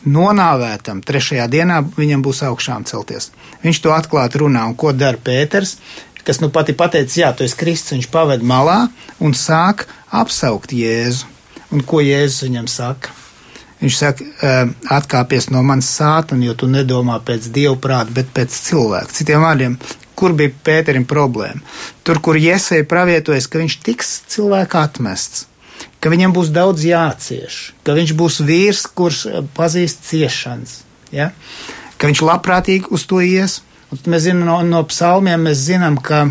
nonāvētam, 0.04 1.00
trešajā 1.04 1.46
dienā 1.50 1.80
viņam 1.96 2.24
būs 2.24 2.42
augšām 2.48 2.84
celties. 2.88 3.30
Viņš 3.64 3.80
to 3.84 3.94
atklāti 3.96 4.42
runā, 4.42 4.66
un 4.68 4.76
ko 4.76 4.92
dara 4.92 5.16
Pēters, 5.16 5.78
kas 6.24 6.40
nu 6.40 6.50
pati 6.52 6.76
pateica, 6.76 7.20
jā, 7.20 7.32
tu 7.36 7.44
esi 7.44 7.58
Kristus, 7.60 7.96
viņš 7.96 8.10
paved 8.12 8.44
malā 8.44 8.84
un 9.20 9.36
sāk 9.36 9.86
apsaukt 10.12 10.72
Jēzu. 10.76 11.28
Un 11.74 11.82
ko 11.82 12.00
Jēzus 12.04 12.46
viņam 12.46 12.68
saka? 12.70 13.12
Viņš 13.80 13.96
saka, 13.98 14.24
"Ē, 14.24 14.74
atkāpies 14.96 15.50
no 15.50 15.62
manas 15.62 15.90
sātana, 15.98 16.44
jo 16.44 16.54
tu 16.54 16.66
nedomā 16.66 17.20
pēc 17.20 17.50
dievu 17.52 17.76
prāta, 17.76 18.14
bet 18.14 18.32
pēc 18.32 18.48
cilvēka. 18.48 19.12
Citiem 19.12 19.40
vārdiem, 19.40 19.76
kur 20.14 20.32
bija 20.32 20.52
Pēterim 20.64 21.04
problēma? 21.04 21.60
Tur, 22.04 22.20
kur 22.20 22.34
Iesai 22.34 22.84
pravietojas, 22.84 23.46
ka 23.46 23.58
viņš 23.58 23.82
tiks 23.82 24.20
cilvēku 24.28 24.78
atmests, 24.78 25.46
ka 26.04 26.12
viņam 26.12 26.34
būs 26.36 26.50
daudz 26.52 26.84
jācieš, 26.84 27.60
ka 27.80 27.94
viņš 27.96 28.10
būs 28.18 28.42
vīrs, 28.44 28.84
kurš 28.92 29.20
eh, 29.30 29.38
pazīst 29.56 30.04
ciešanas, 30.04 30.82
ja? 31.14 31.30
ka 31.96 32.10
viņš 32.10 32.20
labprātīgi 32.28 32.92
uz 32.92 33.06
to 33.08 33.22
ies. 33.24 33.62
Un 33.88 34.00
mēs 34.12 34.26
zinām 34.26 34.44
no, 34.44 34.56
no 34.68 34.82
psalmiem, 34.90 35.46
mēs 35.46 35.62
zinām, 35.64 35.96
ka 36.02 36.26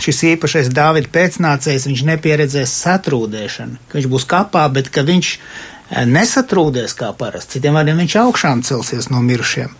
šis 0.00 0.22
īpašais 0.30 0.70
Dāvida 0.72 1.10
pēcnācējs, 1.12 1.88
viņš 1.90 2.04
nepieredzēs 2.12 2.72
satrūdēšanu, 2.84 3.80
ka 3.88 3.98
viņš 3.98 4.08
būs 4.12 4.26
kapā, 4.30 4.64
bet 4.72 4.88
ka 4.94 5.04
viņš 5.04 5.32
eh, 5.36 6.06
nesatrūdēs 6.08 6.96
kā 6.96 7.12
parasti. 7.20 7.58
Citiem 7.58 7.76
vārdiem 7.76 8.00
viņš 8.00 8.16
augšām 8.22 8.64
celsies 8.64 9.10
no 9.12 9.20
mirušiem. 9.20 9.76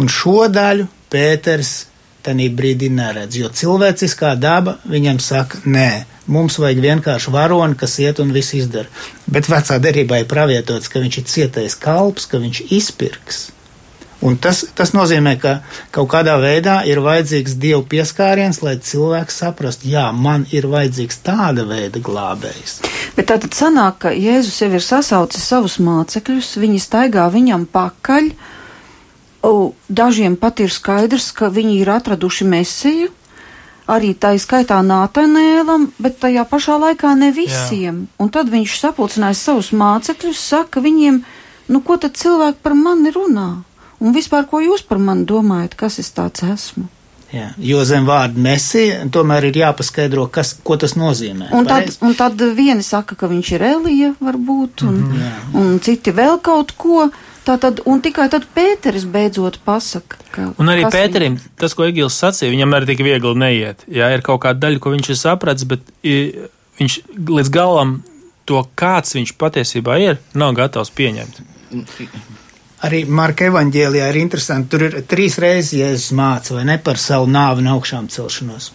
Un 0.00 0.08
šo 0.08 0.46
daļu 0.52 0.88
Pēters 1.12 1.88
tajā 2.28 2.52
brīdī 2.60 2.92
neredz, 2.92 3.40
jo 3.40 3.50
cilvēciskā 3.50 4.36
daba 4.38 4.78
viņam 4.86 5.18
saka, 5.24 5.64
nē, 5.66 5.90
Mums 6.28 6.58
vajag 6.60 6.82
vienkārši 6.84 7.32
varoni, 7.32 7.76
kas 7.80 7.94
iet 8.04 8.18
un 8.20 8.34
viss 8.36 8.52
izdara. 8.52 8.90
Bet 9.32 9.46
vecā 9.48 9.78
derībā 9.80 10.20
ir 10.20 10.26
pravietots, 10.28 10.90
ka 10.92 11.00
viņš 11.00 11.16
ir 11.22 11.24
cietais 11.30 11.76
kalps, 11.80 12.26
ka 12.28 12.40
viņš 12.42 12.66
izpirks. 12.68 13.46
Un 14.20 14.34
tas, 14.36 14.64
tas 14.74 14.92
nozīmē, 14.92 15.36
ka 15.40 15.52
kaut 15.94 16.10
kādā 16.12 16.34
veidā 16.42 16.80
ir 16.90 17.00
vajadzīgs 17.00 17.54
dievu 17.62 17.84
pieskāriens, 17.88 18.60
lai 18.66 18.74
cilvēks 18.82 19.40
saprastu, 19.44 19.88
jā, 19.92 20.08
man 20.12 20.44
ir 20.52 20.66
vajadzīgs 20.68 21.22
tāda 21.24 21.64
veida 21.68 22.02
glābējs. 22.02 22.80
Bet 23.16 23.30
tātad 23.30 23.54
sanāk, 23.56 24.00
ka 24.02 24.12
Jēzus 24.12 24.58
jau 24.60 24.72
ir 24.74 24.84
sasaucis 24.84 25.48
savus 25.48 25.78
mācekļus, 25.80 26.56
viņi 26.60 26.82
staigā 26.82 27.28
viņam 27.32 27.68
pakaļ. 27.72 28.32
Dažiem 29.88 30.36
pat 30.36 30.60
ir 30.60 30.72
skaidrs, 30.72 31.30
ka 31.32 31.48
viņi 31.48 31.78
ir 31.80 31.90
atraduši 31.94 32.44
mesiju, 32.44 33.12
arī 33.88 34.12
tā 34.14 34.34
izskaitā 34.36 34.80
Nātanēlam, 34.84 35.88
bet 35.98 36.18
tajā 36.20 36.44
pašā 36.48 36.76
laikā 36.82 37.14
ne 37.16 37.30
visiem. 37.32 38.02
Jā. 38.04 38.18
Un 38.20 38.32
tad 38.34 38.50
viņš 38.52 38.76
sapulcinājis 38.82 39.46
savus 39.48 39.72
mācekļus, 39.72 40.42
saka 40.52 40.82
viņiem, 40.84 41.22
nu 41.72 41.80
ko 41.80 41.96
tad 41.96 42.18
cilvēki 42.20 42.60
par 42.62 42.76
mani 42.76 43.14
runā? 43.14 43.48
Un 43.98 44.14
vispār, 44.14 44.46
ko 44.46 44.60
jūs 44.62 44.84
par 44.86 45.00
mani 45.02 45.24
domājat, 45.26 45.74
kas 45.78 45.98
es 46.02 46.12
tāds 46.14 46.44
esmu? 46.46 46.86
Jā, 47.28 47.50
jo 47.60 47.82
zem 47.84 48.06
vārda 48.08 48.40
mesija 48.40 49.02
tomēr 49.12 49.50
ir 49.50 49.58
jāpaskaidro, 49.60 50.28
kas, 50.32 50.54
ko 50.64 50.78
tas 50.80 50.94
nozīmē. 50.96 51.50
Un 51.56 51.66
tad, 51.68 51.90
un 52.00 52.14
tad 52.16 52.40
vieni 52.56 52.84
saka, 52.84 53.18
ka 53.20 53.28
viņš 53.28 53.50
ir 53.52 53.64
Elija, 53.68 54.12
varbūt, 54.20 54.84
un, 54.88 54.94
mm 54.94 55.18
-hmm. 55.18 55.58
un 55.60 55.80
citi 55.84 56.12
vēl 56.12 56.40
kaut 56.40 56.72
ko. 56.76 57.10
Tātad, 57.48 57.80
un 57.88 58.02
tikai 58.04 58.26
tad 58.28 58.44
Pēteris 58.52 59.06
beidzot 59.08 59.56
pasaka, 59.64 60.18
ka. 60.34 60.50
Un 60.60 60.68
arī 60.68 60.84
Pēterim, 60.92 61.38
viņa... 61.38 61.54
tas, 61.62 61.72
ko 61.76 61.86
Egils 61.88 62.18
sacīja, 62.20 62.52
viņam 62.52 62.76
arī 62.76 62.90
tik 62.90 63.00
viegli 63.06 63.32
neiet. 63.40 63.86
Jā, 63.88 64.10
ir 64.12 64.24
kaut 64.26 64.42
kāda 64.44 64.66
daļa, 64.66 64.82
ko 64.84 64.92
viņš 64.92 65.08
ir 65.14 65.20
sapratis, 65.20 65.68
bet 65.70 65.86
viņš 66.04 66.98
līdz 67.30 67.52
galam 67.54 68.02
to, 68.48 68.60
kāds 68.78 69.16
viņš 69.16 69.32
patiesībā 69.40 69.96
ir, 70.04 70.20
nav 70.36 70.52
gatavs 70.58 70.92
pieņemt. 70.98 71.40
Arī 72.86 73.00
Marka 73.10 73.48
evaņģēlijā 73.48 74.10
ir 74.12 74.20
interesanti. 74.20 74.70
Tur 74.72 74.84
ir 74.86 74.98
trīs 75.10 75.38
reizes 75.42 75.72
Jēzus 75.74 76.12
māca, 76.16 76.54
vai 76.58 76.66
ne 76.68 76.76
par 76.82 77.00
savu 77.00 77.26
nāvi 77.32 77.64
un 77.64 77.72
augšām 77.74 78.06
celšanos. 78.12 78.70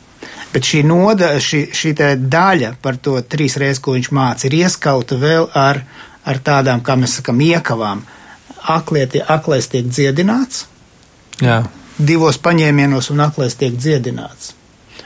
Bet 0.53 0.67
šī 0.67 0.83
noda, 0.85 1.31
šī, 1.41 1.63
šī 1.73 1.93
daļa 2.19 2.75
par 2.83 2.99
to 3.01 3.15
trīs 3.21 3.55
reizes, 3.61 3.81
ko 3.83 3.95
viņš 3.95 4.11
māca, 4.13 4.49
ir 4.49 4.57
ieskauta 4.59 5.17
vēl 5.21 5.47
ar, 5.57 5.81
ar 6.25 6.41
tādām, 6.45 6.83
kā 6.85 6.97
mēs 6.99 7.19
sakam, 7.19 7.41
iekavām. 7.41 8.03
Aklieti, 8.63 9.21
aklais 9.21 9.67
tiek 9.67 9.87
dziedināts. 9.89 10.65
Jā. 11.43 11.63
Divos 11.97 12.39
paņēmienos 12.41 13.09
un 13.13 13.23
aklais 13.25 13.57
tiek 13.59 13.75
dziedināts. 13.75 14.53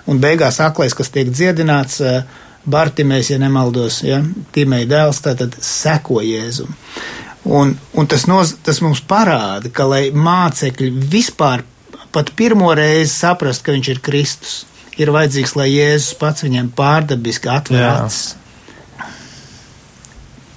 Un 0.07 0.21
beigās 0.23 0.59
aklais, 0.63 0.93
kas 0.95 1.09
tiek 1.11 1.31
dziedināts, 1.31 2.01
eh, 2.01 2.23
Bartimēs, 2.67 3.29
ja 3.31 3.37
nemaldos, 3.39 4.01
ja, 4.03 4.19
Timēja 4.51 4.87
dēls, 4.91 5.21
tātad 5.23 5.55
seko 5.63 6.19
Jēzum. 6.19 6.73
Un, 7.47 7.77
un 7.95 8.07
tas, 8.11 8.25
noz, 8.27 8.57
tas 8.63 8.81
mums 8.83 8.99
parāda, 9.07 9.71
ka, 9.71 9.85
lai 9.87 10.09
mācekļi 10.11 10.89
vispār 11.11 11.63
pat 12.11 12.33
pirmo 12.35 12.73
reizi 12.75 13.13
saprast, 13.13 13.63
ka 13.63 13.71
viņš 13.75 13.91
ir 13.93 14.01
Kristus, 14.03 14.57
ir 14.99 15.13
vajadzīgs, 15.15 15.55
lai 15.55 15.69
Jēzus 15.71 16.17
pats 16.19 16.43
viņiem 16.43 16.73
pārdabiski 16.75 17.51
atver 17.53 17.87
acis. 17.87 18.35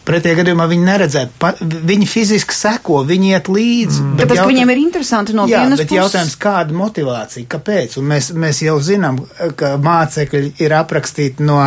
Pretējā 0.08 0.38
gadījumā 0.40 0.64
viņi 0.70 0.86
neredzētu, 0.86 1.34
pa, 1.42 1.50
viņi 1.60 2.06
fiziski 2.08 2.56
seko, 2.56 3.02
viņi 3.06 3.34
iet 3.34 3.50
līdzi. 3.52 4.00
Mm. 4.00 4.14
Tāpēc 4.22 4.40
jautā... 4.40 4.48
viņiem 4.48 4.72
ir 4.72 4.80
interesanti 4.80 5.36
no 5.36 5.44
jā, 5.50 5.60
vienas 5.60 5.82
puses. 5.84 5.98
Jautājums, 5.98 6.38
kāda 6.40 6.76
motivācija, 6.76 7.48
kāpēc? 7.52 7.98
Un 8.00 8.08
mēs, 8.14 8.30
mēs 8.32 8.62
jau 8.64 8.78
zinām, 8.82 9.20
ka 9.60 9.74
mācekļi 9.82 10.54
ir 10.64 10.74
aprakstīti 10.78 11.44
no 11.46 11.60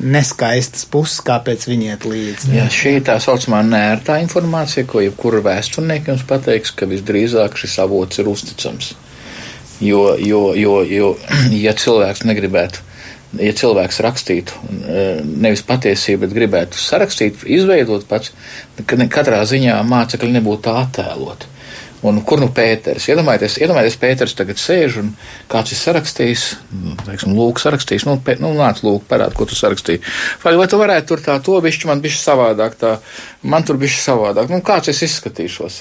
neskaistas 0.00 0.86
puses, 0.90 1.20
kāpēc 1.24 1.68
viņi 1.68 1.90
iet 1.92 2.06
līdzi. 2.08 2.50
Jā, 2.56 2.64
šī 2.72 2.96
tā 3.06 3.18
saucamā 3.22 3.60
nērtā 3.66 4.18
informācija, 4.24 4.86
ko 4.90 5.02
jebkura 5.04 5.42
vēsturnieka 5.44 6.14
jums 6.14 6.24
pateiks, 6.28 6.72
ka 6.74 6.88
visdrīzāk 6.90 7.58
šis 7.60 7.76
avots 7.84 8.22
ir 8.22 8.30
uzticams. 8.30 8.94
Jo, 9.84 10.14
jo, 10.18 10.46
jo, 10.58 10.80
jo 10.88 11.14
ja 11.66 11.74
cilvēks 11.78 12.24
negribētu, 12.28 12.82
ja 13.40 13.54
cilvēks 13.56 14.00
rakstītu 14.04 14.60
e, 14.84 15.06
nevis 15.24 15.64
patiesību, 15.66 16.24
bet 16.26 16.36
gribētu 16.36 16.78
sarakstīt, 16.80 17.46
izveidot 17.46 18.06
pats, 18.10 18.34
katrā 18.84 19.42
ziņā 19.48 19.80
mācekļi 19.88 20.36
nebūtu 20.38 20.66
tā 20.68 20.78
attēloti. 20.84 21.50
Un 22.04 22.18
kur 22.20 22.36
nu 22.36 22.50
Pēters? 22.52 23.06
Iedomājieties, 23.08 23.54
iedomājieties 23.64 23.96
Pēters 24.02 24.34
tagad 24.36 24.58
sēž 24.60 24.98
un 25.00 25.14
kāds 25.48 25.72
ir 25.72 25.78
sarakstījis, 25.80 26.42
nu, 26.76 26.92
teiksim, 27.00 27.32
lūk, 27.32 27.62
sarakstījis, 27.62 28.04
nu, 28.04 28.18
pē, 28.20 28.36
nu 28.44 28.50
nāc, 28.58 28.82
lūk, 28.84 29.06
parād, 29.08 29.32
ko 29.38 29.46
tu 29.48 29.56
sarakstīji. 29.56 30.02
Vai, 30.42 30.52
vai 30.60 30.66
tu 30.68 30.76
varētu 30.80 31.08
tur 31.14 31.24
tā 31.24 31.38
to 31.46 31.56
bišķi, 31.64 31.88
man 31.88 32.04
bišķi 32.04 32.20
savādāk, 32.20 32.76
tā, 32.82 32.98
man 33.48 33.64
tur 33.64 33.80
bišķi 33.80 34.02
savādāk, 34.02 34.52
nu, 34.52 34.60
kāds 34.66 34.92
es 34.92 35.00
izskatīšos? 35.08 35.80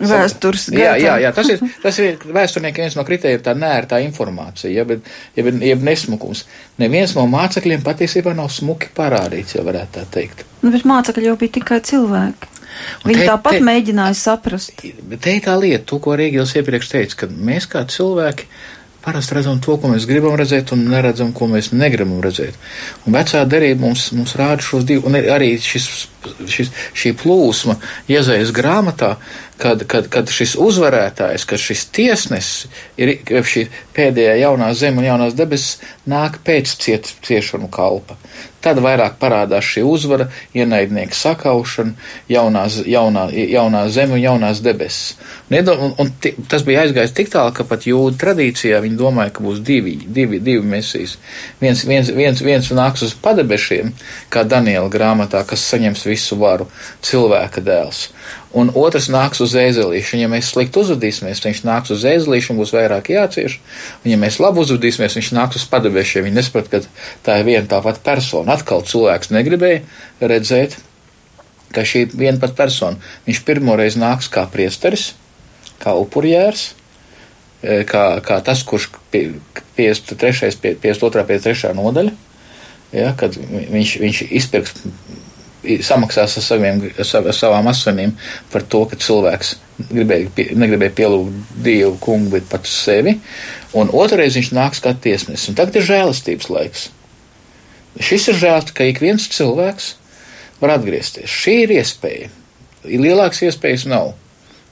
Vēstures 0.00 0.70
gada. 0.72 0.82
Jā, 0.82 0.92
jā, 0.96 1.16
jā, 1.26 1.32
tas 1.36 1.50
ir, 1.52 1.60
tas 1.82 1.98
ir 2.00 2.22
vēsturniekiem 2.24 2.86
viens 2.86 2.96
no 2.96 3.04
kritērijiem, 3.06 3.42
tā 3.44 3.52
nērtā 3.58 4.00
informācija, 4.06 4.72
ja, 4.72 4.86
bet, 4.88 5.04
ja, 5.36 5.44
ja 5.44 5.76
nesmukums. 5.76 6.46
Neviens 6.80 7.12
no 7.18 7.26
mācekļiem 7.30 7.84
patiesībā 7.84 8.32
nav 8.36 8.48
smuki 8.54 8.88
parādīts, 8.96 9.58
ja 9.58 9.66
varētu 9.66 9.98
tā 9.98 10.06
teikt. 10.16 10.46
Nu, 10.62 10.72
bet 10.72 10.88
mācekļi 10.88 11.28
jau 11.28 11.36
bija 11.40 11.58
tikai 11.60 11.82
cilvēki. 11.84 12.52
Viņi 13.04 13.20
te, 13.20 13.28
tāpat 13.28 13.58
te, 13.58 13.64
mēģināja 13.68 14.16
saprast. 14.16 14.80
Te 14.80 15.34
ir 15.36 15.42
tā 15.44 15.56
lieta, 15.60 15.84
to, 15.90 16.00
ko 16.02 16.16
Rīgils 16.16 16.54
iepriekš 16.56 16.94
teica, 16.94 17.18
ka 17.22 17.28
mēs 17.32 17.68
kā 17.68 17.84
cilvēki 17.84 18.48
parasti 19.02 19.34
redzam 19.34 19.58
to, 19.60 19.76
ko 19.82 19.90
mēs 19.90 20.06
gribam 20.06 20.36
redzēt, 20.38 20.72
un 20.74 20.84
neredzam, 20.90 21.32
ko 21.34 21.48
mēs 21.50 21.72
negribam 21.74 22.22
redzēt. 22.22 22.58
Un 23.06 23.16
vecā 23.16 23.42
derība 23.50 23.82
mums, 23.82 24.06
mums 24.14 24.36
rāda 24.38 24.62
šos 24.62 24.86
divus, 24.86 25.08
un 25.10 25.18
arī 25.18 25.56
šis, 25.60 25.88
šis, 26.46 26.70
šī 26.94 27.14
plūsma 27.18 27.76
iezaisa 28.12 28.54
grāmatā, 28.54 29.16
kad, 29.58 29.86
kad, 29.86 30.08
kad 30.08 30.30
šis 30.30 30.54
uzvarētājs, 30.60 31.44
kad 31.48 31.60
šis 31.60 31.84
tiesnesis 31.94 32.70
ir 32.96 33.14
šī 33.46 33.66
pēdējā 33.96 34.38
jaunā 34.46 34.72
zeme 34.74 35.02
un 35.02 35.10
jaunās 35.10 35.36
debesis 35.38 35.78
nāk 36.08 36.40
pēc 36.46 36.76
ciet, 36.82 37.12
ciešanu 37.22 37.70
kalpa. 37.72 38.16
Tad 38.62 38.78
vairāk 38.78 39.16
parādās 39.18 39.66
šī 39.66 39.82
uzvara, 39.86 40.28
ienaidnieka 40.54 41.16
sakaušana, 41.18 41.96
jaunās, 42.30 42.78
jaunā, 42.86 43.24
jaunā 43.34 43.80
zeme 43.90 44.14
un 44.16 44.22
jaunās 44.22 44.60
debesis. 44.62 45.16
Un, 45.50 45.70
un, 45.72 45.94
un 45.98 46.12
t, 46.22 46.30
tas 46.50 46.62
bija 46.66 46.84
aizgājis 46.86 47.14
tik 47.16 47.32
tālu, 47.32 47.50
ka 47.56 47.66
pat 47.66 47.88
jūdu 47.90 48.20
tradīcijā 48.22 48.78
viņi 48.84 48.98
domāja, 49.00 49.34
ka 49.34 49.42
būs 49.42 49.58
divi, 49.66 49.96
divi, 50.06 50.38
divi 50.38 50.62
mesijas. 50.74 51.16
Viens, 51.62 51.82
viens, 51.88 52.12
viens, 52.14 52.42
viens 52.42 52.70
nāks 52.70 53.02
uz 53.08 53.16
padebešiem, 53.18 53.90
kā 54.30 54.46
Daniela 54.46 54.90
grāmatā, 54.90 55.42
kas 55.46 55.66
saņems 55.74 56.06
visu 56.06 56.38
varu, 56.38 56.70
cilvēka 57.02 57.66
dēls 57.66 58.06
un 58.58 58.70
otrs 58.76 59.08
nāks 59.12 59.40
uz 59.44 59.54
ēzelīšu. 59.58 60.16
Un, 60.16 60.22
ja 60.22 60.30
mēs 60.32 60.52
slikti 60.52 60.80
uzvedīsimies, 60.82 61.40
tad 61.40 61.50
viņš 61.50 61.62
nāks 61.68 61.94
uz 61.94 62.04
ēzelīšu 62.08 62.52
un 62.52 62.60
būs 62.60 62.74
vairāk 62.76 63.12
jācieš. 63.14 63.58
Un, 64.02 64.10
ja 64.12 64.18
mēs 64.20 64.38
labi 64.42 64.62
uzvedīsimies, 64.64 65.16
viņš 65.18 65.32
nāks 65.36 65.60
uz 65.60 65.66
padeviešiem. 65.72 66.26
Viņi 66.28 66.38
nesprat, 66.38 66.68
ka 66.72 66.82
tā 67.26 67.38
ir 67.40 67.48
viena 67.48 67.66
tā 67.70 67.80
pati 67.84 68.04
persona. 68.04 68.56
Atkal 68.56 68.84
cilvēks 68.88 69.32
negribēja 69.32 69.82
redzēt, 70.20 70.76
ka 71.72 71.86
šī 71.88 72.06
viena 72.12 72.40
pat 72.42 72.54
persona. 72.58 73.00
Viņš 73.26 73.42
pirmoreiz 73.48 73.96
nāks 74.00 74.28
kā 74.32 74.44
priesteris, 74.52 75.12
kā 75.82 75.96
upurjērs. 75.98 76.72
E, 77.62 77.82
kā, 77.86 78.04
kā 78.26 78.40
tas, 78.42 78.64
kurš 78.66 78.90
53. 79.12 80.52
52. 80.82 81.26
53. 81.28 81.74
nodaļa, 81.78 82.14
ja, 82.90 83.12
kad 83.18 83.36
viņš, 83.38 83.92
viņš 84.02 84.22
izpirks 84.34 84.82
samaksās 85.62 86.36
ar, 86.38 86.44
saviem, 86.44 86.80
ar 86.98 87.36
savām 87.36 87.68
asinīm 87.70 88.14
par 88.52 88.64
to, 88.68 88.82
ka 88.90 88.98
cilvēks 89.00 89.54
gribēja, 89.90 90.30
negribēja 90.58 90.94
pielūgt 90.98 91.52
Dievu 91.62 91.96
kungu, 92.02 92.32
bet 92.36 92.48
pats 92.50 92.72
sevi. 92.84 93.16
Un 93.78 93.92
otrreiz 93.94 94.36
viņš 94.38 94.52
nāks 94.56 94.82
kā 94.82 94.94
tiesnesis. 94.94 95.54
Tagad 95.58 95.78
ir 95.78 95.88
žēlastības 95.88 96.50
laiks. 96.52 96.88
Šis 98.02 98.30
ir 98.32 98.40
žēl, 98.40 98.72
ka 98.74 98.88
ik 98.88 99.02
viens 99.04 99.28
cilvēks 99.32 99.92
var 100.62 100.76
atgriezties. 100.78 101.30
Šī 101.30 101.62
ir 101.66 101.76
iespēja. 101.78 102.32
Lielākas 102.88 103.44
iespējas 103.46 103.86
nav. 103.90 104.14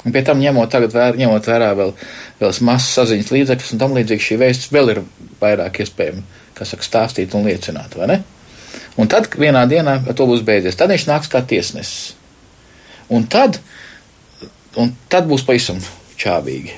Un 0.00 0.14
pie 0.14 0.22
tam 0.24 0.40
ņemot, 0.40 0.74
vēr, 0.94 1.18
ņemot 1.20 1.48
vērā 1.50 1.70
vēl, 1.76 1.90
vēl 2.40 2.60
mazas 2.64 2.94
saziņas 2.96 3.32
līdzekļus 3.34 3.72
un 3.74 3.80
tam 3.82 3.96
līdzīgi 3.98 4.26
šī 4.30 4.38
vēsts 4.40 4.70
vēl 4.72 4.94
ir 4.94 5.02
vairāk 5.42 5.82
iespējama, 5.84 6.22
kas 6.56 6.72
saka, 6.72 6.86
stāstīt 6.86 7.36
un 7.36 7.44
liecināt, 7.44 7.98
vai 8.00 8.08
ne? 8.08 8.16
Un 8.98 9.08
tad 9.10 9.28
vienā 9.38 9.66
dienā 9.70 10.00
to 10.16 10.26
būs 10.26 10.42
beidzies. 10.46 10.78
Tad 10.78 10.90
viņš 10.92 11.06
nāks 11.08 11.30
kā 11.30 11.42
tiesnesis. 11.46 12.14
Un 13.10 13.26
tad, 13.30 13.58
un 14.78 14.92
tad 15.10 15.26
būs 15.30 15.46
pavisam 15.46 15.80
čābīgi. 16.20 16.76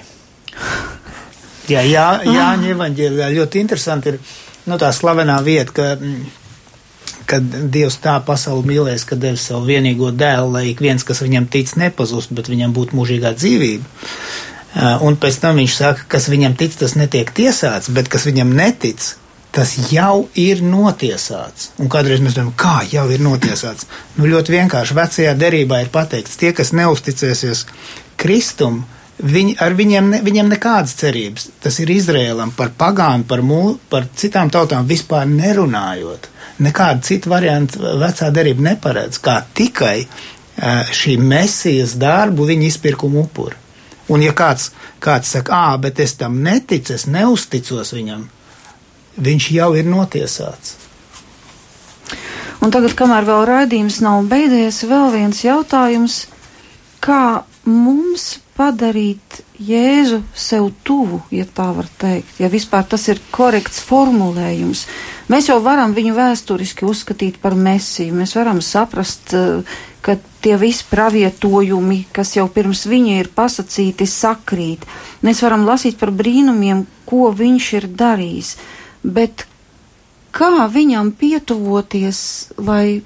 Jā, 1.70 1.82
jā, 1.86 2.06
Jāņa 2.26 2.72
evaņģēlijā 2.74 3.28
ļoti 3.36 3.60
interesanti 3.62 4.12
ir 4.12 4.18
nu, 4.66 4.78
tā 4.80 4.90
slavenā 4.94 5.38
vieta, 5.44 5.72
ka, 5.76 5.86
kad 7.30 7.54
Dievs 7.72 7.98
tā 8.02 8.16
pasauli 8.26 8.72
mīlēs, 8.72 9.06
ka 9.08 9.18
devis 9.18 9.46
savu 9.48 9.68
vienīgo 9.70 10.10
dēlu, 10.14 10.50
lai 10.56 10.66
ik 10.72 10.82
viens, 10.84 11.04
kas 11.06 11.22
viņam 11.24 11.48
tic, 11.52 11.74
nepazust, 11.78 12.34
bet 12.34 12.50
viņam 12.52 12.74
būtu 12.76 12.98
mūžīgā 12.98 13.34
dzīvība. 13.38 14.08
Un 15.04 15.18
pēc 15.20 15.38
tam 15.42 15.60
viņš 15.60 15.74
saka, 15.76 16.06
kas 16.16 16.30
viņam 16.32 16.56
tic, 16.58 16.74
tas 16.80 16.96
netiek 16.96 17.30
tiesāts, 17.36 17.92
bet 17.92 18.08
kas 18.12 18.24
viņam 18.28 18.54
netic, 18.56 19.04
tas 19.52 19.74
jau 19.92 20.28
ir 20.38 20.62
notiesāts. 20.64 21.70
Un 21.82 21.90
kādreiz 21.92 22.22
mēs 22.24 22.38
domājam, 22.38 22.56
kā 22.56 22.78
jau 22.88 23.04
ir 23.12 23.22
notiesāts. 23.22 23.86
Nu, 24.16 24.26
ļoti 24.30 24.56
vienkārši 24.56 24.96
vecajā 24.96 25.36
derībā 25.38 25.82
ir 25.82 25.92
pateikts, 25.92 26.38
tie, 26.40 26.54
kas 26.56 26.72
neusticēsies 26.76 27.66
Kristum, 28.20 28.82
viņi, 29.20 29.56
ar 29.60 29.76
viņiem, 29.76 30.10
ne, 30.14 30.20
viņiem 30.24 30.50
nekādas 30.54 30.96
cerības. 30.98 31.50
Tas 31.62 31.78
ir 31.84 31.92
Izrēlam 31.92 32.54
par 32.56 32.72
pagānu, 32.78 33.28
par, 33.28 33.44
mū, 33.44 33.76
par 33.92 34.08
citām 34.16 34.50
tautām 34.52 34.88
vispār 34.88 35.28
nerunājot. 35.28 36.30
Nekāda 36.62 37.04
cita 37.04 37.30
varianta 37.32 37.96
vecā 38.00 38.30
derība 38.32 38.70
neparedz, 38.72 39.20
kā 39.22 39.40
tikai 39.54 39.96
šī 40.92 41.16
mesijas 41.18 41.96
darbu 42.00 42.46
viņa 42.48 42.68
izpirkuma 42.68 43.22
upuri. 43.24 43.56
Un 44.12 44.22
ja 44.24 44.34
kāds, 44.36 44.70
kāds 45.00 45.30
saka, 45.32 45.56
ā, 45.56 45.80
bet 45.80 46.00
es 46.02 46.14
tam 46.20 46.40
neticu, 46.44 46.94
es 46.96 47.06
neusticos 47.08 47.94
viņam, 47.94 48.26
viņš 49.16 49.50
jau 49.56 49.72
ir 49.76 49.88
notiesāts. 49.88 50.78
Un 52.62 52.70
tagad, 52.70 52.94
kamēr 52.94 53.26
vēl 53.26 53.46
raidījums 53.48 53.98
nav 54.04 54.22
beidzies, 54.30 54.84
vēl 54.86 55.10
viens 55.16 55.40
jautājums. 55.42 56.26
Kā 57.02 57.42
mums 57.66 58.36
padarīt 58.54 59.42
Jēzu 59.62 60.20
sev 60.34 60.68
tuvu, 60.86 61.20
ja 61.34 61.46
tā 61.46 61.68
var 61.74 61.86
teikt, 61.98 62.38
ja 62.42 62.50
vispār 62.52 62.84
tas 62.88 63.04
ir 63.10 63.20
korekts 63.34 63.80
formulējums. 63.86 64.84
Mēs 65.30 65.48
jau 65.50 65.58
varam 65.62 65.94
viņu 65.94 66.14
vēsturiski 66.16 66.86
uzskatīt 66.88 67.38
par 67.42 67.54
mesiju, 67.54 68.14
mēs 68.18 68.34
varam 68.38 68.60
saprast, 68.62 69.34
eh, 69.34 69.62
ka 70.02 70.16
tie 70.42 70.56
visi 70.58 70.84
pravietojumi, 70.90 72.06
kas 72.12 72.36
jau 72.36 72.48
pirms 72.48 72.86
viņa 72.86 73.18
ir 73.20 73.28
pasacīti, 73.34 74.06
sakrīt. 74.06 74.86
Mēs 75.22 75.42
varam 75.42 75.66
lasīt 75.66 75.98
par 75.98 76.10
brīnumiem, 76.10 76.86
ko 77.06 77.30
viņš 77.30 77.72
ir 77.78 77.86
darījis, 77.88 78.56
bet 79.02 79.46
kā 80.32 80.66
viņam 80.72 81.12
pietuvoties, 81.18 82.20
lai 82.56 83.02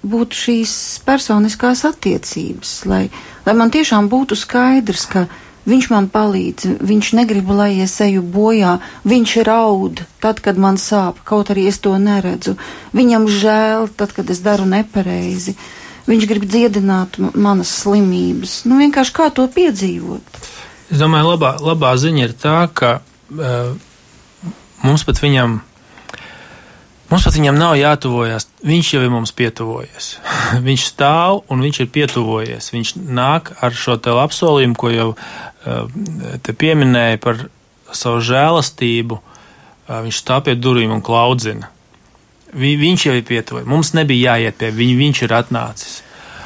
būtu 0.00 0.36
šīs 0.36 0.72
personiskās 1.04 1.84
attiecības, 1.84 2.74
lai, 2.88 3.04
lai 3.44 3.54
man 3.56 3.72
tiešām 3.72 4.08
būtu 4.08 4.38
skaidrs, 4.38 5.04
ka 5.10 5.26
viņš 5.68 5.90
man 5.92 6.08
palīdz, 6.12 6.78
viņš 6.80 7.10
negrib, 7.18 7.50
lai 7.52 7.82
es 7.84 7.98
eju 8.00 8.22
bojā, 8.24 8.78
viņš 9.04 9.34
raud 9.44 10.00
tad, 10.22 10.40
kad 10.40 10.56
man 10.56 10.80
sāp, 10.80 11.20
kaut 11.24 11.52
arī 11.52 11.66
es 11.68 11.80
to 11.84 11.92
neredzu, 12.00 12.56
viņam 12.96 13.28
žēl 13.28 13.90
tad, 13.92 14.14
kad 14.16 14.32
es 14.32 14.40
daru 14.44 14.64
nepareizi, 14.70 15.56
viņš 16.08 16.26
grib 16.30 16.48
dziedināt 16.48 17.20
manas 17.36 17.74
slimības, 17.82 18.62
nu 18.64 18.80
vienkārši 18.80 19.14
kā 19.14 19.28
to 19.36 19.44
piedzīvot. 19.52 20.40
Es 20.90 20.98
domāju, 20.98 21.36
labā, 21.36 21.54
labā 21.62 21.92
ziņa 22.00 22.24
ir 22.24 22.34
tā, 22.40 22.56
ka 22.74 22.96
uh, 22.98 23.76
mums 24.84 25.04
pat 25.06 25.20
viņam 25.22 25.60
Mums 27.10 27.24
pat 27.26 27.34
viņam 27.34 27.56
nav 27.58 27.72
jātuvojas. 27.74 28.44
Viņš 28.62 28.88
jau 28.94 29.00
ir 29.02 29.10
mums 29.10 29.32
pietuvojies. 29.34 30.12
viņš 30.66 30.84
stāv 30.92 31.40
un 31.50 31.64
viņš 31.66 31.80
ir 31.82 31.88
pietuvojies. 31.90 32.70
Viņš 32.70 32.92
nāk 33.02 33.50
ar 33.58 33.74
šo 33.74 33.96
te 33.98 34.14
apsolījumu, 34.14 34.76
ko 34.78 34.92
jau 34.94 35.08
uh, 35.16 35.96
te 36.46 36.54
pieminēja 36.54 37.18
par 37.24 37.42
savu 37.90 38.22
žēlastību. 38.28 39.18
Uh, 39.18 39.96
viņš 40.06 40.20
stāv 40.22 40.46
pie 40.46 40.54
durvīm 40.54 40.94
un 40.94 41.02
klaudzina. 41.02 41.72
Vi, 42.54 42.76
viņš 42.78 43.08
jau 43.08 43.16
ir 43.18 43.26
pietuvojies. 43.26 43.66
Mums 43.70 43.90
nebija 43.98 44.36
jāiet 44.36 44.62
pie 44.62 44.70
viņa, 44.78 45.00
viņš 45.02 45.24
ir 45.26 45.34
atnācis. 45.34 45.98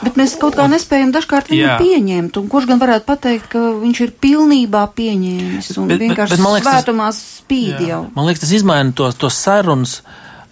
Bet 0.03 0.19
mēs 0.19 0.35
kaut 0.41 0.57
kā 0.59 0.67
nespējam 0.71 1.13
dažkārt 1.15 1.53
viņu 1.53 1.63
Jā. 1.63 1.77
pieņemt. 1.81 2.41
Kurš 2.51 2.67
gan 2.71 2.83
varētu 2.83 3.07
pateikt, 3.09 3.47
ka 3.53 3.63
viņš 3.81 4.03
ir 4.05 4.13
pilnībā 4.25 4.83
pieņēmis 4.97 5.71
un 5.79 5.93
bet, 5.93 6.03
vienkārši 6.03 6.35
bet, 6.35 6.43
bet, 6.43 6.53
liekas, 6.57 6.69
svētumā 6.69 7.09
spīd 7.17 7.79
jā. 7.79 7.89
jau? 7.93 8.03
Man 8.17 8.29
liekas, 8.29 8.45
tas 8.45 8.55
izmaina 8.59 8.95
tos 8.97 9.19
to 9.21 9.31
sarunas. 9.33 10.01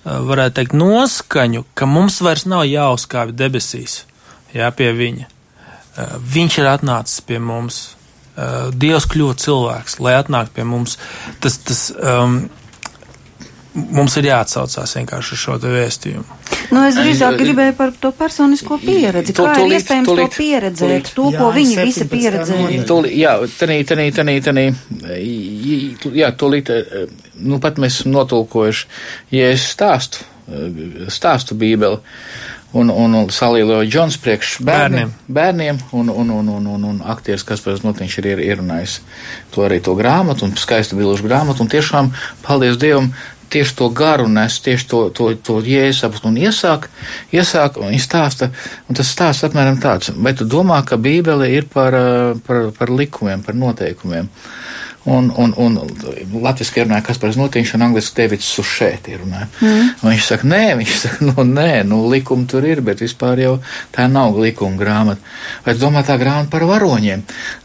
Eh, 0.03 0.19
varētu 0.27 0.57
teikt, 0.59 0.73
noskaņu, 0.75 1.65
ka 1.79 1.87
mums 1.87 2.19
vairs 2.27 2.43
nav 2.51 2.65
jāuzkāpj 2.67 3.37
debesīs, 3.39 4.01
jā, 4.51 4.71
pie 4.75 4.91
viņa. 4.99 5.29
Eh, 5.29 6.17
viņš 6.35 6.59
ir 6.59 6.71
atnācis 6.73 7.21
pie 7.23 7.39
mums. 7.39 7.95
Eh, 8.35 8.73
Dievs 8.75 9.07
kļūst 9.07 9.45
cilvēks, 9.45 10.01
lai 10.01 10.17
atnāktu 10.19 10.57
pie 10.57 10.65
mums. 10.65 10.97
Tas, 11.39 11.59
tas, 11.59 11.93
um, 12.01 12.49
mums 13.75 14.17
ir 14.21 14.29
jāatsaucās 14.29 14.97
vienkārši 14.99 15.35
uz 15.37 15.43
šo 15.43 15.57
vēstījumu. 15.63 16.39
Nu, 16.73 16.85
es 16.89 16.97
drīzāk 16.97 17.37
gribēju 17.41 17.75
par 17.79 17.93
to 18.01 18.13
personisko 18.17 18.79
pieredzi. 18.83 19.35
To, 19.37 19.47
Kā 19.49 19.57
tūlīt, 19.59 19.73
ir 19.73 19.79
iespējams 19.81 20.11
tūlīt, 20.11 20.31
to 20.33 20.39
pieredzēt, 20.39 20.89
tūlīt. 20.93 21.13
to, 21.17 21.27
ko 21.37 21.49
jā, 21.49 21.55
viņi 21.57 21.79
visi 21.81 22.09
pieredzēja? 22.13 22.85
Tūlīt, 22.89 23.17
jā, 23.21 23.35
tanī, 23.59 23.79
tanī, 23.89 24.09
tanī, 24.17 24.37
tanī, 24.45 24.67
jā, 26.21 26.33
tūlīt, 26.41 26.73
nu 27.43 27.61
pat 27.63 27.81
mēs 27.83 28.03
notulkojuši, 28.09 28.89
ja 29.37 29.53
es 29.53 29.69
stāstu, 29.75 30.25
stāstu 31.13 31.57
bībeli, 31.59 32.01
un, 32.73 32.89
un, 32.89 33.15
un 33.21 33.29
salīloju 33.33 33.89
Džons 33.89 34.17
priekš 34.23 34.55
bērniem, 34.65 35.13
bērniem 35.29 35.81
un, 35.93 36.09
un, 36.09 36.33
un, 36.39 36.49
un, 36.57 36.71
un, 36.77 36.89
un 36.89 37.03
aktieris 37.13 37.45
Kaspars 37.49 37.85
Notiņš 37.85 38.19
ir 38.23 38.31
ierunājis 38.47 39.01
to 39.53 39.67
arī 39.67 39.83
to 39.85 39.95
grāmatu 39.99 40.47
un 40.49 40.57
skaistu 40.57 40.97
bilžu 40.97 41.29
grāmatu, 41.29 41.65
un 41.65 41.73
tiešām, 41.73 42.13
paldies 42.47 42.81
Dievam, 42.81 43.13
tieši 43.53 43.77
to 43.79 43.89
garu 43.95 44.29
nes, 44.33 44.59
tieši 44.65 44.89
to, 44.89 45.03
to, 45.15 45.31
to 45.45 45.59
jēzus 45.67 46.25
un 46.29 46.39
iesāk, 46.41 46.89
iesāk 47.35 47.79
un 47.83 47.95
stāsta, 48.01 48.51
un 48.89 48.99
tas 48.99 49.13
stāsts 49.13 49.47
apmēram 49.49 49.81
tāds, 49.83 50.13
vai 50.17 50.35
tu 50.39 50.49
domā, 50.49 50.81
ka 50.89 51.01
Bībele 51.01 51.51
ir 51.53 51.69
par, 51.73 51.97
par, 52.47 52.71
par 52.79 52.93
likumiem, 52.93 53.45
par 53.45 53.59
noteikumiem? 53.59 54.31
Un, 55.05 55.33
un, 55.35 55.51
un 55.59 55.79
latviešu 56.45 56.85
runāja 56.85 57.03
Kaspars 57.09 57.35
Notiņš 57.35 57.73
un 57.75 57.83
angliski 57.89 58.21
Davids 58.21 58.47
Sušēt 58.55 59.09
runāja. 59.19 59.49
Mm. 59.59 59.89
Un 59.99 60.13
viņš 60.13 60.29
saka, 60.29 60.47
nē, 60.47 60.61
viņš 60.79 60.93
saka, 61.01 61.27
nu 61.27 61.47
nē, 61.49 61.83
nu 61.91 61.99
likumi 62.13 62.47
tur 62.47 62.63
ir, 62.69 62.85
bet 62.87 63.03
vispār 63.03 63.43
jau 63.43 63.57
tā 63.95 64.07
nav 64.07 64.39
likuma 64.39 64.79
grāmata. 64.79 65.35
Vai 65.67 65.75
domā 65.81 66.05
tā 66.07 66.15
grāmata 66.21 66.53
par 66.53 66.69
varoņiem? 66.71 67.25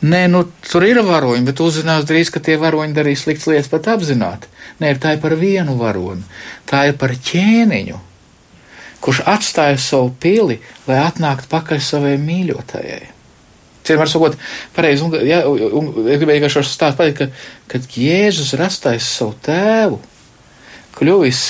Nē, 0.10 0.24
nu 0.34 0.48
tur 0.66 0.88
ir 0.88 1.04
varoņi, 1.06 1.46
bet 1.46 1.62
uzzinās 1.62 2.08
drīz, 2.10 2.34
ka 2.34 2.42
tie 2.42 2.58
varoņi 2.58 2.98
darīs 2.98 3.28
slikts 3.28 3.46
lietas 3.52 3.70
pat 3.70 3.92
apzināti. 3.94 4.50
Nē, 4.82 4.96
tā 5.02 5.14
ir 5.14 5.22
par 5.22 5.38
vienu 5.38 5.78
varoni. 5.78 6.26
Tā 6.70 6.88
ir 6.90 6.98
par 6.98 7.14
ķēniņu, 7.14 8.00
kurš 9.06 9.22
atstāja 9.30 9.78
savu 9.82 10.10
pili, 10.22 10.58
lai 10.90 11.04
atnāktu 11.06 11.54
pakaļ 11.54 11.86
savai 11.86 12.16
mīļotajai. 12.22 13.17
Vienmēr 13.92 14.12
sakot, 14.12 14.38
pareizi, 14.76 15.06
un, 15.06 15.16
ja, 15.28 15.44
un, 15.50 15.64
un 15.80 16.10
es 16.10 16.20
gribēju 16.20 16.44
vienkārši 16.44 16.64
stāstīt, 16.68 17.00
pateikt, 17.00 17.18
ka, 17.22 17.72
kad 17.74 17.98
Jēzus 17.98 18.54
rastais 18.60 19.08
savu 19.18 19.36
tēvu, 19.46 20.02
kļuvis, 20.98 21.42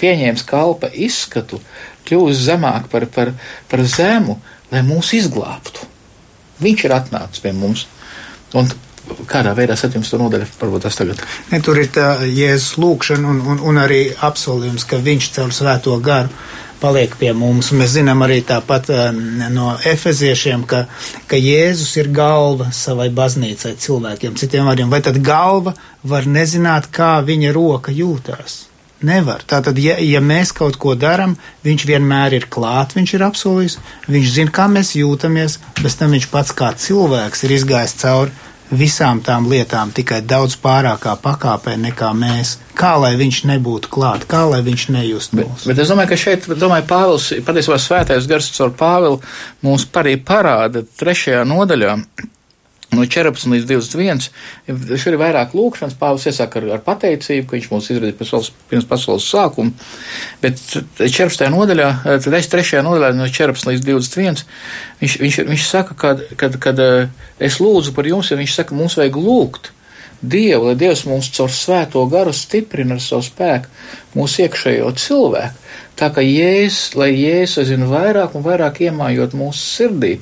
pieņēmis 0.00 0.46
kalpa 0.48 0.90
izskatu, 0.92 1.60
kļuvis 2.08 2.44
zemāk 2.46 2.88
par, 2.92 3.08
par, 3.12 3.32
par 3.70 3.84
zemu, 3.88 4.38
lai 4.72 4.84
mūs 4.86 5.12
izglābtu. 5.16 5.90
Viņš 6.62 6.86
ir 6.86 6.94
atnācis 6.96 7.42
pie 7.42 7.52
mums. 7.56 7.86
Un 8.54 8.68
kādā 9.28 9.52
veidā 9.56 9.76
17. 9.76 10.16
nodaļa 10.20 10.46
varbūt 10.60 10.86
tas 10.86 10.96
tagad? 10.98 11.20
Ne, 11.50 11.60
tur 11.64 11.78
ir 11.80 11.90
tā 11.92 12.16
Jēzus 12.24 12.78
lūkšana 12.80 13.30
un, 13.30 13.40
un, 13.54 13.62
un 13.72 13.80
arī 13.82 14.06
apsolījums, 14.14 14.86
ka 14.88 15.00
viņš 15.02 15.30
caur 15.36 15.54
svēto 15.54 15.96
garu 16.04 16.32
paliek 16.84 17.16
pie 17.20 17.32
mums. 17.36 17.72
Mēs 17.76 17.94
zinām 17.96 18.24
arī 18.26 18.42
tāpat 18.44 18.90
eh, 18.92 19.22
no 19.54 19.72
efeziešiem, 19.88 20.66
ka, 20.68 20.84
ka 21.30 21.40
Jēzus 21.40 21.94
ir 22.02 22.12
galva 22.14 22.70
savai 22.76 23.08
baznīcai 23.14 23.74
cilvēkiem. 23.80 24.36
Citiem 24.40 24.68
vārdiem, 24.68 24.92
vai 24.92 25.00
tad 25.04 25.20
galva 25.24 25.74
var 26.04 26.28
nezināt, 26.28 26.90
kā 26.92 27.16
viņa 27.24 27.56
roka 27.56 27.94
jūtās? 27.94 28.64
Nevar. 29.04 29.42
Tātad, 29.44 29.76
ja, 29.82 29.98
ja 30.00 30.20
mēs 30.24 30.54
kaut 30.56 30.78
ko 30.80 30.94
darām, 30.96 31.34
viņš 31.66 31.82
vienmēr 31.90 32.38
ir 32.38 32.46
klāt, 32.52 32.94
viņš 32.96 33.14
ir 33.16 33.24
apsolījis, 33.26 33.76
viņš 34.08 34.30
zina, 34.32 34.54
kā 34.54 34.64
mēs 34.72 34.94
jūtamies, 34.96 35.58
bez 35.82 35.98
tam 36.00 36.14
viņš 36.16 36.28
pats 36.32 36.54
kā 36.56 36.70
cilvēks 36.86 37.44
ir 37.44 37.56
izgājis 37.58 37.98
cauri 38.00 38.32
visām 38.70 39.20
tām 39.24 39.48
lietām 39.50 39.92
tikai 39.94 40.20
daudz 40.24 40.56
pārākā 40.62 41.14
pakāpē 41.22 41.76
nekā 41.80 42.10
mēs. 42.16 42.56
Kā 42.78 42.94
lai 43.00 43.14
viņš 43.20 43.44
nebūtu 43.50 43.90
klāt, 43.92 44.26
kā 44.30 44.44
lai 44.50 44.62
viņš 44.66 44.86
nejust 44.94 45.34
mūs. 45.36 45.64
Bet, 45.64 45.74
bet 45.74 45.82
es 45.84 45.92
domāju, 45.92 46.10
ka 46.10 46.20
šeit, 46.20 46.48
domāju, 46.58 46.86
Pāvils, 46.90 47.30
patiesībā 47.46 47.78
svētais 47.78 48.28
gars 48.30 48.50
caur 48.56 48.74
Pāvilu 48.78 49.20
mums 49.64 49.86
arī 50.00 50.16
parāda 50.18 50.84
trešajā 50.98 51.44
nodaļā, 51.48 51.98
No 52.94 53.04
14 53.10 53.50
līdz 53.50 53.66
21. 53.68 54.28
Šur 55.00 55.16
ir 55.16 55.20
vairāk 55.20 55.54
lūkšanas. 55.56 55.96
Pāvils 55.98 56.26
iesaka 56.30 56.60
ar, 56.60 56.68
ar 56.76 56.82
pateicību, 56.86 57.46
ka 57.50 57.56
viņš 57.56 57.68
mūs 57.72 57.90
izradīja 57.90 58.18
pasaules, 58.18 58.50
pirms 58.70 58.88
pasaules 58.90 59.28
sākuma. 59.28 59.74
Bet 60.42 60.62
14. 61.00 61.46
nodaļā, 61.54 61.90
tad 62.24 62.38
es 62.38 62.50
3. 62.52 62.82
nodaļā 62.86 63.12
no 63.18 63.28
14 63.28 63.70
līdz 63.72 63.86
21. 63.88 64.44
Viņš, 65.02 65.16
viņš, 65.24 65.40
viņš 65.50 65.68
saka, 65.68 65.98
kad, 65.98 66.26
kad, 66.40 66.58
kad 66.62 66.82
eh, 66.84 67.24
es 67.42 67.60
lūdzu 67.62 67.94
par 67.96 68.08
jums, 68.08 68.30
ja 68.30 68.38
viņš 68.40 68.60
saka, 68.60 68.78
mums 68.78 68.98
vajag 69.00 69.18
lūgt. 69.20 69.72
Dievu, 70.24 70.70
lai 70.70 70.76
Dievs 70.80 71.02
mums 71.04 71.28
caur 71.36 71.52
svēto 71.52 72.04
garu 72.08 72.32
stiprina 72.32 72.96
ar 72.96 73.02
savu 73.04 73.26
spēku 73.26 73.68
mūsu 74.16 74.46
iekšējo 74.46 74.92
cilvēku. 74.96 75.60
Tā 75.94 76.08
kā 76.10 76.22
Jēzus, 76.26 76.96
lai 76.98 77.12
Jēzus 77.14 77.60
aizvien 77.62 77.84
vairāk 77.86 78.32
un 78.34 78.42
vairāk 78.42 78.80
iemājot 78.88 79.36
mūsu 79.38 79.60
sirdī, 79.62 80.16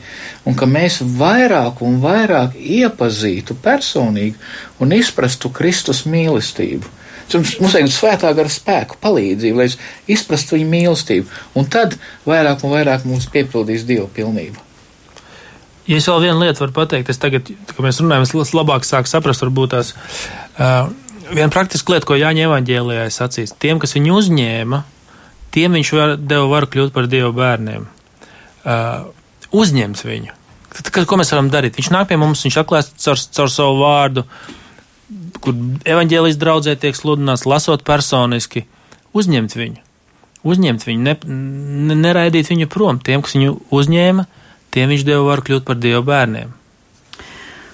un 0.45 0.57
ka 0.59 0.69
mēs 0.69 0.99
vairāk 1.17 1.81
un 1.85 1.97
vairāk 2.03 2.59
iepazītu 2.61 3.57
personīgi 3.65 4.37
un 4.85 4.93
izprastu 4.93 5.49
Kristus 5.55 6.05
mīlestību. 6.05 6.99
Mums, 7.33 7.55
mums 7.63 7.73
vajag 7.79 7.89
svētā 7.95 8.35
gara 8.37 8.53
spēku, 8.53 8.99
palīdzību, 9.01 9.63
lai 9.63 9.71
izprastu 10.13 10.59
viņa 10.59 10.69
mīlestību, 10.75 11.41
un 11.57 11.71
tad 11.73 11.97
vairāk 12.29 12.67
un 12.67 12.75
vairāk 12.75 13.09
mums 13.09 13.31
piepildīs 13.33 13.87
Dieva 13.89 14.11
pilnība. 14.13 14.61
Ja 15.89 15.97
es 15.99 16.07
vēl 16.07 16.21
vienu 16.27 16.45
lietu 16.45 16.63
varu 16.63 16.77
pateikt, 16.77 17.09
es 17.11 17.19
tagad, 17.19 17.49
kad 17.49 17.81
mēs 17.83 17.99
runājam, 18.03 18.27
es 18.29 18.53
labāk 18.55 18.85
sāku 18.87 19.11
saprast, 19.11 19.43
varbūt 19.43 19.73
tās 19.73 19.95
uh, 19.97 20.93
viena 21.33 21.51
praktiska 21.51 21.95
lieta, 21.95 22.07
ko 22.07 22.19
Jāņa 22.21 22.45
evaņģēlijā 22.51 23.09
ir 23.09 23.15
sacīts. 23.15 23.57
Tiem, 23.59 23.81
kas 23.83 23.97
viņu 23.97 24.15
uzņēma, 24.21 24.83
tiem 25.55 25.79
viņš 25.79 25.91
var, 25.97 26.15
deva 26.17 26.49
varu 26.51 26.71
kļūt 26.73 26.95
par 26.95 27.09
Dieva 27.11 27.33
bērniem. 27.37 27.87
Uh, 28.63 29.11
uzņemt 29.53 30.03
viņu. 30.07 30.35
Tad, 30.73 30.91
ko 31.09 31.19
mēs 31.21 31.33
varam 31.35 31.51
darīt? 31.53 31.77
Viņš 31.77 31.91
nāk 31.93 32.09
pie 32.09 32.19
mums, 32.21 32.45
viņš 32.47 32.59
atklāst 32.63 32.95
caur, 33.03 33.21
caur 33.37 33.51
savu 33.53 33.81
vārdu, 33.83 34.25
kur 35.45 35.57
evaņģēlijas 35.85 36.39
draudzē 36.41 36.77
tiek 36.81 36.97
sludināts, 36.97 37.45
lasot 37.49 37.85
personiski, 37.85 38.65
uzņemt 39.13 39.57
viņu. 39.59 39.83
Uzņemt 40.43 40.87
viņu, 40.89 41.05
ne, 41.07 41.15
ne, 41.91 41.99
neraidīt 41.99 42.49
viņu 42.51 42.67
prom. 42.73 42.99
Tiem, 43.05 43.23
kas 43.23 43.37
viņu 43.37 43.59
uzņēma, 43.75 44.25
tiem 44.75 44.91
viņš 44.91 45.05
deva 45.07 45.29
varu 45.29 45.45
kļūt 45.47 45.69
par 45.69 45.79
Dieva 45.79 46.03
bērniem. 46.07 46.57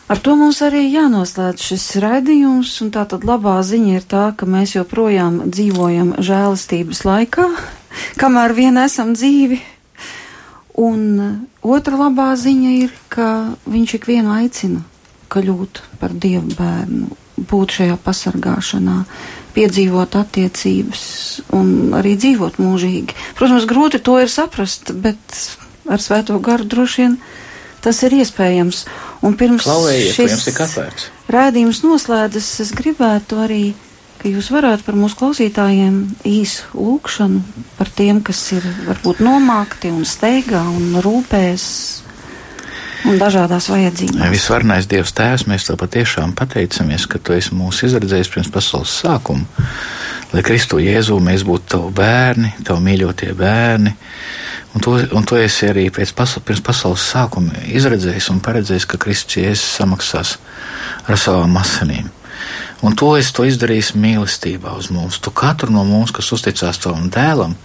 Ar 0.08 0.16
to 0.24 0.32
mums 0.40 0.62
arī 0.64 0.86
jānoslēdz 0.88 1.64
šis 1.68 1.82
raidījums, 2.00 2.70
un 2.80 2.92
tā 2.94 3.02
tad 3.10 3.26
labā 3.28 3.58
ziņa 3.60 3.96
ir 3.98 4.04
tā, 4.08 4.22
ka 4.32 4.46
mēs 4.48 4.72
joprojām 4.72 5.42
dzīvojam 5.52 6.14
žēlastības 6.24 7.02
laikā, 7.04 7.44
kamēr 8.20 8.54
vien 8.56 8.80
esam 8.80 9.12
dzīvi. 9.12 9.60
Un 10.80 11.02
otra 11.60 11.98
labā 12.00 12.30
ziņa 12.40 12.70
ir, 12.86 12.94
ka 13.12 13.28
viņš 13.68 13.98
ikvienu 13.98 14.32
aicina 14.38 14.80
kļūt 15.28 15.82
par 16.00 16.14
dievu 16.16 16.54
bērnu, 16.56 17.10
būt 17.50 17.74
šajā 17.76 17.98
pasargāšanā, 18.00 19.02
piedzīvot 19.52 20.16
attiecības 20.16 21.02
un 21.58 21.92
arī 21.98 22.14
dzīvot 22.16 22.56
mūžīgi. 22.62 23.16
Protams, 23.36 23.68
grūti 23.68 24.00
to 24.00 24.16
ir 24.22 24.32
saprast, 24.32 24.94
bet 24.96 25.20
ar 25.84 26.00
svēto 26.00 26.38
garu 26.40 26.64
droši 26.64 27.04
vien 27.04 27.20
tas 27.84 28.00
ir 28.06 28.16
iespējams. 28.22 28.86
Un 29.26 29.34
pirms 29.38 29.66
šis 30.14 30.48
rādījums 31.28 31.82
noslēdzas, 31.82 32.48
es 32.62 32.72
gribētu 32.76 33.40
arī, 33.42 33.62
ka 34.20 34.30
jūs 34.30 34.50
varētu 34.54 34.86
par 34.86 34.98
mūsu 34.98 35.18
klausītājiem 35.18 35.96
īsu 36.28 36.78
lūkšanu 36.78 37.64
par 37.78 37.90
tiem, 37.98 38.22
kas 38.22 38.40
ir 38.54 38.66
varbūt 38.86 39.22
nomākti 39.24 39.90
un 39.94 40.06
steigā 40.06 40.62
un 40.70 41.00
rūpēs 41.02 41.66
un 43.06 43.18
dažādās 43.20 43.68
vajadzībās. 43.70 44.32
Visvarnais 44.32 44.88
Dievs 44.90 45.14
Tēvs, 45.16 45.46
mēs 45.50 45.68
tev 45.68 45.78
patiešām 45.82 46.34
pateicamies, 46.38 47.06
ka 47.10 47.20
tu 47.22 47.36
esi 47.36 47.54
mūs 47.56 47.84
izredzējis 47.86 48.32
pirms 48.34 48.50
pasaules 48.54 48.94
sākuma, 49.02 49.46
lai 50.32 50.44
Kristu 50.46 50.80
Jēzu 50.82 51.20
mēs 51.22 51.46
būtu 51.46 51.72
tavi 51.74 51.94
bērni, 52.00 52.52
tavi 52.66 52.84
mīļotie 52.88 53.32
bērni. 53.38 53.94
Un 54.76 54.84
to, 54.84 54.98
un 55.16 55.24
to 55.26 55.38
esi 55.40 55.70
arī 55.70 55.86
pēc 55.94 56.12
pirms 56.16 56.62
pasaules 56.64 57.06
sākuma 57.14 57.64
izredzējis 57.72 58.28
un 58.34 58.42
paredzējis, 58.44 58.86
ka 58.90 59.00
Kristus 59.00 59.40
Jēzus 59.40 59.78
samaksās 59.78 60.36
ar 61.08 61.18
savām 61.18 61.56
asinīm. 61.60 62.10
Un 62.82 62.94
to 62.94 63.10
es 63.18 63.32
to 63.34 63.42
izdarīju 63.48 63.98
mīlestībā 63.98 64.70
uz 64.78 64.88
mums. 64.94 65.18
Tu 65.18 65.32
katru 65.34 65.72
no 65.74 65.82
mums, 65.86 66.12
kas 66.14 66.30
uzticās 66.34 66.78
tavam 66.78 67.08
dēlam, 67.10 67.56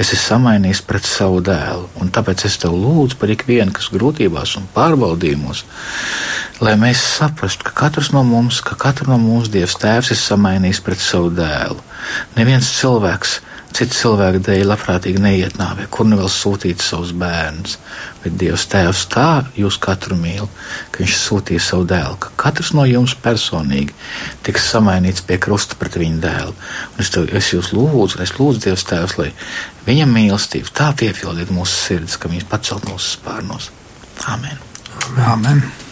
esi 0.00 0.16
samainījis 0.16 0.80
pret 0.88 1.04
savu 1.08 1.42
dēlu. 1.44 1.90
Un 2.00 2.12
tāpēc 2.14 2.46
es 2.48 2.56
tev 2.62 2.76
lūdzu 2.78 3.18
par 3.20 3.32
ikvienu, 3.34 3.74
kas 3.76 3.90
grūtībās 3.92 4.56
un 4.60 4.68
pārbaudījumos, 4.76 5.64
lai 6.64 6.76
mēs 6.80 7.02
saprastu, 7.18 7.68
ka 7.68 7.76
katrs 7.84 8.12
no 8.16 8.24
mums, 8.24 8.62
ka 8.64 8.78
katru 8.80 9.12
no 9.12 9.20
mums 9.20 9.52
Dievs 9.52 9.76
Tēvs 9.82 10.14
ir 10.14 10.20
samainījis 10.22 10.80
pret 10.86 11.02
savu 11.04 11.28
dēlu. 11.36 11.80
Neviens 12.38 12.72
cilvēks 12.78 13.40
citu 13.74 13.96
cilvēku 13.98 14.40
dēļ 14.46 14.64
labprātīgi 14.70 15.22
neiet 15.22 15.58
nāvē, 15.58 15.88
kur 15.90 16.06
nu 16.08 16.18
vēl 16.20 16.30
sūtīt 16.30 16.82
savus 16.82 17.12
bērnus. 17.18 17.76
Bet 18.22 18.38
Dievs 18.40 18.66
Tēvs 18.72 19.04
tā 19.12 19.28
jūs 19.58 19.78
katru 19.82 20.16
mīl, 20.18 20.48
ka 20.94 21.02
Viņš 21.04 21.16
sūtīja 21.20 21.60
savu 21.60 21.84
dēlu, 21.90 22.16
ka 22.22 22.30
katrs 22.40 22.72
no 22.72 22.86
jums 22.88 23.12
personīgi 23.20 23.92
tiks 24.46 24.70
samainīts 24.72 25.26
pie 25.26 25.36
krusta 25.42 25.76
pret 25.80 25.98
viņa 26.00 26.20
dēlu. 26.22 26.56
Un 26.94 27.04
es, 27.04 27.12
tev, 27.12 27.28
es 27.28 27.52
jūs 27.52 27.74
lūdzu, 27.76 28.22
es 28.24 28.36
lūdzu 28.38 28.64
Dievs 28.68 28.88
Tēvs, 28.88 29.18
lai 29.20 29.30
viņa 29.88 30.08
mīlestība 30.08 30.72
tā 30.72 30.90
piepildītu 30.96 31.52
mūsu 31.52 31.76
sirdis, 31.76 32.16
ka 32.16 32.32
viņš 32.32 32.48
pacelt 32.48 32.88
mūsu 32.88 33.18
spārnos. 33.18 33.72
Amen! 34.32 34.56
Amen. 35.18 35.83